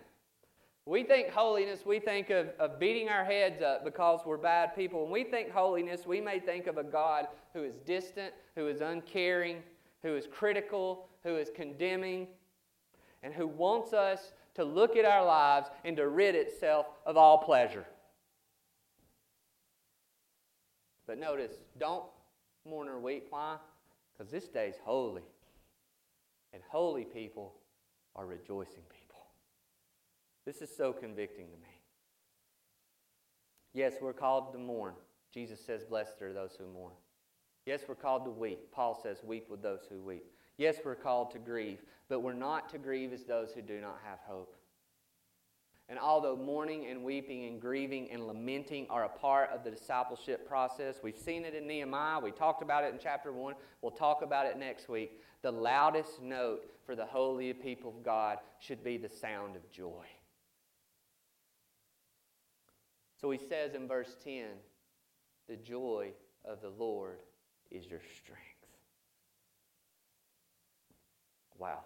We 0.85 1.03
think 1.03 1.29
holiness, 1.29 1.85
we 1.85 1.99
think 1.99 2.29
of, 2.29 2.49
of 2.59 2.77
beating 2.77 3.07
our 3.07 3.23
heads 3.23 3.61
up 3.61 3.85
because 3.85 4.19
we're 4.25 4.37
bad 4.37 4.75
people. 4.75 5.03
When 5.03 5.11
we 5.11 5.23
think 5.23 5.49
holiness, 5.49 6.05
we 6.05 6.19
may 6.19 6.39
think 6.39 6.67
of 6.67 6.77
a 6.77 6.83
God 6.83 7.27
who 7.53 7.63
is 7.63 7.77
distant, 7.77 8.33
who 8.55 8.67
is 8.67 8.81
uncaring, 8.81 9.63
who 10.01 10.15
is 10.15 10.27
critical, 10.29 11.07
who 11.23 11.37
is 11.37 11.49
condemning, 11.55 12.27
and 13.23 13.33
who 13.33 13.47
wants 13.47 13.93
us 13.93 14.33
to 14.55 14.65
look 14.65 14.97
at 14.97 15.05
our 15.05 15.25
lives 15.25 15.69
and 15.85 15.95
to 15.97 16.09
rid 16.09 16.35
itself 16.35 16.87
of 17.05 17.15
all 17.15 17.37
pleasure. 17.37 17.85
But 21.07 21.17
notice, 21.17 21.53
don't 21.79 22.05
mourn 22.67 22.89
or 22.89 22.99
weep. 22.99 23.27
Why? 23.29 23.57
Because 24.11 24.31
this 24.31 24.47
day's 24.49 24.75
holy. 24.83 25.23
And 26.53 26.61
holy 26.69 27.05
people 27.05 27.53
are 28.15 28.25
rejoicing 28.25 28.83
people. 28.89 29.02
This 30.45 30.61
is 30.61 30.75
so 30.75 30.91
convicting 30.91 31.47
to 31.47 31.57
me. 31.57 31.79
Yes, 33.73 33.93
we're 34.01 34.13
called 34.13 34.51
to 34.53 34.59
mourn. 34.59 34.93
Jesus 35.33 35.59
says, 35.65 35.83
Blessed 35.83 36.21
are 36.21 36.33
those 36.33 36.55
who 36.57 36.67
mourn. 36.67 36.93
Yes, 37.65 37.81
we're 37.87 37.95
called 37.95 38.25
to 38.25 38.31
weep. 38.31 38.71
Paul 38.71 38.99
says, 39.01 39.23
Weep 39.23 39.49
with 39.49 39.61
those 39.61 39.81
who 39.89 40.01
weep. 40.01 40.25
Yes, 40.57 40.77
we're 40.83 40.95
called 40.95 41.31
to 41.31 41.39
grieve, 41.39 41.79
but 42.09 42.19
we're 42.19 42.33
not 42.33 42.69
to 42.69 42.77
grieve 42.77 43.13
as 43.13 43.23
those 43.23 43.51
who 43.53 43.61
do 43.61 43.79
not 43.81 43.99
have 44.05 44.19
hope. 44.27 44.55
And 45.89 45.99
although 45.99 46.35
mourning 46.35 46.87
and 46.87 47.03
weeping 47.03 47.45
and 47.45 47.59
grieving 47.59 48.09
and 48.11 48.25
lamenting 48.27 48.87
are 48.89 49.05
a 49.05 49.09
part 49.09 49.49
of 49.49 49.63
the 49.63 49.71
discipleship 49.71 50.47
process, 50.47 50.99
we've 51.03 51.17
seen 51.17 51.43
it 51.43 51.55
in 51.55 51.67
Nehemiah. 51.67 52.19
We 52.19 52.31
talked 52.31 52.61
about 52.61 52.83
it 52.83 52.93
in 52.93 52.99
chapter 53.01 53.33
1. 53.33 53.55
We'll 53.81 53.91
talk 53.91 54.21
about 54.21 54.45
it 54.45 54.57
next 54.57 54.87
week. 54.87 55.21
The 55.41 55.51
loudest 55.51 56.21
note 56.21 56.69
for 56.85 56.95
the 56.95 57.05
holy 57.05 57.51
people 57.53 57.93
of 57.97 58.03
God 58.03 58.37
should 58.59 58.83
be 58.83 58.97
the 58.97 59.09
sound 59.09 59.55
of 59.55 59.69
joy. 59.71 60.05
So 63.23 63.31
he 63.31 63.37
says 63.37 63.73
in 63.73 63.87
verse 63.87 64.17
10 64.25 64.47
the 65.47 65.55
joy 65.55 66.09
of 66.43 66.61
the 66.61 66.71
Lord 66.77 67.19
is 67.71 67.85
your 67.85 68.01
strength. 68.21 68.43
Wow. 71.57 71.85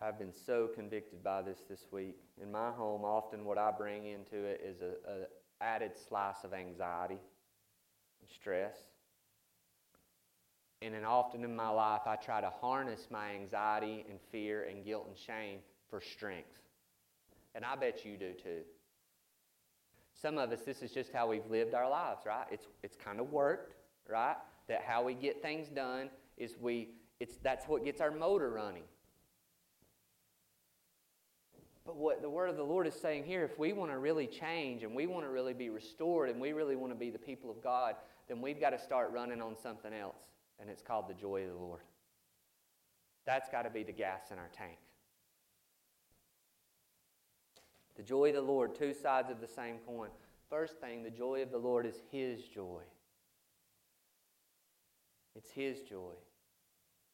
I've 0.00 0.18
been 0.18 0.32
so 0.32 0.70
convicted 0.74 1.22
by 1.22 1.42
this 1.42 1.58
this 1.68 1.84
week. 1.90 2.16
In 2.42 2.50
my 2.50 2.70
home, 2.70 3.04
often 3.04 3.44
what 3.44 3.58
I 3.58 3.70
bring 3.70 4.06
into 4.06 4.42
it 4.42 4.62
is 4.64 4.80
an 4.80 5.26
added 5.60 5.92
slice 6.08 6.42
of 6.42 6.54
anxiety 6.54 7.18
and 8.20 8.30
stress. 8.30 8.78
And 10.80 10.94
then 10.94 11.04
often 11.04 11.44
in 11.44 11.54
my 11.54 11.68
life, 11.68 12.06
I 12.06 12.16
try 12.16 12.40
to 12.40 12.48
harness 12.62 13.08
my 13.10 13.34
anxiety 13.34 14.06
and 14.08 14.18
fear 14.32 14.62
and 14.62 14.86
guilt 14.86 15.04
and 15.06 15.18
shame 15.18 15.58
for 15.90 16.00
strength. 16.00 16.62
And 17.58 17.64
I 17.64 17.74
bet 17.74 18.04
you 18.04 18.16
do 18.16 18.34
too. 18.40 18.60
Some 20.14 20.38
of 20.38 20.52
us, 20.52 20.60
this 20.60 20.80
is 20.80 20.92
just 20.92 21.12
how 21.12 21.26
we've 21.26 21.50
lived 21.50 21.74
our 21.74 21.90
lives, 21.90 22.20
right? 22.24 22.46
It's, 22.52 22.68
it's 22.84 22.94
kind 22.94 23.18
of 23.18 23.32
worked, 23.32 23.74
right? 24.08 24.36
That 24.68 24.82
how 24.86 25.02
we 25.02 25.12
get 25.12 25.42
things 25.42 25.66
done 25.68 26.08
is 26.36 26.54
we, 26.60 26.90
it's, 27.18 27.34
that's 27.38 27.66
what 27.66 27.84
gets 27.84 28.00
our 28.00 28.12
motor 28.12 28.50
running. 28.50 28.84
But 31.84 31.96
what 31.96 32.22
the 32.22 32.30
word 32.30 32.48
of 32.48 32.56
the 32.56 32.62
Lord 32.62 32.86
is 32.86 32.94
saying 32.94 33.24
here, 33.24 33.42
if 33.42 33.58
we 33.58 33.72
want 33.72 33.90
to 33.90 33.98
really 33.98 34.28
change 34.28 34.84
and 34.84 34.94
we 34.94 35.08
want 35.08 35.24
to 35.24 35.28
really 35.28 35.52
be 35.52 35.68
restored 35.68 36.30
and 36.30 36.40
we 36.40 36.52
really 36.52 36.76
want 36.76 36.92
to 36.92 36.98
be 36.98 37.10
the 37.10 37.18
people 37.18 37.50
of 37.50 37.60
God, 37.60 37.96
then 38.28 38.40
we've 38.40 38.60
got 38.60 38.70
to 38.70 38.78
start 38.78 39.10
running 39.10 39.42
on 39.42 39.56
something 39.60 39.92
else, 39.92 40.20
and 40.60 40.70
it's 40.70 40.82
called 40.82 41.08
the 41.08 41.14
joy 41.14 41.42
of 41.42 41.48
the 41.48 41.58
Lord. 41.58 41.80
That's 43.26 43.48
got 43.48 43.62
to 43.62 43.70
be 43.70 43.82
the 43.82 43.90
gas 43.90 44.30
in 44.30 44.38
our 44.38 44.50
tank. 44.56 44.78
The 47.98 48.04
joy 48.04 48.28
of 48.28 48.36
the 48.36 48.40
Lord, 48.40 48.76
two 48.76 48.94
sides 48.94 49.28
of 49.28 49.40
the 49.40 49.48
same 49.48 49.78
coin. 49.84 50.08
First 50.48 50.80
thing, 50.80 51.02
the 51.02 51.10
joy 51.10 51.42
of 51.42 51.50
the 51.50 51.58
Lord 51.58 51.84
is 51.84 51.96
His 52.10 52.44
joy. 52.44 52.82
It's 55.34 55.50
His 55.50 55.80
joy. 55.80 56.14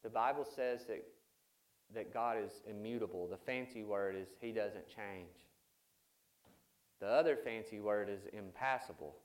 The 0.03 0.09
Bible 0.11 0.45
says 0.45 0.85
that, 0.85 1.03
that 1.95 2.13
God 2.13 2.37
is 2.37 2.51
immutable. 2.69 3.27
The 3.27 3.35
fancy 3.35 3.83
word 3.83 4.15
is 4.15 4.27
He 4.39 4.51
doesn't 4.51 4.87
change. 4.87 5.33
The 7.01 7.07
other 7.07 7.35
fancy 7.35 7.79
word 7.79 8.07
is 8.07 8.21
impassible, 8.31 9.15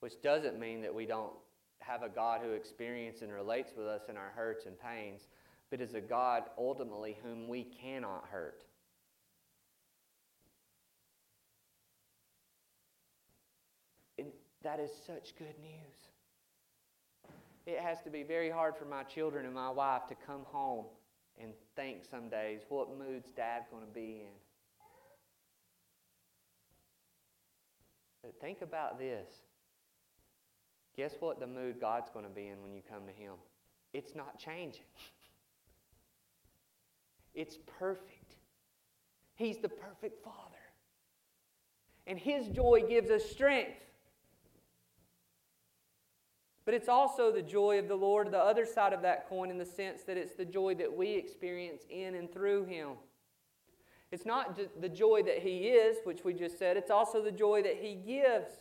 which 0.00 0.22
doesn't 0.22 0.58
mean 0.58 0.80
that 0.80 0.94
we 0.94 1.04
don't 1.04 1.32
have 1.80 2.02
a 2.02 2.08
God 2.08 2.40
who 2.42 2.52
experiences 2.52 3.22
and 3.22 3.32
relates 3.32 3.72
with 3.76 3.86
us 3.86 4.08
in 4.08 4.16
our 4.16 4.32
hurts 4.34 4.64
and 4.64 4.80
pains, 4.80 5.28
but 5.70 5.82
is 5.82 5.94
a 5.94 6.00
God 6.00 6.44
ultimately 6.56 7.18
whom 7.22 7.46
we 7.46 7.64
cannot 7.64 8.24
hurt. 8.30 8.64
That 14.62 14.78
is 14.78 14.90
such 15.06 15.36
good 15.36 15.58
news. 15.60 16.08
It 17.66 17.78
has 17.78 18.02
to 18.02 18.10
be 18.10 18.22
very 18.22 18.50
hard 18.50 18.76
for 18.76 18.84
my 18.84 19.02
children 19.02 19.46
and 19.46 19.54
my 19.54 19.70
wife 19.70 20.06
to 20.08 20.14
come 20.26 20.42
home 20.44 20.86
and 21.40 21.52
think 21.76 22.04
some 22.04 22.28
days, 22.28 22.60
what 22.68 22.98
mood's 22.98 23.30
dad 23.30 23.62
going 23.70 23.86
to 23.86 23.92
be 23.92 24.22
in? 24.22 24.32
But 28.22 28.40
think 28.40 28.60
about 28.60 28.98
this. 28.98 29.28
Guess 30.96 31.14
what 31.20 31.40
the 31.40 31.46
mood 31.46 31.80
God's 31.80 32.10
going 32.10 32.26
to 32.26 32.30
be 32.30 32.48
in 32.48 32.60
when 32.62 32.74
you 32.74 32.82
come 32.88 33.06
to 33.06 33.12
Him? 33.12 33.34
It's 33.94 34.14
not 34.14 34.38
changing. 34.38 34.82
It's 37.34 37.56
perfect. 37.78 38.36
He's 39.36 39.58
the 39.58 39.68
perfect 39.68 40.22
Father. 40.22 40.36
And 42.06 42.18
His 42.18 42.48
joy 42.48 42.82
gives 42.86 43.10
us 43.10 43.24
strength. 43.24 43.80
But 46.70 46.76
it's 46.76 46.88
also 46.88 47.32
the 47.32 47.42
joy 47.42 47.80
of 47.80 47.88
the 47.88 47.96
Lord, 47.96 48.30
the 48.30 48.38
other 48.38 48.64
side 48.64 48.92
of 48.92 49.02
that 49.02 49.28
coin, 49.28 49.50
in 49.50 49.58
the 49.58 49.64
sense 49.64 50.02
that 50.04 50.16
it's 50.16 50.34
the 50.34 50.44
joy 50.44 50.76
that 50.76 50.96
we 50.96 51.16
experience 51.16 51.82
in 51.90 52.14
and 52.14 52.32
through 52.32 52.66
Him. 52.66 52.90
It's 54.12 54.24
not 54.24 54.56
the 54.80 54.88
joy 54.88 55.24
that 55.24 55.40
He 55.40 55.66
is, 55.70 55.96
which 56.04 56.22
we 56.22 56.32
just 56.32 56.60
said, 56.60 56.76
it's 56.76 56.88
also 56.88 57.24
the 57.24 57.32
joy 57.32 57.60
that 57.64 57.78
He 57.82 57.94
gives. 57.96 58.52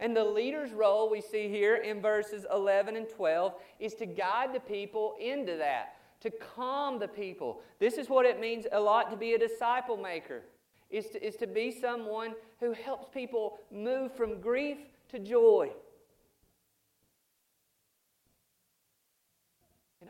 And 0.00 0.16
the 0.16 0.24
leader's 0.24 0.72
role 0.72 1.10
we 1.10 1.20
see 1.20 1.50
here 1.50 1.76
in 1.76 2.00
verses 2.00 2.46
11 2.50 2.96
and 2.96 3.06
12 3.10 3.52
is 3.78 3.92
to 3.96 4.06
guide 4.06 4.54
the 4.54 4.60
people 4.60 5.16
into 5.20 5.54
that, 5.58 5.96
to 6.22 6.30
calm 6.30 6.98
the 6.98 7.08
people. 7.08 7.60
This 7.78 7.98
is 7.98 8.08
what 8.08 8.24
it 8.24 8.40
means 8.40 8.66
a 8.72 8.80
lot 8.80 9.10
to 9.10 9.18
be 9.18 9.34
a 9.34 9.38
disciple 9.38 9.98
maker, 9.98 10.44
is 10.88 11.08
to, 11.08 11.22
is 11.22 11.36
to 11.36 11.46
be 11.46 11.70
someone 11.70 12.32
who 12.58 12.72
helps 12.72 13.10
people 13.10 13.58
move 13.70 14.16
from 14.16 14.40
grief 14.40 14.78
to 15.10 15.18
joy. 15.18 15.70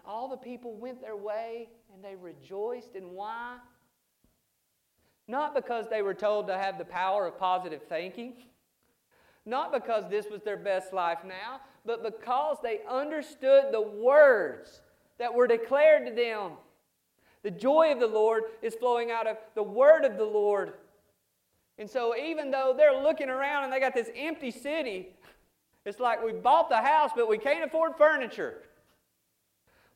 All 0.06 0.28
the 0.28 0.36
people 0.36 0.74
went 0.74 1.00
their 1.00 1.16
way 1.16 1.68
and 1.92 2.04
they 2.04 2.14
rejoiced. 2.14 2.94
And 2.94 3.10
why? 3.10 3.58
Not 5.28 5.54
because 5.54 5.86
they 5.88 6.02
were 6.02 6.14
told 6.14 6.46
to 6.46 6.56
have 6.56 6.78
the 6.78 6.84
power 6.84 7.26
of 7.26 7.38
positive 7.38 7.82
thinking, 7.88 8.34
not 9.44 9.72
because 9.72 10.08
this 10.08 10.26
was 10.30 10.42
their 10.42 10.56
best 10.56 10.92
life 10.92 11.18
now, 11.24 11.60
but 11.84 12.02
because 12.02 12.58
they 12.62 12.80
understood 12.88 13.66
the 13.72 13.80
words 13.80 14.80
that 15.18 15.34
were 15.34 15.46
declared 15.46 16.06
to 16.06 16.12
them. 16.12 16.52
The 17.42 17.50
joy 17.50 17.92
of 17.92 18.00
the 18.00 18.06
Lord 18.06 18.42
is 18.60 18.74
flowing 18.74 19.10
out 19.10 19.26
of 19.26 19.36
the 19.54 19.62
word 19.62 20.04
of 20.04 20.16
the 20.16 20.24
Lord. 20.24 20.74
And 21.78 21.88
so, 21.88 22.16
even 22.16 22.50
though 22.50 22.74
they're 22.76 23.02
looking 23.02 23.28
around 23.28 23.64
and 23.64 23.72
they 23.72 23.80
got 23.80 23.94
this 23.94 24.10
empty 24.16 24.50
city, 24.50 25.10
It's 25.86 26.00
like 26.00 26.22
we 26.22 26.32
bought 26.32 26.68
the 26.68 26.82
house, 26.82 27.12
but 27.14 27.28
we 27.28 27.38
can't 27.38 27.64
afford 27.64 27.92
furniture. 27.96 28.62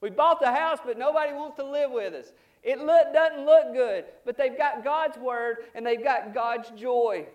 We 0.01 0.11
bought 0.11 0.41
the 0.41 0.53
house, 0.53 0.79
but 0.85 0.99
nobody 0.99 1.33
wants 1.33 1.57
to 1.57 1.65
live 1.65 1.91
with 1.91 2.15
us. 2.15 2.33
It 2.63 2.79
look, 2.79 3.13
doesn't 3.13 3.45
look 3.45 3.73
good, 3.75 4.05
but 4.25 4.37
they've 4.37 4.57
got 4.57 4.85
God's 4.85 5.19
word 5.19 5.59
and 5.75 5.85
they've 5.85 6.03
got 6.03 6.35
God's 6.35 6.71
joy. 6.71 7.27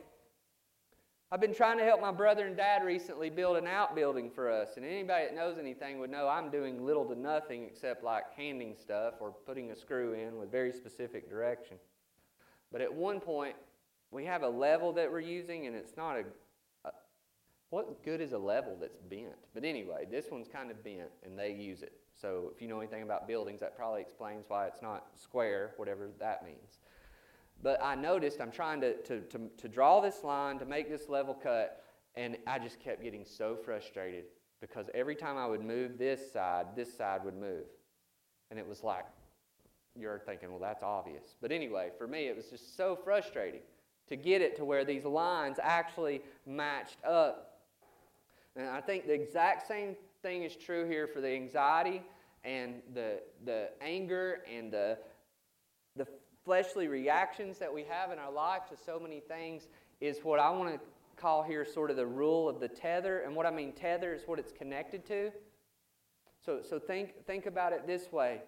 I've 1.31 1.41
been 1.41 1.55
trying 1.55 1.79
to 1.79 1.83
help 1.83 1.99
my 2.01 2.11
brother 2.11 2.45
and 2.45 2.55
dad 2.55 2.83
recently 2.83 3.29
build 3.29 3.57
an 3.57 3.65
outbuilding 3.65 4.29
for 4.29 4.49
us, 4.49 4.77
and 4.77 4.85
anybody 4.85 5.25
that 5.25 5.35
knows 5.35 5.57
anything 5.57 5.99
would 5.99 6.11
know 6.11 6.27
I'm 6.27 6.51
doing 6.51 6.85
little 6.85 7.03
to 7.05 7.15
nothing 7.19 7.63
except 7.63 8.03
like 8.03 8.25
handing 8.37 8.75
stuff 8.79 9.15
or 9.19 9.31
putting 9.31 9.71
a 9.71 9.75
screw 9.75 10.13
in 10.13 10.37
with 10.37 10.51
very 10.51 10.71
specific 10.71 11.27
direction. 11.27 11.77
But 12.71 12.81
at 12.81 12.93
one 12.93 13.19
point, 13.19 13.55
we 14.11 14.23
have 14.25 14.43
a 14.43 14.49
level 14.49 14.93
that 14.93 15.11
we're 15.11 15.19
using, 15.19 15.65
and 15.65 15.75
it's 15.75 15.97
not 15.97 16.17
a, 16.17 16.25
a 16.87 16.91
what 17.71 18.03
good 18.03 18.21
is 18.21 18.33
a 18.33 18.37
level 18.37 18.77
that's 18.79 18.99
bent? 18.99 19.35
But 19.53 19.65
anyway, 19.65 20.05
this 20.09 20.27
one's 20.31 20.47
kind 20.47 20.69
of 20.69 20.83
bent, 20.83 21.09
and 21.25 21.37
they 21.37 21.51
use 21.51 21.81
it. 21.81 21.93
So 22.25 22.51
if 22.55 22.59
you 22.59 22.67
know 22.67 22.79
anything 22.79 23.03
about 23.03 23.27
buildings, 23.27 23.59
that 23.59 23.77
probably 23.77 24.01
explains 24.01 24.45
why 24.47 24.65
it's 24.65 24.81
not 24.81 25.05
square, 25.13 25.73
whatever 25.77 26.09
that 26.19 26.43
means. 26.43 26.79
But 27.61 27.79
I 27.83 27.93
noticed 27.93 28.41
I'm 28.41 28.49
trying 28.49 28.81
to, 28.81 28.95
to, 29.03 29.21
to, 29.21 29.41
to 29.57 29.67
draw 29.67 30.01
this 30.01 30.23
line, 30.23 30.57
to 30.57 30.65
make 30.65 30.89
this 30.89 31.07
level 31.07 31.35
cut, 31.35 31.83
and 32.15 32.35
I 32.47 32.57
just 32.57 32.79
kept 32.79 33.03
getting 33.03 33.25
so 33.25 33.55
frustrated 33.55 34.23
because 34.59 34.87
every 34.95 35.13
time 35.13 35.37
I 35.37 35.45
would 35.45 35.63
move 35.63 35.99
this 35.99 36.31
side, 36.31 36.75
this 36.75 36.91
side 36.97 37.23
would 37.23 37.35
move. 37.35 37.65
And 38.49 38.57
it 38.57 38.67
was 38.67 38.83
like, 38.83 39.05
you're 39.95 40.23
thinking, 40.25 40.49
well, 40.49 40.59
that's 40.59 40.81
obvious. 40.81 41.35
But 41.39 41.51
anyway, 41.51 41.91
for 41.95 42.07
me, 42.07 42.25
it 42.25 42.35
was 42.35 42.47
just 42.47 42.75
so 42.75 42.95
frustrating 42.95 43.61
to 44.07 44.15
get 44.15 44.41
it 44.41 44.55
to 44.55 44.65
where 44.65 44.83
these 44.83 45.05
lines 45.05 45.59
actually 45.61 46.23
matched 46.47 47.05
up. 47.05 47.59
And 48.55 48.67
I 48.67 48.81
think 48.81 49.05
the 49.05 49.13
exact 49.13 49.67
same 49.67 49.95
thing 50.23 50.41
is 50.41 50.55
true 50.55 50.89
here 50.89 51.05
for 51.05 51.21
the 51.21 51.29
anxiety 51.29 52.01
and 52.45 52.81
the, 52.93 53.19
the 53.43 53.69
anger 53.81 54.43
and 54.51 54.71
the, 54.71 54.97
the 55.95 56.07
fleshly 56.43 56.87
reactions 56.87 57.57
that 57.57 57.73
we 57.73 57.83
have 57.83 58.11
in 58.11 58.19
our 58.19 58.31
life 58.31 58.61
to 58.69 58.75
so 58.85 58.99
many 58.99 59.19
things 59.19 59.67
is 59.99 60.19
what 60.23 60.39
I 60.39 60.49
want 60.51 60.73
to 60.73 60.79
call 61.15 61.41
here 61.43 61.65
sort 61.65 61.89
of 61.89 61.97
the 61.97 62.05
rule 62.05 62.47
of 62.47 62.59
the 62.59 62.67
tether. 62.67 63.21
And 63.21 63.35
what 63.35 63.45
I 63.45 63.51
mean 63.51 63.71
tether 63.73 64.13
is 64.13 64.23
what 64.27 64.37
it's 64.37 64.51
connected 64.51 65.05
to. 65.07 65.31
So, 66.45 66.61
so 66.61 66.77
think, 66.77 67.25
think 67.25 67.47
about 67.47 67.73
it 67.73 67.87
this 67.87 68.11
way. 68.11 68.41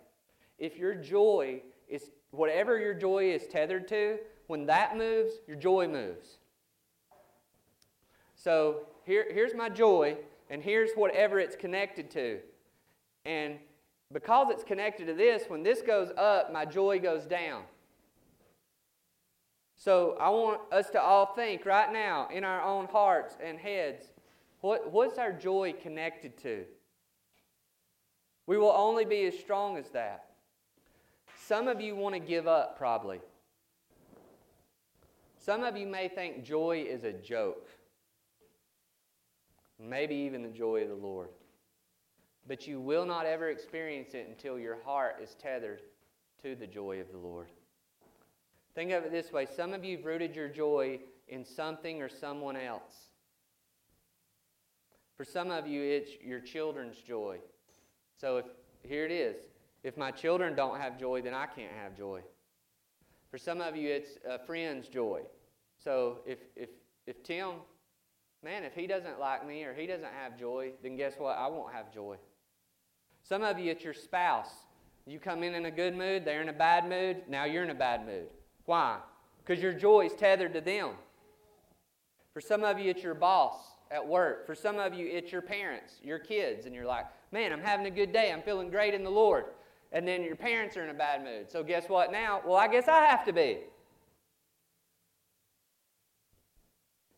If 0.60 0.78
your 0.78 0.94
joy 0.94 1.64
is, 1.88 2.12
whatever 2.32 2.78
your 2.78 2.94
joy 2.94 3.32
is 3.32 3.48
tethered 3.48 3.88
to, 3.88 4.20
when 4.48 4.66
that 4.68 4.98
moves, 4.98 5.34
your 5.48 5.58
joy 5.58 5.88
moves. 5.88 6.38
So 8.36 8.82
here, 9.06 9.26
here's 9.32 9.56
my 9.56 9.70
joy, 9.70 10.18
and 10.50 10.62
here's 10.62 10.92
whatever 10.94 11.40
it's 11.40 11.56
connected 11.56 12.12
to. 12.12 12.40
And 13.26 13.58
because 14.14 14.48
it's 14.52 14.64
connected 14.64 15.08
to 15.08 15.14
this, 15.14 15.44
when 15.48 15.64
this 15.64 15.82
goes 15.82 16.12
up, 16.18 16.52
my 16.54 16.66
joy 16.66 17.00
goes 17.00 17.26
down. 17.26 17.64
So 19.76 20.18
I 20.20 20.30
want 20.30 20.62
us 20.72 20.90
to 20.92 21.02
all 21.02 21.34
think 21.36 21.66
right 21.66 21.92
now 21.92 22.28
in 22.34 22.44
our 22.44 22.64
own 22.64 22.88
hearts 22.88 23.38
and 23.44 23.60
heads 23.60 24.08
what, 24.62 24.92
what's 24.92 25.18
our 25.18 25.32
joy 25.32 25.74
connected 25.82 26.38
to? 26.40 26.66
We 28.48 28.58
will 28.58 28.72
only 28.72 29.06
be 29.06 29.26
as 29.26 29.38
strong 29.38 29.78
as 29.78 29.90
that. 29.90 30.26
Some 31.46 31.68
of 31.68 31.80
you 31.80 31.96
want 31.96 32.16
to 32.16 32.20
give 32.20 32.48
up, 32.48 32.78
probably. 32.78 33.20
Some 35.38 35.64
of 35.64 35.78
you 35.78 35.86
may 35.86 36.08
think 36.08 36.44
joy 36.44 36.86
is 36.88 37.04
a 37.04 37.14
joke, 37.14 37.70
maybe 39.80 40.16
even 40.16 40.42
the 40.42 40.50
joy 40.50 40.82
of 40.82 40.90
the 40.90 40.96
Lord. 40.96 41.30
But 42.48 42.68
you 42.68 42.80
will 42.80 43.06
not 43.06 43.26
ever 43.26 43.50
experience 43.50 44.14
it 44.14 44.28
until 44.28 44.58
your 44.58 44.78
heart 44.86 45.18
is 45.22 45.36
tethered 45.36 45.82
to 46.42 46.56
the 46.56 46.68
joy 46.68 47.02
of 47.02 47.12
the 47.12 47.18
Lord. 47.18 47.48
Think 48.74 48.92
of 48.92 49.04
it 49.04 49.12
this 49.12 49.32
way 49.32 49.46
some 49.46 49.74
of 49.74 49.84
you 49.84 49.98
have 49.98 50.06
rooted 50.06 50.36
your 50.36 50.48
joy 50.48 51.00
in 51.28 51.44
something 51.44 52.02
or 52.02 52.08
someone 52.08 52.56
else. 52.56 52.94
For 55.18 55.26
some 55.26 55.50
of 55.50 55.68
you, 55.68 55.82
it's 55.82 56.12
your 56.24 56.40
children's 56.40 56.98
joy. 56.98 57.40
So 58.22 58.38
if, 58.38 58.46
here 58.84 59.04
it 59.04 59.12
is. 59.12 59.36
If 59.84 59.98
my 59.98 60.12
children 60.12 60.56
don't 60.56 60.80
have 60.80 61.00
joy, 61.00 61.22
then 61.22 61.34
I 61.34 61.48
can't 61.48 61.72
have 61.82 61.98
joy. 61.98 62.22
For 63.32 63.38
some 63.38 63.62
of 63.62 63.76
you, 63.76 63.90
it's 63.90 64.18
a 64.30 64.38
friend's 64.46 64.88
joy. 64.88 65.22
So 65.84 66.20
if, 66.26 66.40
if, 66.56 66.70
if 67.08 67.24
Tim, 67.24 67.54
man, 68.44 68.64
if 68.64 68.74
he 68.74 68.86
doesn't 68.86 69.20
like 69.20 69.46
me 69.46 69.64
or 69.64 69.74
he 69.74 69.88
doesn't 69.88 70.14
have 70.22 70.38
joy, 70.38 70.72
then 70.84 70.96
guess 70.96 71.14
what? 71.18 71.38
I 71.38 71.48
won't 71.48 71.74
have 71.74 71.92
joy. 71.92 72.18
Some 73.28 73.44
of 73.44 73.60
you, 73.60 73.72
it's 73.72 73.84
your 73.84 73.94
spouse. 73.94 74.50
You 75.06 75.20
come 75.20 75.44
in 75.44 75.54
in 75.54 75.66
a 75.66 75.72
good 75.72 75.96
mood, 75.96 76.24
they're 76.24 76.42
in 76.42 76.50
a 76.50 76.54
bad 76.54 76.88
mood, 76.88 77.24
now 77.28 77.44
you're 77.44 77.64
in 77.64 77.70
a 77.70 77.76
bad 77.76 78.06
mood. 78.06 78.28
Why? 78.66 79.00
Because 79.44 79.62
your 79.62 79.74
joy 79.74 80.06
is 80.06 80.14
tethered 80.14 80.54
to 80.54 80.62
them. 80.62 80.92
For 82.34 82.40
some 82.40 82.64
of 82.64 82.80
you, 82.80 82.90
it's 82.90 83.04
your 83.04 83.14
boss 83.14 83.56
at 83.92 84.06
work. 84.06 84.46
For 84.46 84.56
some 84.56 84.80
of 84.80 84.94
you, 84.94 85.08
it's 85.08 85.32
your 85.32 85.42
parents, 85.42 85.96
your 86.04 86.20
kids, 86.20 86.66
and 86.66 86.76
you're 86.76 86.86
like, 86.86 87.06
man, 87.32 87.52
I'm 87.52 87.62
having 87.62 87.86
a 87.86 87.92
good 87.92 88.14
day. 88.14 88.32
I'm 88.32 88.42
feeling 88.42 88.70
great 88.70 88.94
in 88.94 89.04
the 89.04 89.10
Lord. 89.10 89.46
And 89.92 90.08
then 90.08 90.24
your 90.24 90.36
parents 90.36 90.78
are 90.78 90.84
in 90.84 90.90
a 90.90 90.94
bad 90.94 91.24
mood. 91.24 91.50
So 91.50 91.64
guess 91.64 91.90
what 91.90 92.12
now? 92.12 92.42
Well, 92.46 92.58
I 92.58 92.68
guess 92.68 92.88
I 92.88 93.06
have 93.06 93.26
to 93.26 93.34
be. 93.34 93.60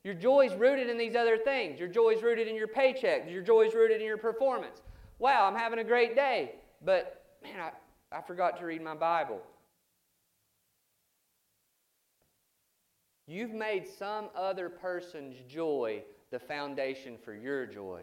Your 0.03 0.13
joy 0.13 0.47
is 0.47 0.55
rooted 0.55 0.89
in 0.89 0.97
these 0.97 1.15
other 1.15 1.37
things. 1.37 1.79
Your 1.79 1.89
joy 1.89 2.11
is 2.11 2.23
rooted 2.23 2.47
in 2.47 2.55
your 2.55 2.67
paycheck. 2.67 3.29
Your 3.29 3.43
joy 3.43 3.67
is 3.67 3.75
rooted 3.75 3.99
in 3.99 4.07
your 4.07 4.17
performance. 4.17 4.81
Wow, 5.19 5.45
I'm 5.45 5.55
having 5.55 5.79
a 5.79 5.83
great 5.83 6.15
day. 6.15 6.53
But, 6.83 7.25
man, 7.43 7.59
I, 7.59 8.17
I 8.17 8.21
forgot 8.21 8.57
to 8.59 8.65
read 8.65 8.81
my 8.81 8.95
Bible. 8.95 9.41
You've 13.27 13.53
made 13.53 13.87
some 13.87 14.29
other 14.35 14.69
person's 14.69 15.35
joy 15.47 16.03
the 16.31 16.39
foundation 16.39 17.17
for 17.23 17.33
your 17.33 17.65
joy. 17.65 18.01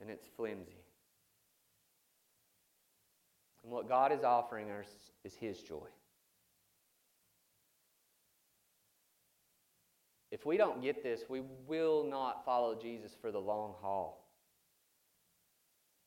And 0.00 0.10
it's 0.10 0.26
flimsy. 0.36 0.84
And 3.62 3.72
what 3.72 3.88
God 3.88 4.12
is 4.12 4.24
offering 4.24 4.70
us 4.70 4.86
is 5.24 5.34
His 5.34 5.60
joy. 5.60 5.86
If 10.36 10.44
we 10.44 10.58
don't 10.58 10.82
get 10.82 11.02
this, 11.02 11.22
we 11.30 11.40
will 11.66 12.04
not 12.04 12.44
follow 12.44 12.74
Jesus 12.74 13.12
for 13.18 13.32
the 13.32 13.38
long 13.38 13.72
haul. 13.80 14.22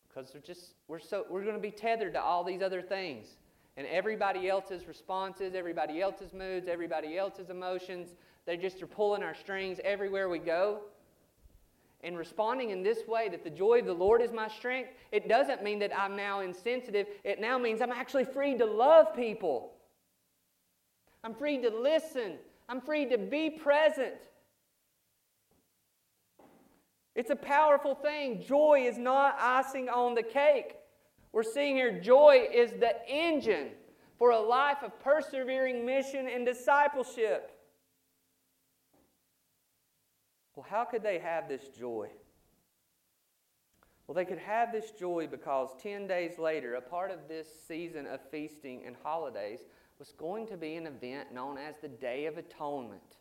Because 0.07 0.29
we're 0.35 0.41
just 0.41 0.75
we're 0.87 0.99
so 0.99 1.25
we're 1.31 1.41
going 1.41 1.55
to 1.55 1.59
be 1.59 1.71
tethered 1.71 2.13
to 2.13 2.21
all 2.21 2.43
these 2.43 2.61
other 2.61 2.83
things 2.83 3.25
and 3.75 3.87
everybody 3.87 4.47
else's 4.47 4.87
responses, 4.87 5.55
everybody 5.55 5.99
else's 5.99 6.31
moods, 6.31 6.67
everybody 6.67 7.17
else's 7.17 7.49
emotions. 7.49 8.09
They 8.45 8.55
just 8.55 8.83
are 8.83 8.87
pulling 8.87 9.23
our 9.23 9.33
strings 9.33 9.79
everywhere 9.83 10.29
we 10.29 10.37
go. 10.37 10.81
And 12.01 12.15
responding 12.15 12.69
in 12.69 12.83
this 12.83 13.07
way, 13.07 13.29
that 13.29 13.43
the 13.43 13.49
joy 13.49 13.79
of 13.79 13.87
the 13.87 13.93
Lord 13.93 14.21
is 14.21 14.31
my 14.31 14.47
strength, 14.47 14.91
it 15.11 15.27
doesn't 15.27 15.63
mean 15.63 15.79
that 15.79 15.91
I'm 15.99 16.15
now 16.15 16.41
insensitive. 16.41 17.07
It 17.23 17.41
now 17.41 17.57
means 17.57 17.81
I'm 17.81 17.91
actually 17.91 18.25
free 18.25 18.55
to 18.59 18.65
love 18.65 19.15
people. 19.15 19.71
I'm 21.23 21.33
free 21.33 21.57
to 21.63 21.71
listen. 21.71 22.37
I'm 22.69 22.81
free 22.81 23.07
to 23.07 23.17
be 23.17 23.49
present. 23.49 24.13
It's 27.15 27.31
a 27.31 27.35
powerful 27.35 27.95
thing. 27.95 28.43
Joy 28.47 28.85
is 28.87 28.97
not 28.99 29.35
icing 29.39 29.89
on 29.89 30.13
the 30.13 30.21
cake. 30.21 30.75
We're 31.31 31.43
seeing 31.43 31.75
here 31.75 31.99
joy 31.99 32.47
is 32.53 32.71
the 32.79 32.95
engine 33.09 33.69
for 34.19 34.31
a 34.31 34.39
life 34.39 34.83
of 34.83 34.99
persevering 34.99 35.83
mission 35.83 36.27
and 36.27 36.45
discipleship. 36.45 37.51
Well, 40.55 40.65
how 40.69 40.85
could 40.85 41.01
they 41.01 41.17
have 41.17 41.47
this 41.49 41.69
joy? 41.69 42.09
Well, 44.05 44.15
they 44.15 44.25
could 44.25 44.39
have 44.39 44.71
this 44.71 44.91
joy 44.91 45.27
because 45.29 45.69
10 45.81 46.07
days 46.07 46.37
later, 46.37 46.75
a 46.75 46.81
part 46.81 47.11
of 47.11 47.27
this 47.27 47.47
season 47.67 48.05
of 48.05 48.19
feasting 48.29 48.83
and 48.85 48.95
holidays 49.03 49.61
was 49.99 50.13
going 50.17 50.47
to 50.47 50.55
be 50.55 50.75
an 50.75 50.87
event 50.87 51.33
known 51.33 51.57
as 51.57 51.75
the 51.81 51.89
Day 51.89 52.25
of 52.25 52.37
Atonement. 52.37 53.17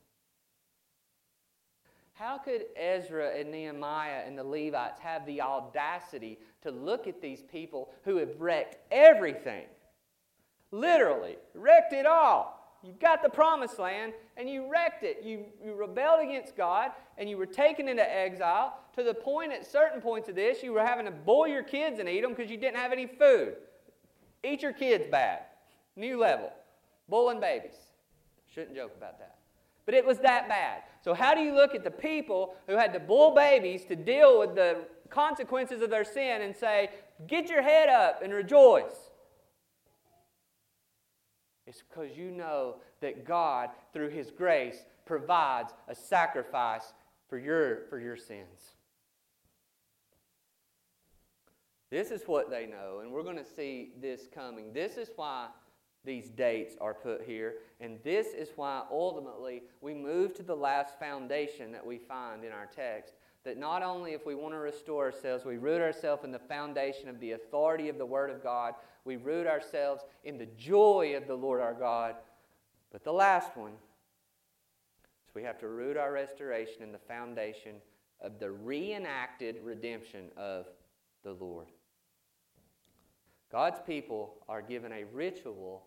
How 2.12 2.38
could 2.38 2.66
Ezra 2.76 3.30
and 3.36 3.50
Nehemiah 3.50 4.22
and 4.24 4.38
the 4.38 4.44
Levites 4.44 5.00
have 5.00 5.26
the 5.26 5.40
audacity 5.40 6.38
to 6.62 6.70
look 6.70 7.08
at 7.08 7.20
these 7.20 7.42
people 7.42 7.90
who 8.04 8.16
have 8.16 8.40
wrecked 8.40 8.76
everything? 8.92 9.64
Literally, 10.70 11.36
wrecked 11.54 11.92
it 11.92 12.06
all. 12.06 12.78
You 12.84 12.92
got 12.92 13.22
the 13.22 13.28
promised 13.28 13.80
land 13.80 14.12
and 14.36 14.48
you 14.48 14.70
wrecked 14.70 15.02
it. 15.02 15.22
You, 15.24 15.46
you 15.64 15.74
rebelled 15.74 16.24
against 16.24 16.56
God 16.56 16.92
and 17.16 17.28
you 17.28 17.36
were 17.36 17.46
taken 17.46 17.88
into 17.88 18.08
exile 18.08 18.78
to 18.94 19.02
the 19.02 19.14
point 19.14 19.52
at 19.52 19.66
certain 19.66 20.00
points 20.00 20.28
of 20.28 20.36
this 20.36 20.62
you 20.62 20.72
were 20.72 20.84
having 20.84 21.06
to 21.06 21.10
boil 21.10 21.48
your 21.48 21.64
kids 21.64 21.98
and 21.98 22.08
eat 22.08 22.20
them 22.20 22.34
because 22.34 22.50
you 22.50 22.56
didn't 22.56 22.76
have 22.76 22.92
any 22.92 23.06
food. 23.06 23.54
Eat 24.44 24.62
your 24.62 24.72
kids 24.72 25.04
bad. 25.10 25.40
New 25.96 26.18
level. 26.18 26.52
Boiling 27.08 27.40
babies. 27.40 27.76
Shouldn't 28.52 28.76
joke 28.76 28.92
about 28.96 29.18
that. 29.18 29.36
But 29.86 29.94
it 29.94 30.04
was 30.04 30.18
that 30.18 30.48
bad. 30.48 30.82
So, 31.02 31.14
how 31.14 31.34
do 31.34 31.40
you 31.40 31.54
look 31.54 31.74
at 31.74 31.84
the 31.84 31.90
people 31.90 32.54
who 32.66 32.76
had 32.76 32.92
to 32.92 33.00
bull 33.00 33.34
babies 33.34 33.84
to 33.86 33.96
deal 33.96 34.38
with 34.38 34.54
the 34.54 34.84
consequences 35.08 35.80
of 35.80 35.88
their 35.88 36.04
sin 36.04 36.42
and 36.42 36.54
say, 36.54 36.90
Get 37.26 37.48
your 37.48 37.62
head 37.62 37.88
up 37.88 38.22
and 38.22 38.32
rejoice? 38.32 39.10
It's 41.66 41.82
because 41.82 42.16
you 42.16 42.30
know 42.30 42.76
that 43.00 43.24
God, 43.24 43.70
through 43.92 44.10
His 44.10 44.30
grace, 44.30 44.84
provides 45.06 45.72
a 45.88 45.94
sacrifice 45.94 46.92
for 47.28 47.38
your, 47.38 47.86
for 47.88 47.98
your 47.98 48.16
sins. 48.16 48.74
This 51.90 52.10
is 52.10 52.22
what 52.26 52.50
they 52.50 52.66
know, 52.66 53.00
and 53.00 53.10
we're 53.10 53.22
going 53.22 53.38
to 53.38 53.44
see 53.44 53.92
this 54.00 54.28
coming. 54.34 54.72
This 54.74 54.98
is 54.98 55.10
why 55.16 55.48
these 56.04 56.30
dates 56.30 56.76
are 56.80 56.94
put 56.94 57.22
here, 57.22 57.56
and 57.80 57.98
this 58.02 58.28
is 58.28 58.50
why 58.56 58.82
ultimately 58.90 59.62
we 59.80 59.94
move 59.94 60.34
to 60.34 60.42
the 60.42 60.54
last 60.54 60.98
foundation 60.98 61.72
that 61.72 61.84
we 61.84 61.98
find 61.98 62.44
in 62.44 62.52
our 62.52 62.66
text. 62.66 63.14
That 63.44 63.58
not 63.58 63.82
only 63.82 64.12
if 64.12 64.26
we 64.26 64.34
want 64.34 64.54
to 64.54 64.58
restore 64.58 65.06
ourselves, 65.06 65.44
we 65.44 65.56
root 65.56 65.80
ourselves 65.80 66.24
in 66.24 66.32
the 66.32 66.38
foundation 66.38 67.08
of 67.08 67.20
the 67.20 67.32
authority 67.32 67.88
of 67.88 67.98
the 67.98 68.06
Word 68.06 68.30
of 68.30 68.42
God, 68.42 68.74
we 69.04 69.16
root 69.16 69.46
ourselves 69.46 70.02
in 70.24 70.38
the 70.38 70.48
joy 70.58 71.14
of 71.16 71.26
the 71.26 71.34
Lord 71.34 71.60
our 71.60 71.74
God, 71.74 72.16
but 72.92 73.04
the 73.04 73.12
last 73.12 73.56
one 73.56 73.72
is 73.72 75.34
we 75.34 75.42
have 75.42 75.58
to 75.60 75.68
root 75.68 75.96
our 75.96 76.12
restoration 76.12 76.82
in 76.82 76.92
the 76.92 76.98
foundation 76.98 77.76
of 78.20 78.38
the 78.38 78.50
reenacted 78.50 79.56
redemption 79.62 80.30
of 80.36 80.66
the 81.22 81.32
Lord. 81.32 81.68
God's 83.50 83.80
people 83.86 84.34
are 84.48 84.60
given 84.60 84.92
a 84.92 85.04
ritual 85.04 85.86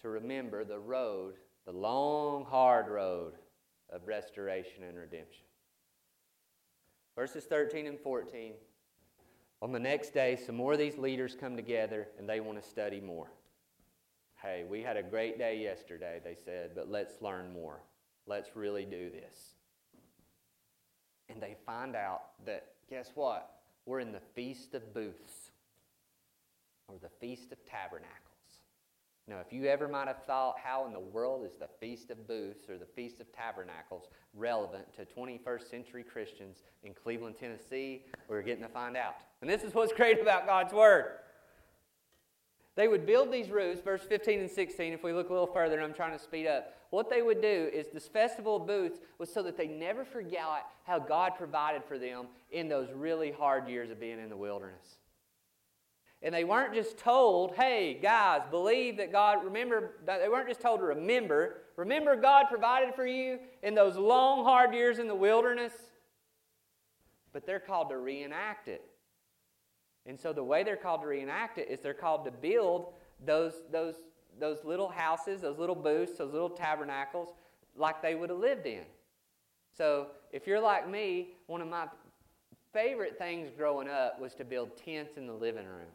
to 0.00 0.08
remember 0.08 0.64
the 0.64 0.78
road, 0.78 1.34
the 1.66 1.72
long, 1.72 2.44
hard 2.44 2.88
road 2.88 3.34
of 3.90 4.06
restoration 4.06 4.84
and 4.84 4.96
redemption. 4.96 5.44
Verses 7.16 7.44
13 7.44 7.86
and 7.86 7.98
14. 7.98 8.52
On 9.60 9.72
the 9.72 9.80
next 9.80 10.14
day, 10.14 10.36
some 10.36 10.54
more 10.54 10.74
of 10.74 10.78
these 10.78 10.98
leaders 10.98 11.36
come 11.38 11.56
together 11.56 12.06
and 12.16 12.28
they 12.28 12.38
want 12.38 12.62
to 12.62 12.68
study 12.68 13.00
more. 13.00 13.32
Hey, 14.40 14.64
we 14.68 14.82
had 14.82 14.96
a 14.96 15.02
great 15.02 15.36
day 15.36 15.58
yesterday, 15.58 16.20
they 16.22 16.36
said, 16.36 16.70
but 16.76 16.88
let's 16.88 17.20
learn 17.20 17.52
more. 17.52 17.82
Let's 18.24 18.54
really 18.54 18.84
do 18.84 19.10
this. 19.10 19.54
And 21.28 21.42
they 21.42 21.56
find 21.66 21.96
out 21.96 22.22
that, 22.46 22.66
guess 22.88 23.10
what? 23.16 23.50
We're 23.84 23.98
in 23.98 24.12
the 24.12 24.20
Feast 24.20 24.74
of 24.74 24.94
Booths 24.94 25.47
or 26.88 26.96
the 27.00 27.10
Feast 27.20 27.52
of 27.52 27.58
Tabernacles. 27.64 28.18
Now, 29.28 29.40
if 29.40 29.52
you 29.52 29.66
ever 29.66 29.88
might 29.88 30.08
have 30.08 30.24
thought, 30.26 30.56
how 30.62 30.86
in 30.86 30.92
the 30.94 30.98
world 30.98 31.44
is 31.44 31.52
the 31.60 31.68
Feast 31.80 32.10
of 32.10 32.26
Booths 32.26 32.70
or 32.70 32.78
the 32.78 32.86
Feast 32.86 33.20
of 33.20 33.30
Tabernacles 33.30 34.08
relevant 34.32 34.86
to 34.94 35.04
21st 35.04 35.70
century 35.70 36.02
Christians 36.02 36.62
in 36.82 36.94
Cleveland, 36.94 37.36
Tennessee, 37.38 38.06
we're 38.26 38.40
getting 38.40 38.62
to 38.62 38.70
find 38.70 38.96
out. 38.96 39.16
And 39.42 39.50
this 39.50 39.62
is 39.62 39.74
what's 39.74 39.92
great 39.92 40.20
about 40.22 40.46
God's 40.46 40.72
Word. 40.72 41.18
They 42.74 42.88
would 42.88 43.04
build 43.04 43.30
these 43.30 43.50
roofs, 43.50 43.82
verse 43.82 44.02
15 44.02 44.40
and 44.40 44.50
16, 44.50 44.92
if 44.94 45.02
we 45.02 45.12
look 45.12 45.28
a 45.28 45.32
little 45.32 45.48
further, 45.48 45.74
and 45.76 45.84
I'm 45.84 45.92
trying 45.92 46.16
to 46.16 46.22
speed 46.22 46.46
up. 46.46 46.74
What 46.90 47.10
they 47.10 47.20
would 47.20 47.42
do 47.42 47.70
is 47.72 47.88
this 47.92 48.06
festival 48.08 48.56
of 48.56 48.66
booths 48.66 49.00
was 49.18 49.30
so 49.30 49.42
that 49.42 49.58
they 49.58 49.66
never 49.66 50.04
forgot 50.04 50.70
how 50.84 51.00
God 51.00 51.32
provided 51.36 51.84
for 51.84 51.98
them 51.98 52.28
in 52.50 52.68
those 52.68 52.88
really 52.94 53.30
hard 53.30 53.68
years 53.68 53.90
of 53.90 54.00
being 54.00 54.20
in 54.20 54.30
the 54.30 54.36
wilderness. 54.36 54.98
And 56.22 56.34
they 56.34 56.44
weren't 56.44 56.74
just 56.74 56.98
told, 56.98 57.54
hey, 57.54 57.94
guys, 57.94 58.42
believe 58.50 58.96
that 58.96 59.12
God, 59.12 59.44
remember, 59.44 59.92
they 60.04 60.28
weren't 60.28 60.48
just 60.48 60.60
told 60.60 60.80
to 60.80 60.86
remember. 60.86 61.62
Remember, 61.76 62.16
God 62.16 62.46
provided 62.48 62.94
for 62.94 63.06
you 63.06 63.38
in 63.62 63.74
those 63.74 63.96
long, 63.96 64.44
hard 64.44 64.74
years 64.74 64.98
in 64.98 65.06
the 65.06 65.14
wilderness. 65.14 65.72
But 67.32 67.46
they're 67.46 67.60
called 67.60 67.90
to 67.90 67.98
reenact 67.98 68.66
it. 68.66 68.82
And 70.06 70.18
so 70.18 70.32
the 70.32 70.42
way 70.42 70.64
they're 70.64 70.76
called 70.76 71.02
to 71.02 71.06
reenact 71.06 71.58
it 71.58 71.68
is 71.70 71.80
they're 71.80 71.94
called 71.94 72.24
to 72.24 72.32
build 72.32 72.94
those, 73.24 73.52
those, 73.70 73.94
those 74.40 74.64
little 74.64 74.88
houses, 74.88 75.42
those 75.42 75.58
little 75.58 75.76
booths, 75.76 76.18
those 76.18 76.32
little 76.32 76.50
tabernacles, 76.50 77.28
like 77.76 78.02
they 78.02 78.16
would 78.16 78.30
have 78.30 78.38
lived 78.40 78.66
in. 78.66 78.82
So 79.76 80.08
if 80.32 80.48
you're 80.48 80.60
like 80.60 80.88
me, 80.88 81.28
one 81.46 81.60
of 81.60 81.68
my 81.68 81.86
favorite 82.72 83.18
things 83.18 83.50
growing 83.56 83.88
up 83.88 84.20
was 84.20 84.34
to 84.34 84.44
build 84.44 84.76
tents 84.76 85.16
in 85.16 85.26
the 85.28 85.32
living 85.32 85.66
room 85.66 85.86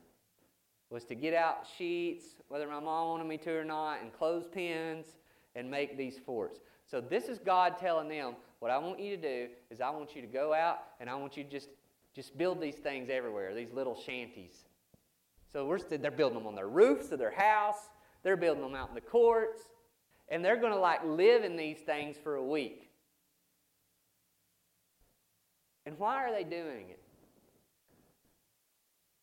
was 0.93 1.03
to 1.05 1.15
get 1.15 1.33
out 1.33 1.65
sheets, 1.75 2.35
whether 2.49 2.67
my 2.67 2.79
mom 2.79 3.09
wanted 3.09 3.25
me 3.25 3.35
to 3.39 3.51
or 3.51 3.65
not, 3.65 4.01
and 4.03 4.13
clothespins 4.13 5.07
and 5.55 5.69
make 5.69 5.97
these 5.97 6.19
forts. 6.19 6.59
So 6.85 7.01
this 7.01 7.29
is 7.29 7.39
God 7.39 7.79
telling 7.79 8.07
them, 8.07 8.35
what 8.59 8.69
I 8.69 8.77
want 8.77 8.99
you 8.99 9.17
to 9.17 9.21
do 9.21 9.47
is 9.71 9.81
I 9.81 9.89
want 9.89 10.15
you 10.15 10.21
to 10.21 10.27
go 10.27 10.53
out 10.53 10.83
and 10.99 11.09
I 11.09 11.15
want 11.15 11.35
you 11.35 11.43
to 11.43 11.49
just, 11.49 11.69
just 12.15 12.37
build 12.37 12.61
these 12.61 12.75
things 12.75 13.09
everywhere, 13.09 13.55
these 13.55 13.73
little 13.73 13.99
shanties. 13.99 14.65
So 15.51 15.65
we're 15.65 15.79
they're 15.79 16.11
building 16.11 16.37
them 16.37 16.47
on 16.47 16.53
their 16.53 16.69
roofs 16.69 17.11
of 17.11 17.17
their 17.17 17.33
house. 17.35 17.89
They're 18.21 18.37
building 18.37 18.61
them 18.61 18.75
out 18.75 18.89
in 18.89 18.95
the 18.95 19.01
courts. 19.01 19.61
And 20.29 20.45
they're 20.45 20.57
going 20.57 20.73
to 20.73 20.79
like 20.79 21.03
live 21.03 21.43
in 21.43 21.57
these 21.57 21.79
things 21.79 22.17
for 22.23 22.35
a 22.35 22.43
week. 22.43 22.91
And 25.87 25.97
why 25.97 26.23
are 26.23 26.31
they 26.31 26.43
doing 26.43 26.89
it? 26.91 26.99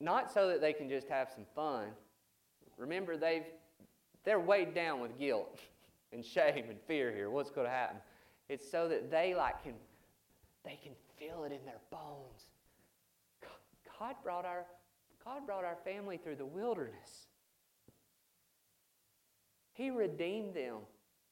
Not 0.01 0.33
so 0.33 0.49
that 0.49 0.61
they 0.61 0.73
can 0.73 0.89
just 0.89 1.09
have 1.09 1.29
some 1.35 1.45
fun. 1.55 1.89
Remember, 2.79 3.17
they've, 3.17 3.45
they're 4.25 4.41
weighed 4.41 4.75
down 4.75 5.01
with 5.01 5.19
guilt 5.19 5.59
and 6.13 6.25
shame 6.25 6.65
and 6.69 6.81
fear 6.87 7.13
here. 7.13 7.31
What's 7.31 7.51
going 7.51 7.67
to 7.67 7.73
happen? 7.73 7.99
It's 8.49 8.69
so 8.69 8.89
that 8.89 9.11
they 9.11 9.35
like 9.35 9.63
can 9.63 9.75
they 10.65 10.79
can 10.83 10.93
feel 11.19 11.45
it 11.45 11.53
in 11.53 11.65
their 11.65 11.81
bones. 11.91 12.49
God 13.99 14.17
brought 14.23 14.45
our 14.45 14.65
God 15.25 15.47
brought 15.47 15.65
our 15.65 15.77
family 15.85 16.17
through 16.17 16.37
the 16.37 16.47
wilderness. 16.47 17.29
He 19.73 19.91
redeemed 19.91 20.55
them. 20.55 20.79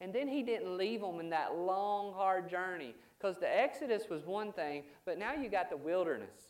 And 0.01 0.15
then 0.15 0.29
he 0.29 0.43
didn't 0.43 0.77
leave 0.77 1.01
them 1.01 1.19
in 1.19 1.31
that 1.31 1.57
long, 1.57 2.15
hard 2.15 2.49
journey. 2.49 2.95
Because 3.19 3.37
the 3.37 3.49
Exodus 3.49 4.05
was 4.09 4.25
one 4.25 4.53
thing, 4.53 4.85
but 5.05 5.19
now 5.19 5.35
you 5.35 5.49
got 5.49 5.71
the 5.71 5.77
wilderness. 5.77 6.48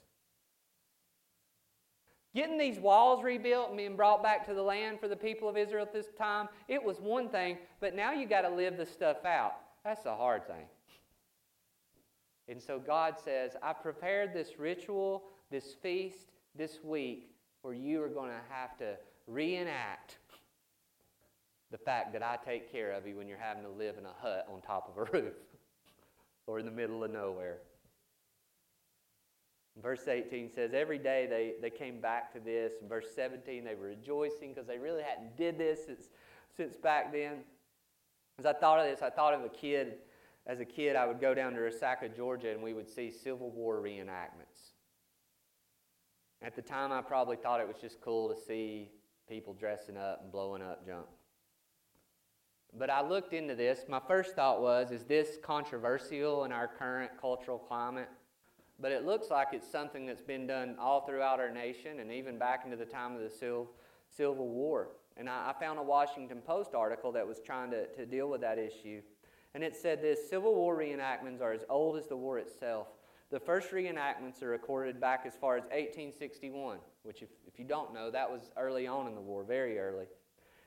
Getting 2.34 2.58
these 2.58 2.78
walls 2.78 3.22
rebuilt 3.24 3.68
and 3.68 3.76
being 3.76 3.96
brought 3.96 4.22
back 4.22 4.46
to 4.46 4.54
the 4.54 4.62
land 4.62 5.00
for 5.00 5.08
the 5.08 5.16
people 5.16 5.48
of 5.48 5.56
Israel 5.56 5.82
at 5.82 5.92
this 5.92 6.08
time, 6.16 6.48
it 6.68 6.82
was 6.82 7.00
one 7.00 7.28
thing, 7.28 7.58
but 7.80 7.94
now 7.94 8.12
you 8.12 8.26
got 8.26 8.42
to 8.42 8.50
live 8.50 8.76
this 8.76 8.90
stuff 8.90 9.24
out. 9.24 9.54
That's 9.84 10.04
a 10.04 10.14
hard 10.14 10.46
thing. 10.46 10.66
And 12.48 12.60
so 12.60 12.78
God 12.78 13.16
says, 13.22 13.56
I 13.62 13.72
prepared 13.72 14.32
this 14.32 14.58
ritual, 14.58 15.24
this 15.50 15.74
feast, 15.82 16.32
this 16.54 16.78
week, 16.82 17.30
where 17.62 17.74
you 17.74 18.02
are 18.02 18.08
going 18.08 18.30
to 18.30 18.54
have 18.54 18.76
to 18.78 18.96
reenact 19.26 20.18
the 21.70 21.78
fact 21.78 22.12
that 22.14 22.22
I 22.22 22.38
take 22.44 22.70
care 22.72 22.92
of 22.92 23.06
you 23.06 23.16
when 23.16 23.28
you're 23.28 23.38
having 23.38 23.62
to 23.64 23.70
live 23.70 23.98
in 23.98 24.06
a 24.06 24.14
hut 24.20 24.46
on 24.52 24.60
top 24.62 24.90
of 24.90 24.96
a 24.96 25.10
roof 25.18 25.34
or 26.46 26.58
in 26.58 26.64
the 26.64 26.72
middle 26.72 27.04
of 27.04 27.12
nowhere. 27.12 27.58
Verse 29.82 30.08
18 30.08 30.50
says, 30.52 30.72
Every 30.74 30.98
day 30.98 31.26
they, 31.28 31.54
they 31.60 31.70
came 31.70 32.00
back 32.00 32.32
to 32.32 32.40
this. 32.40 32.72
In 32.82 32.88
verse 32.88 33.06
17, 33.14 33.64
they 33.64 33.74
were 33.74 33.88
rejoicing 33.88 34.52
because 34.52 34.66
they 34.66 34.78
really 34.78 35.02
hadn't 35.02 35.36
did 35.36 35.58
this 35.58 35.86
since, 35.86 36.08
since 36.56 36.76
back 36.76 37.12
then. 37.12 37.44
As 38.38 38.46
I 38.46 38.52
thought 38.52 38.80
of 38.80 38.86
this, 38.86 39.02
I 39.02 39.10
thought 39.10 39.34
of 39.34 39.44
a 39.44 39.48
kid. 39.48 39.98
As 40.46 40.60
a 40.60 40.64
kid, 40.64 40.96
I 40.96 41.06
would 41.06 41.20
go 41.20 41.34
down 41.34 41.52
to 41.54 41.60
Resaca, 41.60 42.14
Georgia, 42.14 42.50
and 42.50 42.62
we 42.62 42.72
would 42.72 42.88
see 42.88 43.10
Civil 43.10 43.50
War 43.50 43.76
reenactments. 43.76 44.72
At 46.42 46.56
the 46.56 46.62
time, 46.62 46.92
I 46.92 47.02
probably 47.02 47.36
thought 47.36 47.60
it 47.60 47.68
was 47.68 47.76
just 47.80 48.00
cool 48.00 48.28
to 48.28 48.40
see 48.40 48.90
people 49.28 49.52
dressing 49.52 49.96
up 49.96 50.22
and 50.22 50.32
blowing 50.32 50.62
up 50.62 50.86
junk. 50.86 51.06
But 52.76 52.90
I 52.90 53.06
looked 53.06 53.32
into 53.32 53.54
this. 53.54 53.84
My 53.88 54.00
first 54.06 54.34
thought 54.34 54.60
was, 54.60 54.90
is 54.90 55.04
this 55.04 55.38
controversial 55.42 56.44
in 56.44 56.52
our 56.52 56.68
current 56.68 57.10
cultural 57.20 57.58
climate? 57.58 58.08
But 58.80 58.92
it 58.92 59.04
looks 59.04 59.30
like 59.30 59.48
it's 59.52 59.70
something 59.70 60.06
that's 60.06 60.22
been 60.22 60.46
done 60.46 60.76
all 60.78 61.06
throughout 61.06 61.40
our 61.40 61.50
nation 61.50 62.00
and 62.00 62.12
even 62.12 62.38
back 62.38 62.62
into 62.64 62.76
the 62.76 62.84
time 62.84 63.14
of 63.14 63.20
the 63.20 63.30
Civil, 63.30 64.48
War. 64.48 64.88
And 65.16 65.28
I, 65.28 65.50
I 65.50 65.60
found 65.60 65.78
a 65.78 65.82
Washington 65.82 66.40
Post 66.40 66.74
article 66.74 67.12
that 67.12 67.26
was 67.26 67.40
trying 67.44 67.70
to, 67.72 67.86
to 67.94 68.06
deal 68.06 68.28
with 68.28 68.40
that 68.42 68.58
issue. 68.58 69.02
And 69.54 69.64
it 69.64 69.74
said 69.76 70.00
this 70.00 70.28
Civil 70.28 70.54
War 70.54 70.76
reenactments 70.76 71.40
are 71.40 71.52
as 71.52 71.64
old 71.68 71.98
as 71.98 72.06
the 72.06 72.16
war 72.16 72.38
itself. 72.38 72.88
The 73.30 73.40
first 73.40 73.70
reenactments 73.72 74.42
are 74.42 74.48
recorded 74.48 75.00
back 75.00 75.24
as 75.26 75.34
far 75.34 75.56
as 75.56 75.64
1861, 75.64 76.78
which, 77.02 77.22
if, 77.22 77.28
if 77.46 77.58
you 77.58 77.64
don't 77.64 77.92
know, 77.92 78.10
that 78.10 78.30
was 78.30 78.50
early 78.56 78.86
on 78.86 79.06
in 79.06 79.14
the 79.14 79.20
war, 79.20 79.44
very 79.44 79.78
early. 79.78 80.06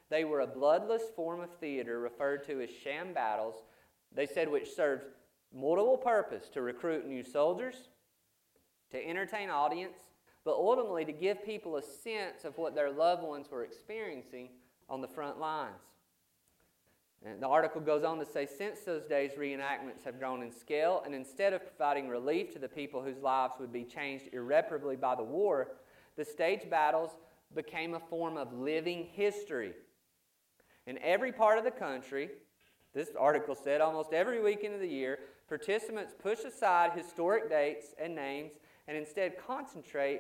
They 0.10 0.26
were 0.26 0.42
a 0.42 0.48
bloodless 0.48 1.04
form 1.16 1.40
of 1.40 1.50
theater 1.56 2.00
referred 2.00 2.46
to 2.48 2.62
as 2.62 2.70
sham 2.70 3.14
battles, 3.14 3.56
they 4.14 4.28
said, 4.28 4.52
which 4.52 4.70
served 4.70 5.06
multiple 5.54 5.98
purpose 5.98 6.50
to 6.50 6.62
recruit 6.62 7.08
new 7.08 7.24
soldiers, 7.24 7.88
to 8.92 9.08
entertain 9.08 9.50
audience, 9.50 9.98
but 10.44 10.54
ultimately 10.54 11.06
to 11.06 11.12
give 11.12 11.44
people 11.46 11.78
a 11.78 11.82
sense 11.82 12.46
of 12.46 12.58
what 12.58 12.76
their 12.76 12.92
loved 12.92 13.24
ones 13.24 13.48
were 13.52 13.64
experiencing 13.64 14.50
on 14.90 15.02
the 15.02 15.08
front 15.08 15.40
lines. 15.40 15.76
And 17.24 17.42
the 17.42 17.48
article 17.48 17.82
goes 17.82 18.04
on 18.04 18.18
to 18.18 18.26
say 18.26 18.48
since 18.48 18.80
those 18.80 19.06
days, 19.06 19.34
reenactments 19.38 20.04
have 20.06 20.18
grown 20.18 20.42
in 20.42 20.52
scale, 20.52 21.04
and 21.06 21.14
instead 21.14 21.54
of 21.54 21.66
providing 21.66 22.10
relief 22.10 22.52
to 22.54 22.60
the 22.60 22.68
people 22.68 23.02
whose 23.04 23.20
lives 23.20 23.54
would 23.60 23.72
be 23.72 23.84
changed 23.84 24.30
irreparably 24.34 24.96
by 24.96 25.16
the 25.16 25.24
war, 25.24 25.74
the 26.18 26.26
stage 26.26 26.68
battles 26.70 27.12
became 27.54 27.94
a 27.94 28.00
form 28.00 28.38
of 28.38 28.54
living 28.54 29.08
history. 29.14 29.74
In 30.88 30.98
every 31.04 31.32
part 31.32 31.60
of 31.60 31.64
the 31.64 31.72
country, 31.72 32.32
this 32.94 33.10
article 33.18 33.56
said 33.56 33.82
almost 33.82 34.14
every 34.14 34.42
weekend 34.42 34.74
of 34.74 34.82
the 34.82 34.88
year, 34.88 35.20
participants 35.48 36.14
push 36.18 36.40
aside 36.40 36.92
historic 36.96 37.50
dates 37.50 37.94
and 38.02 38.16
names 38.16 38.54
and 38.92 39.00
instead 39.00 39.38
concentrate 39.48 40.20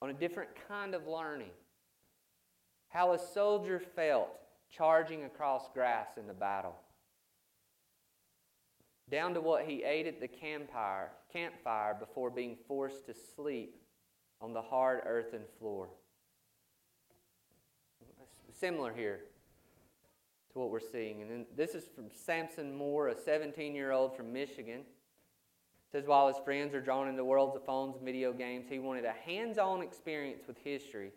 on 0.00 0.08
a 0.08 0.14
different 0.14 0.48
kind 0.66 0.94
of 0.94 1.06
learning. 1.06 1.50
How 2.88 3.12
a 3.12 3.18
soldier 3.18 3.78
felt 3.78 4.30
charging 4.70 5.24
across 5.24 5.68
grass 5.74 6.06
in 6.16 6.26
the 6.26 6.32
battle, 6.32 6.76
down 9.10 9.34
to 9.34 9.42
what 9.42 9.66
he 9.66 9.84
ate 9.84 10.06
at 10.06 10.18
the 10.18 10.26
campfire, 10.26 11.10
campfire 11.30 11.94
before 12.00 12.30
being 12.30 12.56
forced 12.66 13.04
to 13.04 13.14
sleep 13.36 13.76
on 14.40 14.54
the 14.54 14.62
hard 14.62 15.02
earthen 15.04 15.42
floor. 15.58 15.90
Similar 18.50 18.94
here 18.94 19.20
to 20.54 20.58
what 20.58 20.70
we're 20.70 20.80
seeing. 20.80 21.20
And 21.20 21.44
this 21.54 21.74
is 21.74 21.84
from 21.94 22.06
Samson 22.10 22.74
Moore, 22.74 23.08
a 23.08 23.14
17 23.14 23.74
year 23.74 23.92
old 23.92 24.16
from 24.16 24.32
Michigan. 24.32 24.84
Says 25.94 26.08
while 26.08 26.26
his 26.26 26.38
friends 26.44 26.74
are 26.74 26.80
drawn 26.80 27.06
into 27.06 27.24
worlds 27.24 27.54
of 27.54 27.64
phones 27.64 27.94
and 27.94 28.04
video 28.04 28.32
games, 28.32 28.66
he 28.68 28.80
wanted 28.80 29.04
a 29.04 29.12
hands 29.12 29.58
on 29.58 29.80
experience 29.80 30.42
with 30.44 30.58
history, 30.58 31.12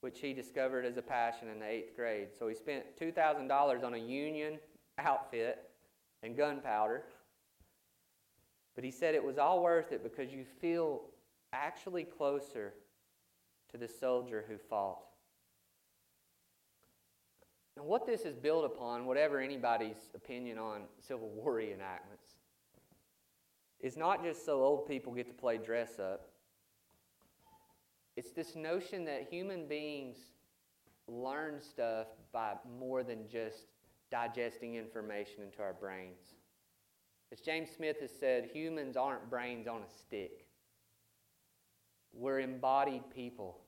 which 0.00 0.18
he 0.18 0.32
discovered 0.32 0.84
as 0.84 0.96
a 0.96 1.02
passion 1.02 1.46
in 1.46 1.60
the 1.60 1.68
eighth 1.68 1.94
grade. 1.94 2.30
So 2.36 2.48
he 2.48 2.56
spent 2.56 2.98
$2,000 3.00 3.84
on 3.84 3.94
a 3.94 3.96
Union 3.96 4.58
outfit 4.98 5.70
and 6.24 6.36
gunpowder. 6.36 7.04
But 8.74 8.82
he 8.82 8.90
said 8.90 9.14
it 9.14 9.22
was 9.22 9.38
all 9.38 9.62
worth 9.62 9.92
it 9.92 10.02
because 10.02 10.32
you 10.32 10.44
feel 10.60 11.02
actually 11.52 12.02
closer 12.02 12.74
to 13.70 13.78
the 13.78 13.86
soldier 13.86 14.44
who 14.48 14.58
fought. 14.58 14.98
And 17.76 17.86
what 17.86 18.04
this 18.04 18.22
is 18.22 18.34
built 18.34 18.64
upon, 18.64 19.06
whatever 19.06 19.38
anybody's 19.38 20.10
opinion 20.12 20.58
on 20.58 20.86
Civil 20.98 21.28
War 21.28 21.54
reenactments, 21.54 22.25
is 23.86 23.96
not 23.96 24.24
just 24.24 24.44
so 24.44 24.64
old 24.64 24.88
people 24.88 25.12
get 25.12 25.28
to 25.28 25.32
play 25.32 25.58
dress 25.58 26.00
up. 26.00 26.28
It's 28.16 28.32
this 28.32 28.56
notion 28.56 29.04
that 29.04 29.28
human 29.30 29.68
beings 29.68 30.16
learn 31.06 31.60
stuff 31.60 32.08
by 32.32 32.54
more 32.80 33.04
than 33.04 33.28
just 33.30 33.66
digesting 34.10 34.74
information 34.74 35.44
into 35.44 35.62
our 35.62 35.72
brains. 35.72 36.34
As 37.32 37.40
James 37.40 37.68
Smith 37.76 38.00
has 38.00 38.10
said, 38.18 38.50
humans 38.52 38.96
aren't 38.96 39.30
brains 39.30 39.68
on 39.68 39.82
a 39.82 40.00
stick. 40.00 40.46
We're 42.12 42.40
embodied 42.40 43.02
people 43.14 43.58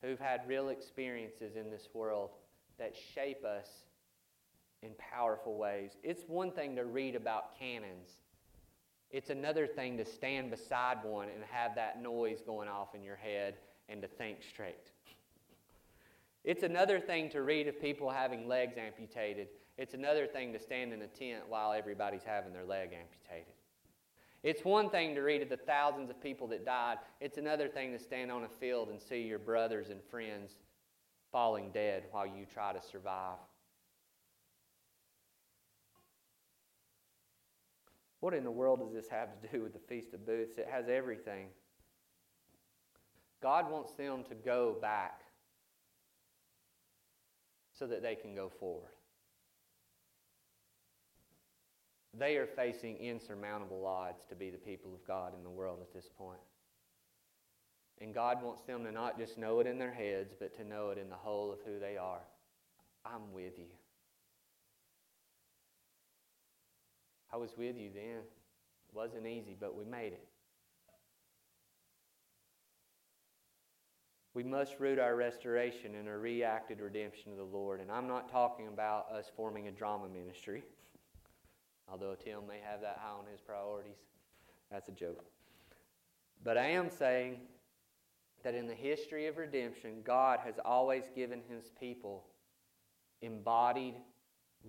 who've 0.00 0.18
had 0.18 0.48
real 0.48 0.70
experiences 0.70 1.56
in 1.56 1.70
this 1.70 1.88
world 1.92 2.30
that 2.78 2.94
shape 3.14 3.44
us 3.44 3.68
in 4.82 4.92
powerful 4.98 5.58
ways. 5.58 5.90
It's 6.02 6.22
one 6.26 6.50
thing 6.52 6.74
to 6.76 6.86
read 6.86 7.16
about 7.16 7.58
cannons, 7.58 8.21
it's 9.12 9.30
another 9.30 9.66
thing 9.66 9.98
to 9.98 10.04
stand 10.04 10.50
beside 10.50 11.04
one 11.04 11.28
and 11.28 11.44
have 11.50 11.74
that 11.74 12.02
noise 12.02 12.40
going 12.44 12.68
off 12.68 12.94
in 12.94 13.02
your 13.02 13.16
head 13.16 13.54
and 13.88 14.00
to 14.00 14.08
think 14.08 14.38
straight. 14.42 14.90
It's 16.44 16.62
another 16.62 16.98
thing 16.98 17.28
to 17.30 17.42
read 17.42 17.68
of 17.68 17.80
people 17.80 18.10
having 18.10 18.48
legs 18.48 18.76
amputated. 18.76 19.48
It's 19.76 19.94
another 19.94 20.26
thing 20.26 20.52
to 20.54 20.58
stand 20.58 20.92
in 20.92 21.02
a 21.02 21.06
tent 21.06 21.44
while 21.48 21.72
everybody's 21.72 22.24
having 22.24 22.52
their 22.52 22.64
leg 22.64 22.90
amputated. 22.92 23.52
It's 24.42 24.64
one 24.64 24.90
thing 24.90 25.14
to 25.14 25.20
read 25.20 25.42
of 25.42 25.50
the 25.50 25.56
thousands 25.56 26.10
of 26.10 26.20
people 26.20 26.48
that 26.48 26.64
died. 26.64 26.98
It's 27.20 27.38
another 27.38 27.68
thing 27.68 27.92
to 27.92 27.98
stand 27.98 28.32
on 28.32 28.42
a 28.42 28.48
field 28.48 28.88
and 28.88 29.00
see 29.00 29.22
your 29.22 29.38
brothers 29.38 29.90
and 29.90 30.02
friends 30.10 30.56
falling 31.30 31.70
dead 31.72 32.04
while 32.10 32.26
you 32.26 32.44
try 32.52 32.72
to 32.72 32.82
survive. 32.82 33.38
What 38.22 38.34
in 38.34 38.44
the 38.44 38.52
world 38.52 38.78
does 38.78 38.92
this 38.92 39.08
have 39.08 39.30
to 39.32 39.48
do 39.48 39.64
with 39.64 39.72
the 39.72 39.80
Feast 39.80 40.14
of 40.14 40.24
Booths? 40.24 40.56
It 40.56 40.68
has 40.70 40.88
everything. 40.88 41.48
God 43.42 43.68
wants 43.68 43.94
them 43.94 44.22
to 44.28 44.36
go 44.36 44.76
back 44.80 45.22
so 47.76 47.84
that 47.88 48.00
they 48.00 48.14
can 48.14 48.32
go 48.32 48.48
forward. 48.48 48.92
They 52.16 52.36
are 52.36 52.46
facing 52.46 52.96
insurmountable 52.98 53.84
odds 53.84 54.22
to 54.28 54.36
be 54.36 54.50
the 54.50 54.56
people 54.56 54.94
of 54.94 55.04
God 55.04 55.34
in 55.36 55.42
the 55.42 55.50
world 55.50 55.80
at 55.82 55.92
this 55.92 56.08
point. 56.16 56.38
And 58.00 58.14
God 58.14 58.40
wants 58.40 58.62
them 58.62 58.84
to 58.84 58.92
not 58.92 59.18
just 59.18 59.36
know 59.36 59.58
it 59.58 59.66
in 59.66 59.78
their 59.78 59.92
heads, 59.92 60.32
but 60.38 60.56
to 60.58 60.64
know 60.64 60.90
it 60.90 60.98
in 60.98 61.10
the 61.10 61.16
whole 61.16 61.50
of 61.50 61.58
who 61.66 61.80
they 61.80 61.96
are. 61.96 62.22
I'm 63.04 63.32
with 63.32 63.58
you. 63.58 63.81
I 67.32 67.36
was 67.36 67.56
with 67.56 67.76
you 67.76 67.90
then. 67.94 68.20
It 68.20 68.94
wasn't 68.94 69.26
easy, 69.26 69.56
but 69.58 69.76
we 69.76 69.84
made 69.84 70.12
it. 70.12 70.26
We 74.34 74.42
must 74.42 74.80
root 74.80 74.98
our 74.98 75.14
restoration 75.14 75.94
in 75.94 76.08
a 76.08 76.16
reacted 76.16 76.80
redemption 76.80 77.32
of 77.32 77.38
the 77.38 77.44
Lord. 77.44 77.80
And 77.80 77.90
I'm 77.90 78.08
not 78.08 78.30
talking 78.30 78.68
about 78.68 79.10
us 79.10 79.30
forming 79.36 79.68
a 79.68 79.70
drama 79.70 80.08
ministry, 80.08 80.62
although 81.90 82.14
Tim 82.14 82.46
may 82.48 82.58
have 82.64 82.80
that 82.80 82.98
high 83.00 83.10
on 83.10 83.24
his 83.30 83.40
priorities. 83.40 83.98
That's 84.70 84.88
a 84.88 84.92
joke. 84.92 85.24
But 86.42 86.56
I 86.56 86.66
am 86.68 86.88
saying 86.90 87.40
that 88.42 88.54
in 88.54 88.66
the 88.66 88.74
history 88.74 89.26
of 89.26 89.36
redemption, 89.36 90.02
God 90.02 90.40
has 90.44 90.54
always 90.64 91.04
given 91.14 91.40
his 91.48 91.70
people 91.78 92.24
embodied 93.20 93.94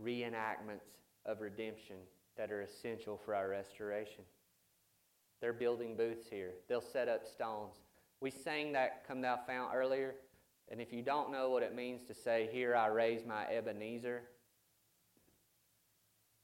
reenactments 0.02 0.92
of 1.26 1.40
redemption 1.40 1.96
that 2.38 2.52
are 2.52 2.62
essential 2.62 3.18
for 3.18 3.36
our 3.36 3.50
restoration. 3.50 4.24
They're 5.42 5.54
building 5.54 5.96
booths 5.96 6.28
here, 6.30 6.52
they'll 6.68 6.82
set 6.82 7.10
up 7.10 7.26
stones. 7.26 7.76
We 8.22 8.32
sang 8.32 8.72
that 8.74 9.06
Come 9.08 9.22
Thou 9.22 9.40
Fount 9.46 9.74
earlier, 9.76 10.16
and 10.70 10.80
if 10.80 10.94
you 10.94 11.02
don't 11.02 11.32
know 11.32 11.50
what 11.50 11.64
it 11.64 11.76
means 11.76 12.04
to 12.04 12.14
say, 12.14 12.50
Here 12.52 12.76
I 12.76 12.88
raise 12.88 13.26
my 13.26 13.46
Ebenezer, 13.48 14.24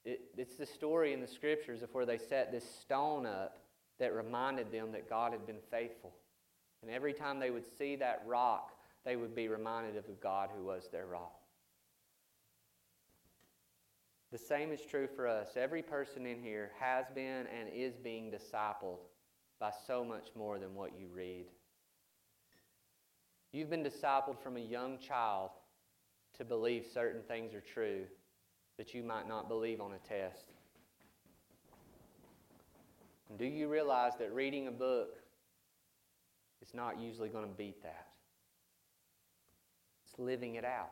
it, 0.05 0.21
it's 0.37 0.55
the 0.55 0.65
story 0.65 1.13
in 1.13 1.21
the 1.21 1.27
scriptures 1.27 1.81
of 1.81 1.93
where 1.93 2.05
they 2.05 2.17
set 2.17 2.51
this 2.51 2.65
stone 2.81 3.25
up 3.25 3.59
that 3.99 4.13
reminded 4.13 4.71
them 4.71 4.91
that 4.93 5.09
God 5.09 5.31
had 5.31 5.45
been 5.45 5.59
faithful. 5.69 6.13
And 6.81 6.89
every 6.89 7.13
time 7.13 7.39
they 7.39 7.51
would 7.51 7.65
see 7.77 7.95
that 7.97 8.23
rock, 8.25 8.71
they 9.05 9.15
would 9.15 9.35
be 9.35 9.47
reminded 9.47 9.97
of 9.97 10.05
the 10.05 10.13
God 10.13 10.49
who 10.55 10.63
was 10.63 10.87
their 10.91 11.05
rock. 11.05 11.38
The 14.31 14.37
same 14.37 14.71
is 14.71 14.81
true 14.81 15.07
for 15.07 15.27
us. 15.27 15.49
Every 15.55 15.81
person 15.81 16.25
in 16.25 16.41
here 16.41 16.71
has 16.79 17.05
been 17.13 17.47
and 17.47 17.69
is 17.73 17.95
being 17.95 18.31
discipled 18.31 18.99
by 19.59 19.71
so 19.87 20.03
much 20.03 20.27
more 20.35 20.59
than 20.59 20.75
what 20.75 20.91
you 20.99 21.07
read. 21.13 21.45
You've 23.51 23.69
been 23.69 23.83
discipled 23.83 24.39
from 24.41 24.57
a 24.57 24.61
young 24.61 24.99
child 24.99 25.49
to 26.37 26.45
believe 26.45 26.85
certain 26.93 27.23
things 27.23 27.55
are 27.55 27.61
true 27.61 28.03
that 28.77 28.93
you 28.93 29.03
might 29.03 29.27
not 29.27 29.49
believe 29.49 29.81
on 29.81 29.93
a 29.93 30.07
test. 30.07 30.45
And 33.29 33.37
do 33.37 33.45
you 33.45 33.67
realize 33.67 34.13
that 34.19 34.31
reading 34.33 34.67
a 34.67 34.71
book 34.71 35.19
is 36.61 36.73
not 36.73 36.99
usually 36.99 37.29
going 37.29 37.45
to 37.45 37.55
beat 37.55 37.81
that. 37.83 38.07
It's 40.05 40.19
living 40.19 40.55
it 40.55 40.65
out. 40.65 40.91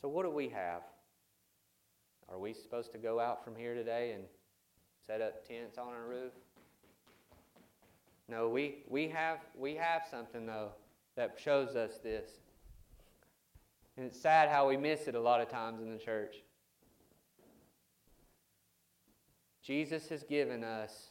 So, 0.00 0.08
what 0.08 0.24
do 0.24 0.30
we 0.30 0.48
have? 0.50 0.82
Are 2.28 2.38
we 2.38 2.52
supposed 2.52 2.92
to 2.92 2.98
go 2.98 3.18
out 3.18 3.44
from 3.44 3.56
here 3.56 3.74
today 3.74 4.12
and 4.12 4.24
set 5.06 5.20
up 5.20 5.46
tents 5.46 5.78
on 5.78 5.88
our 5.88 6.06
roof? 6.06 6.32
No, 8.28 8.48
we, 8.48 8.84
we, 8.88 9.08
have, 9.08 9.38
we 9.56 9.74
have 9.74 10.02
something, 10.08 10.46
though, 10.46 10.72
that 11.16 11.36
shows 11.42 11.74
us 11.74 11.98
this. 11.98 12.28
And 13.96 14.06
it's 14.06 14.20
sad 14.20 14.50
how 14.50 14.68
we 14.68 14.76
miss 14.76 15.08
it 15.08 15.14
a 15.14 15.20
lot 15.20 15.40
of 15.40 15.48
times 15.48 15.80
in 15.80 15.90
the 15.90 15.98
church. 15.98 16.36
Jesus 19.62 20.08
has 20.10 20.22
given 20.22 20.62
us 20.62 21.08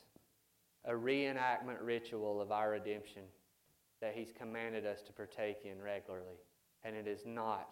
a 0.86 0.94
reenactment 0.94 1.78
ritual 1.82 2.40
of 2.40 2.52
our 2.52 2.72
redemption 2.72 3.24
that 4.00 4.14
He's 4.16 4.32
commanded 4.32 4.86
us 4.86 5.02
to 5.02 5.12
partake 5.12 5.66
in 5.66 5.82
regularly. 5.82 6.38
And 6.84 6.96
it 6.96 7.08
is 7.08 7.26
not 7.26 7.68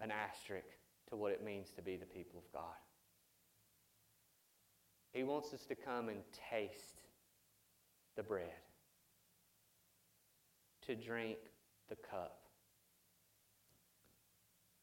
an 0.00 0.10
asterisk 0.10 0.66
to 1.10 1.16
what 1.16 1.32
it 1.32 1.44
means 1.44 1.70
to 1.76 1.82
be 1.82 1.96
the 1.96 2.06
people 2.06 2.38
of 2.38 2.52
God. 2.52 2.76
He 5.12 5.22
wants 5.22 5.54
us 5.54 5.64
to 5.66 5.74
come 5.74 6.08
and 6.08 6.18
taste 6.50 7.02
the 8.16 8.22
bread, 8.22 8.50
to 10.86 10.94
drink 10.94 11.38
the 11.88 11.96
cup, 11.96 12.38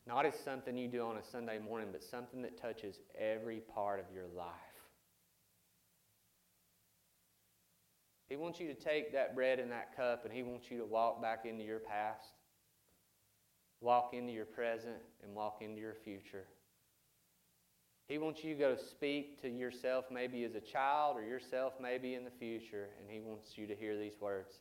Not 0.06 0.26
as 0.26 0.34
something 0.44 0.76
you 0.78 0.88
do 0.88 1.02
on 1.02 1.18
a 1.18 1.24
Sunday 1.24 1.60
morning, 1.60 1.88
but 1.92 2.04
something 2.04 2.42
that 2.42 2.62
touches 2.62 3.00
every 3.18 3.62
part 3.74 4.00
of 4.00 4.06
your 4.14 4.28
life. 4.36 4.52
He 8.28 8.36
wants 8.36 8.60
you 8.60 8.68
to 8.68 8.74
take 8.74 9.14
that 9.14 9.36
bread 9.36 9.60
and 9.60 9.72
that 9.72 9.96
cup 9.96 10.26
and 10.26 10.34
He 10.34 10.44
wants 10.44 10.70
you 10.70 10.78
to 10.80 10.86
walk 10.86 11.22
back 11.22 11.46
into 11.46 11.64
your 11.64 11.80
past, 11.80 12.34
walk 13.84 14.14
into 14.14 14.32
your 14.32 14.46
present, 14.46 14.96
and 15.24 15.36
walk 15.36 15.58
into 15.62 15.80
your 15.80 15.96
future. 16.04 16.46
He 18.08 18.18
wants 18.18 18.44
you 18.44 18.54
to 18.54 18.60
go 18.60 18.76
speak 18.76 19.42
to 19.42 19.50
yourself 19.50 20.06
maybe 20.12 20.44
as 20.44 20.56
a 20.56 20.62
child 20.62 21.18
or 21.18 21.24
yourself 21.24 21.74
maybe 21.82 22.16
in 22.16 22.24
the 22.24 22.32
future, 22.32 22.90
and 23.00 23.10
He 23.10 23.20
wants 23.20 23.58
you 23.58 23.68
to 23.68 23.76
hear 23.76 23.98
these 23.98 24.20
words 24.20 24.60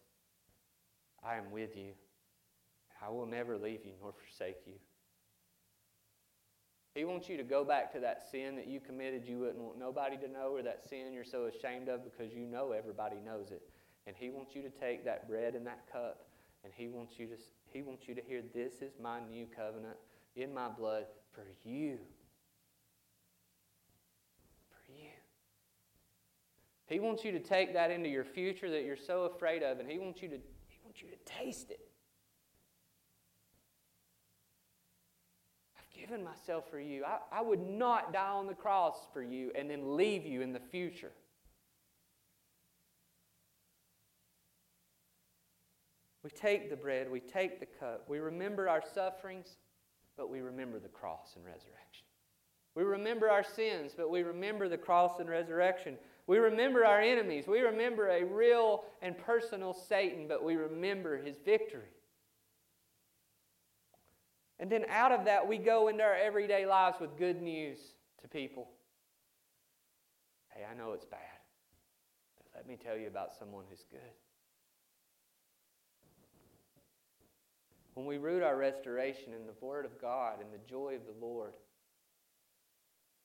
I 1.24 1.36
am 1.36 1.50
with 1.50 1.76
you. 1.76 1.92
I 3.04 3.10
will 3.10 3.26
never 3.26 3.56
leave 3.56 3.84
you 3.84 3.92
nor 4.00 4.12
forsake 4.12 4.58
you. 4.66 4.74
He 6.94 7.04
wants 7.04 7.28
you 7.28 7.36
to 7.38 7.42
go 7.42 7.64
back 7.64 7.92
to 7.94 8.00
that 8.00 8.24
sin 8.30 8.54
that 8.56 8.66
you 8.66 8.78
committed 8.78 9.24
you 9.26 9.38
wouldn't 9.38 9.58
want 9.58 9.78
nobody 9.78 10.16
to 10.18 10.28
know, 10.28 10.50
or 10.54 10.62
that 10.62 10.82
sin 10.88 11.12
you're 11.12 11.24
so 11.24 11.46
ashamed 11.46 11.88
of 11.88 12.04
because 12.04 12.32
you 12.34 12.46
know 12.46 12.72
everybody 12.72 13.16
knows 13.24 13.50
it. 13.50 13.62
And 14.06 14.14
He 14.16 14.30
wants 14.30 14.54
you 14.54 14.62
to 14.62 14.70
take 14.70 15.04
that 15.04 15.28
bread 15.28 15.54
and 15.54 15.66
that 15.66 15.90
cup, 15.90 16.26
and 16.64 16.72
He 16.76 16.88
wants 16.88 17.14
you 17.18 17.26
to, 17.26 17.34
he 17.72 17.82
wants 17.82 18.06
you 18.06 18.14
to 18.14 18.22
hear, 18.22 18.42
This 18.54 18.82
is 18.82 18.92
my 19.00 19.20
new 19.20 19.46
covenant 19.46 19.96
in 20.36 20.52
my 20.52 20.68
blood 20.68 21.04
for 21.32 21.44
you. 21.64 21.98
For 24.70 24.92
you. 24.92 25.10
He 26.86 27.00
wants 27.00 27.24
you 27.24 27.32
to 27.32 27.40
take 27.40 27.74
that 27.74 27.90
into 27.90 28.08
your 28.08 28.24
future 28.24 28.70
that 28.70 28.84
you're 28.84 28.96
so 28.96 29.24
afraid 29.24 29.62
of, 29.62 29.78
and 29.80 29.90
He 29.90 29.98
wants 29.98 30.22
you 30.22 30.28
to, 30.28 30.36
he 30.36 30.78
wants 30.84 31.00
you 31.00 31.08
to 31.08 31.16
taste 31.24 31.70
it. 31.70 31.80
I've 35.78 35.98
given 35.98 36.24
myself 36.24 36.70
for 36.70 36.80
you. 36.80 37.04
I, 37.04 37.18
I 37.38 37.42
would 37.42 37.66
not 37.66 38.12
die 38.12 38.28
on 38.28 38.46
the 38.46 38.54
cross 38.54 38.96
for 39.12 39.22
you 39.22 39.52
and 39.54 39.70
then 39.70 39.96
leave 39.96 40.26
you 40.26 40.42
in 40.42 40.52
the 40.52 40.60
future. 40.60 41.12
We 46.22 46.30
take 46.30 46.70
the 46.70 46.76
bread, 46.76 47.10
we 47.10 47.20
take 47.20 47.58
the 47.58 47.66
cup, 47.66 48.04
we 48.08 48.18
remember 48.18 48.68
our 48.68 48.82
sufferings, 48.94 49.56
but 50.16 50.30
we 50.30 50.40
remember 50.40 50.78
the 50.78 50.88
cross 50.88 51.32
and 51.34 51.44
resurrection. 51.44 52.06
We 52.74 52.84
remember 52.84 53.28
our 53.28 53.42
sins, 53.42 53.92
but 53.96 54.10
we 54.10 54.22
remember 54.22 54.68
the 54.68 54.78
cross 54.78 55.20
and 55.20 55.28
resurrection. 55.28 55.98
We 56.26 56.38
remember 56.38 56.86
our 56.86 57.00
enemies. 57.00 57.46
We 57.46 57.60
remember 57.60 58.08
a 58.08 58.24
real 58.24 58.84
and 59.02 59.18
personal 59.18 59.74
Satan, 59.74 60.26
but 60.28 60.42
we 60.42 60.56
remember 60.56 61.20
his 61.20 61.36
victory. 61.44 61.90
And 64.58 64.70
then 64.70 64.84
out 64.88 65.12
of 65.12 65.24
that, 65.24 65.46
we 65.46 65.58
go 65.58 65.88
into 65.88 66.04
our 66.04 66.14
everyday 66.14 66.64
lives 66.66 66.98
with 67.00 67.18
good 67.18 67.42
news 67.42 67.78
to 68.22 68.28
people. 68.28 68.68
Hey, 70.54 70.62
I 70.70 70.74
know 70.74 70.92
it's 70.92 71.04
bad, 71.04 71.18
but 72.36 72.46
let 72.54 72.68
me 72.68 72.76
tell 72.82 72.96
you 72.96 73.08
about 73.08 73.34
someone 73.36 73.64
who's 73.68 73.84
good. 73.90 74.00
When 77.94 78.06
we 78.06 78.18
root 78.18 78.42
our 78.42 78.56
restoration 78.56 79.34
in 79.34 79.46
the 79.46 79.54
Word 79.60 79.84
of 79.84 80.00
God 80.00 80.40
and 80.40 80.52
the 80.52 80.68
joy 80.68 80.94
of 80.96 81.02
the 81.06 81.24
Lord 81.24 81.54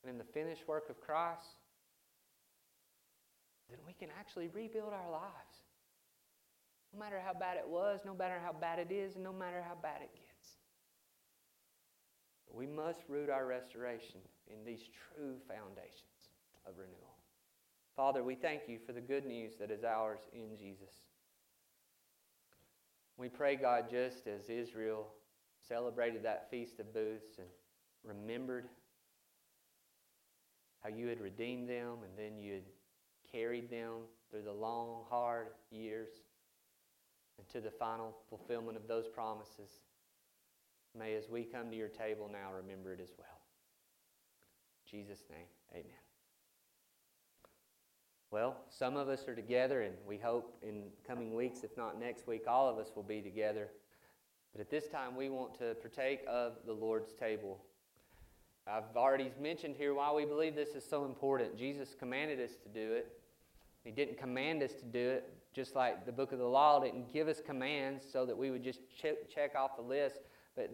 and 0.04 0.12
in 0.12 0.18
the 0.18 0.26
finished 0.34 0.68
work 0.68 0.90
of 0.90 1.00
Christ, 1.00 1.56
then 3.70 3.80
we 3.86 3.94
can 3.94 4.10
actually 4.20 4.50
rebuild 4.50 4.94
our 4.94 5.12
lives. 5.12 5.64
No 6.94 7.00
matter 7.00 7.22
how 7.26 7.34
bad 7.34 7.58
it 7.58 7.68
was, 7.68 8.02
no 8.06 8.14
matter 8.14 8.40
how 8.44 8.54
bad 8.54 8.80
it 8.80 8.92
is, 8.92 9.16
and 9.16 9.24
no 9.24 9.34
matter 9.34 9.62
how 9.62 9.76
bad 9.82 10.02
it 10.02 10.14
gets. 10.14 10.56
We 12.52 12.66
must 12.66 13.00
root 13.10 13.30
our 13.30 13.46
restoration 13.46 14.22
in 14.48 14.64
these 14.66 14.90
true 15.14 15.36
foundations 15.48 16.32
of 16.66 16.78
renewal. 16.78 17.18
Father, 17.96 18.24
we 18.24 18.36
thank 18.36 18.62
you 18.68 18.80
for 18.86 18.94
the 18.94 19.02
good 19.02 19.26
news 19.26 19.54
that 19.60 19.72
is 19.72 19.84
ours 19.84 20.20
in 20.32 20.58
Jesus. 20.58 21.07
We 23.18 23.30
pray, 23.30 23.56
God, 23.56 23.90
just 23.90 24.28
as 24.28 24.50
Israel 24.50 25.08
celebrated 25.68 26.24
that 26.24 26.50
Feast 26.52 26.80
of 26.80 26.94
Booths 26.94 27.40
and 27.40 27.48
remembered 28.04 28.66
how 30.84 30.90
you 30.90 31.08
had 31.08 31.20
redeemed 31.20 31.68
them 31.68 31.98
and 32.04 32.18
then 32.18 32.38
you 32.38 32.54
had 32.54 32.64
carried 33.32 33.70
them 33.70 34.02
through 34.30 34.44
the 34.44 34.54
long, 34.54 35.04
hard 35.10 35.48
years 35.72 36.10
and 37.38 37.50
to 37.50 37.60
the 37.60 37.72
final 37.72 38.16
fulfillment 38.30 38.78
of 38.78 38.88
those 38.88 39.08
promises. 39.08 39.82
May, 40.98 41.16
as 41.16 41.30
we 41.30 41.44
come 41.44 41.70
to 41.70 41.76
your 41.76 41.90
table 41.90 42.30
now, 42.32 42.52
remember 42.56 42.94
it 42.94 43.00
as 43.02 43.14
well. 43.18 43.42
In 44.86 45.00
Jesus' 45.00 45.24
name, 45.30 45.48
amen. 45.74 46.07
Well, 48.30 48.58
some 48.70 48.98
of 48.98 49.08
us 49.08 49.28
are 49.28 49.36
together, 49.36 49.84
and 49.84 49.96
we 50.06 50.18
hope 50.18 50.58
in 50.62 50.84
coming 51.08 51.34
weeks, 51.34 51.64
if 51.64 51.78
not 51.78 52.00
next 52.00 52.28
week, 52.28 52.44
all 52.48 52.68
of 52.68 52.78
us 52.78 52.92
will 52.96 53.04
be 53.04 53.22
together. 53.22 53.70
But 54.52 54.62
at 54.62 54.70
this 54.70 54.88
time, 54.88 55.16
we 55.16 55.30
want 55.30 55.58
to 55.60 55.76
partake 55.76 56.22
of 56.28 56.54
the 56.66 56.74
Lord's 56.74 57.14
table. 57.14 57.60
I've 58.68 58.98
already 58.98 59.32
mentioned 59.42 59.76
here 59.78 59.94
why 59.94 60.12
we 60.12 60.26
believe 60.26 60.56
this 60.56 60.76
is 60.76 60.84
so 60.84 61.06
important. 61.06 61.58
Jesus 61.58 61.96
commanded 61.98 62.42
us 62.42 62.56
to 62.64 62.70
do 62.70 62.94
it. 62.94 63.22
He 63.86 63.92
didn't 63.92 64.18
command 64.18 64.62
us 64.62 64.74
to 64.74 64.86
do 64.86 65.10
it, 65.10 65.34
just 65.54 65.74
like 65.74 66.06
the 66.06 66.12
book 66.12 66.34
of 66.34 66.40
the 66.40 66.46
law 66.46 66.82
didn't 66.82 67.14
give 67.14 67.30
us 67.30 67.42
commands 67.46 68.04
so 68.12 68.26
that 68.26 68.38
we 68.38 68.52
would 68.52 68.64
just 68.64 68.82
check, 69.02 69.56
off 69.56 69.78
the 69.78 69.82
list 69.82 70.20
but 70.58 70.70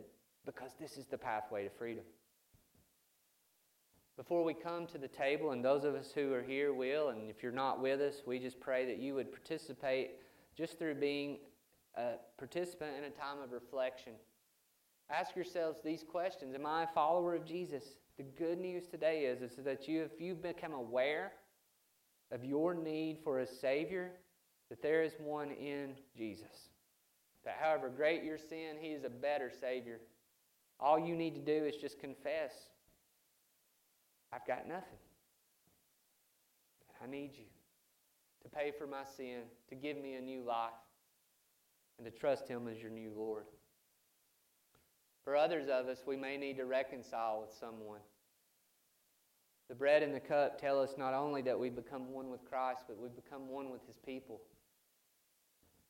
because 0.45 0.71
this 0.79 0.97
is 0.97 1.05
the 1.05 1.17
pathway 1.17 1.65
to 1.65 1.69
freedom. 1.69 2.03
Before 4.15 4.43
we 4.43 4.53
come 4.53 4.85
to 4.87 4.99
the 4.99 5.07
table, 5.07 5.51
and 5.51 5.65
those 5.65 5.83
of 5.83 5.95
us 5.95 6.11
who 6.13 6.31
are 6.33 6.43
here 6.43 6.71
will, 6.71 7.09
and 7.09 7.31
if 7.31 7.41
you're 7.41 7.51
not 7.51 7.81
with 7.81 7.99
us, 7.99 8.21
we 8.27 8.37
just 8.37 8.59
pray 8.59 8.85
that 8.85 8.99
you 8.99 9.15
would 9.15 9.31
participate 9.31 10.11
just 10.55 10.77
through 10.77 10.95
being 10.95 11.39
a 11.95 12.13
participant 12.37 12.91
in 12.95 13.05
a 13.05 13.09
time 13.09 13.41
of 13.43 13.51
reflection. 13.51 14.13
Ask 15.09 15.35
yourselves 15.35 15.79
these 15.83 16.03
questions 16.03 16.53
Am 16.53 16.65
I 16.65 16.83
a 16.83 16.87
follower 16.87 17.33
of 17.33 17.43
Jesus? 17.43 17.83
The 18.17 18.23
good 18.23 18.59
news 18.59 18.85
today 18.85 19.25
is, 19.25 19.41
is 19.41 19.57
that 19.65 19.87
you, 19.87 20.03
if 20.03 20.21
you've 20.21 20.43
become 20.43 20.73
aware 20.73 21.31
of 22.31 22.45
your 22.45 22.75
need 22.75 23.17
for 23.23 23.39
a 23.39 23.47
Savior, 23.47 24.11
that 24.69 24.83
there 24.83 25.01
is 25.01 25.13
one 25.17 25.49
in 25.49 25.95
Jesus. 26.15 26.69
That 27.45 27.57
however 27.59 27.89
great 27.89 28.23
your 28.23 28.37
sin, 28.37 28.77
He 28.79 28.89
is 28.89 29.03
a 29.05 29.09
better 29.09 29.51
Savior. 29.59 29.99
All 30.79 30.99
you 30.99 31.15
need 31.15 31.33
to 31.33 31.41
do 31.41 31.65
is 31.65 31.75
just 31.77 31.99
confess 31.99 32.51
I've 34.33 34.45
got 34.47 34.67
nothing. 34.67 34.99
I 37.03 37.07
need 37.07 37.31
you 37.37 37.45
to 38.43 38.49
pay 38.49 38.71
for 38.77 38.87
my 38.87 39.03
sin, 39.17 39.41
to 39.69 39.75
give 39.75 39.97
me 39.97 40.15
a 40.15 40.21
new 40.21 40.41
life, 40.41 40.71
and 41.97 42.05
to 42.05 42.11
trust 42.11 42.47
Him 42.47 42.67
as 42.67 42.81
your 42.81 42.91
new 42.91 43.11
Lord. 43.15 43.45
For 45.23 45.35
others 45.35 45.69
of 45.69 45.87
us, 45.87 46.03
we 46.05 46.17
may 46.17 46.37
need 46.37 46.57
to 46.57 46.65
reconcile 46.65 47.41
with 47.41 47.55
someone. 47.57 47.99
The 49.69 49.75
bread 49.75 50.03
and 50.03 50.13
the 50.13 50.19
cup 50.19 50.59
tell 50.59 50.81
us 50.81 50.95
not 50.97 51.13
only 51.13 51.41
that 51.43 51.57
we 51.57 51.69
become 51.69 52.11
one 52.11 52.29
with 52.29 52.43
Christ, 52.45 52.83
but 52.87 52.97
we 52.97 53.09
become 53.09 53.47
one 53.47 53.69
with 53.69 53.85
His 53.87 53.97
people. 54.05 54.41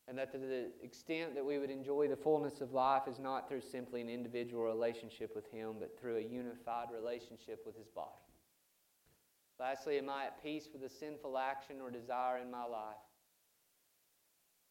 And 0.07 0.17
that 0.17 0.31
to 0.33 0.37
the 0.37 0.67
extent 0.83 1.33
that 1.35 1.45
we 1.45 1.57
would 1.57 1.71
enjoy 1.71 2.07
the 2.07 2.15
fullness 2.15 2.61
of 2.61 2.73
life 2.73 3.03
is 3.07 3.19
not 3.19 3.47
through 3.47 3.61
simply 3.61 4.01
an 4.01 4.09
individual 4.09 4.63
relationship 4.63 5.35
with 5.35 5.49
Him, 5.49 5.75
but 5.79 5.97
through 5.99 6.17
a 6.17 6.21
unified 6.21 6.87
relationship 6.93 7.63
with 7.65 7.77
His 7.77 7.87
body. 7.87 8.09
Lastly, 9.59 9.97
am 9.97 10.09
I 10.09 10.25
at 10.25 10.43
peace 10.43 10.67
with 10.73 10.83
a 10.83 10.89
sinful 10.89 11.37
action 11.37 11.77
or 11.81 11.91
desire 11.91 12.39
in 12.39 12.49
my 12.49 12.65
life? 12.65 12.95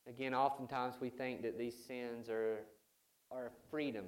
Again, 0.09 0.35
oftentimes 0.35 0.97
we 1.01 1.11
think 1.11 1.43
that 1.43 1.57
these 1.57 1.76
sins 1.87 2.28
are, 2.28 2.59
are 3.30 3.53
freedom. 3.70 4.07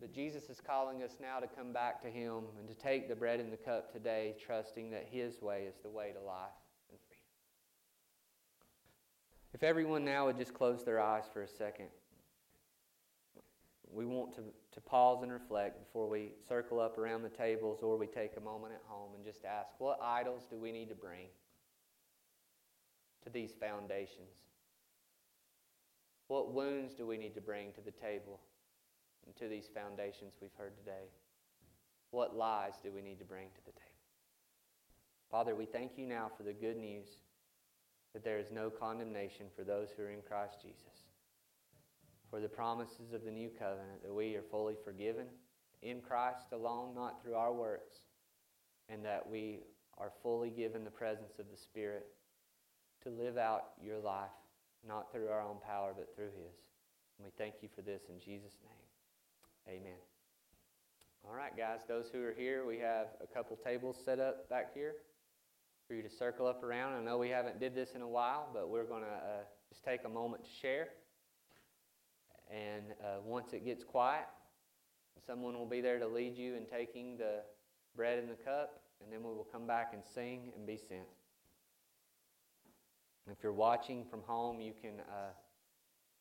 But 0.00 0.12
Jesus 0.12 0.50
is 0.50 0.60
calling 0.60 1.04
us 1.04 1.18
now 1.20 1.38
to 1.38 1.46
come 1.46 1.72
back 1.72 2.02
to 2.02 2.08
Him 2.08 2.42
and 2.58 2.68
to 2.68 2.74
take 2.74 3.08
the 3.08 3.14
bread 3.14 3.38
and 3.38 3.52
the 3.52 3.56
cup 3.56 3.92
today, 3.92 4.34
trusting 4.44 4.90
that 4.90 5.06
His 5.08 5.40
way 5.40 5.66
is 5.68 5.76
the 5.80 5.90
way 5.90 6.10
to 6.10 6.20
life. 6.20 6.50
And 6.90 6.98
freedom. 7.06 7.22
If 9.54 9.62
everyone 9.62 10.04
now 10.04 10.26
would 10.26 10.36
just 10.36 10.54
close 10.54 10.84
their 10.84 11.00
eyes 11.00 11.24
for 11.32 11.42
a 11.42 11.48
second, 11.48 11.86
we 13.92 14.06
want 14.06 14.34
to, 14.34 14.42
to 14.72 14.80
pause 14.80 15.22
and 15.22 15.30
reflect 15.30 15.78
before 15.78 16.08
we 16.08 16.32
circle 16.48 16.80
up 16.80 16.98
around 16.98 17.22
the 17.22 17.28
tables 17.28 17.80
or 17.82 17.96
we 17.98 18.06
take 18.06 18.32
a 18.36 18.40
moment 18.40 18.72
at 18.72 18.80
home 18.86 19.10
and 19.14 19.24
just 19.24 19.44
ask, 19.44 19.68
what 19.78 19.98
idols 20.02 20.46
do 20.50 20.56
we 20.56 20.72
need 20.72 20.88
to 20.88 20.94
bring 20.94 21.26
to 23.24 23.30
these 23.30 23.52
foundations? 23.60 24.48
What 26.28 26.52
wounds 26.52 26.94
do 26.94 27.06
we 27.06 27.18
need 27.18 27.34
to 27.34 27.40
bring 27.40 27.72
to 27.72 27.82
the 27.82 27.90
table 27.90 28.40
and 29.26 29.36
to 29.36 29.48
these 29.48 29.68
foundations 29.74 30.34
we've 30.40 30.54
heard 30.56 30.76
today? 30.76 31.10
What 32.10 32.34
lies 32.36 32.74
do 32.82 32.90
we 32.90 33.02
need 33.02 33.18
to 33.18 33.24
bring 33.24 33.48
to 33.54 33.64
the 33.64 33.72
table? 33.72 33.92
Father, 35.30 35.54
we 35.54 35.66
thank 35.66 35.92
you 35.96 36.06
now 36.06 36.30
for 36.36 36.42
the 36.42 36.52
good 36.52 36.76
news 36.76 37.08
that 38.12 38.24
there 38.24 38.38
is 38.38 38.50
no 38.50 38.70
condemnation 38.70 39.46
for 39.56 39.64
those 39.64 39.88
who 39.96 40.02
are 40.02 40.10
in 40.10 40.20
Christ 40.20 40.56
Jesus. 40.62 40.91
For 42.32 42.40
the 42.40 42.48
promises 42.48 43.12
of 43.12 43.26
the 43.26 43.30
new 43.30 43.50
covenant, 43.50 44.02
that 44.02 44.14
we 44.14 44.34
are 44.36 44.42
fully 44.50 44.74
forgiven 44.82 45.26
in 45.82 46.00
Christ 46.00 46.46
alone, 46.52 46.94
not 46.94 47.22
through 47.22 47.34
our 47.34 47.52
works, 47.52 47.96
and 48.88 49.04
that 49.04 49.28
we 49.28 49.60
are 49.98 50.10
fully 50.22 50.48
given 50.48 50.82
the 50.82 50.90
presence 50.90 51.34
of 51.38 51.44
the 51.50 51.58
Spirit 51.58 52.06
to 53.02 53.10
live 53.10 53.36
out 53.36 53.72
your 53.84 53.98
life, 53.98 54.30
not 54.88 55.12
through 55.12 55.28
our 55.28 55.42
own 55.42 55.56
power, 55.62 55.92
but 55.94 56.08
through 56.16 56.30
His. 56.30 56.56
And 57.18 57.26
we 57.26 57.32
thank 57.36 57.56
you 57.60 57.68
for 57.76 57.82
this 57.82 58.04
in 58.08 58.18
Jesus' 58.18 58.56
name. 58.64 59.76
Amen. 59.76 60.00
All 61.28 61.36
right, 61.36 61.54
guys, 61.54 61.80
those 61.86 62.06
who 62.10 62.24
are 62.24 62.32
here, 62.32 62.64
we 62.66 62.78
have 62.78 63.08
a 63.22 63.26
couple 63.26 63.58
tables 63.62 63.98
set 64.02 64.18
up 64.18 64.48
back 64.48 64.72
here 64.72 64.94
for 65.86 65.92
you 65.92 66.02
to 66.02 66.08
circle 66.08 66.46
up 66.46 66.64
around. 66.64 66.94
I 66.94 67.04
know 67.04 67.18
we 67.18 67.28
haven't 67.28 67.60
did 67.60 67.74
this 67.74 67.90
in 67.94 68.00
a 68.00 68.08
while, 68.08 68.48
but 68.54 68.70
we're 68.70 68.86
going 68.86 69.02
to 69.02 69.08
uh, 69.08 69.44
just 69.68 69.84
take 69.84 70.00
a 70.06 70.08
moment 70.08 70.44
to 70.44 70.50
share. 70.50 70.88
And 72.52 72.92
uh, 73.02 73.20
once 73.24 73.54
it 73.54 73.64
gets 73.64 73.82
quiet, 73.82 74.26
someone 75.26 75.54
will 75.54 75.66
be 75.66 75.80
there 75.80 75.98
to 75.98 76.06
lead 76.06 76.36
you 76.36 76.54
in 76.54 76.66
taking 76.66 77.16
the 77.16 77.40
bread 77.96 78.18
and 78.18 78.28
the 78.28 78.34
cup, 78.34 78.82
and 79.02 79.10
then 79.10 79.20
we 79.22 79.34
will 79.34 79.48
come 79.50 79.66
back 79.66 79.92
and 79.94 80.02
sing 80.14 80.52
and 80.54 80.66
be 80.66 80.76
sent. 80.76 81.08
If 83.30 83.42
you're 83.42 83.52
watching 83.52 84.04
from 84.04 84.20
home, 84.26 84.60
you 84.60 84.72
can. 84.78 85.00
Uh, 85.00 85.32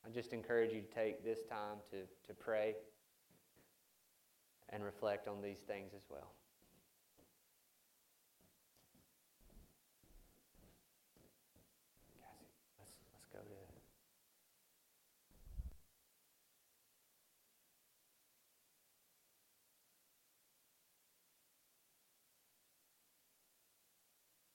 I 0.05 0.09
just 0.09 0.33
encourage 0.33 0.73
you 0.73 0.81
to 0.81 0.87
take 0.87 1.23
this 1.23 1.39
time 1.43 1.77
to, 1.91 1.97
to 2.27 2.33
pray 2.33 2.75
and 4.69 4.83
reflect 4.83 5.27
on 5.27 5.41
these 5.41 5.59
things 5.59 5.91
as 5.95 6.01
well. 6.09 6.31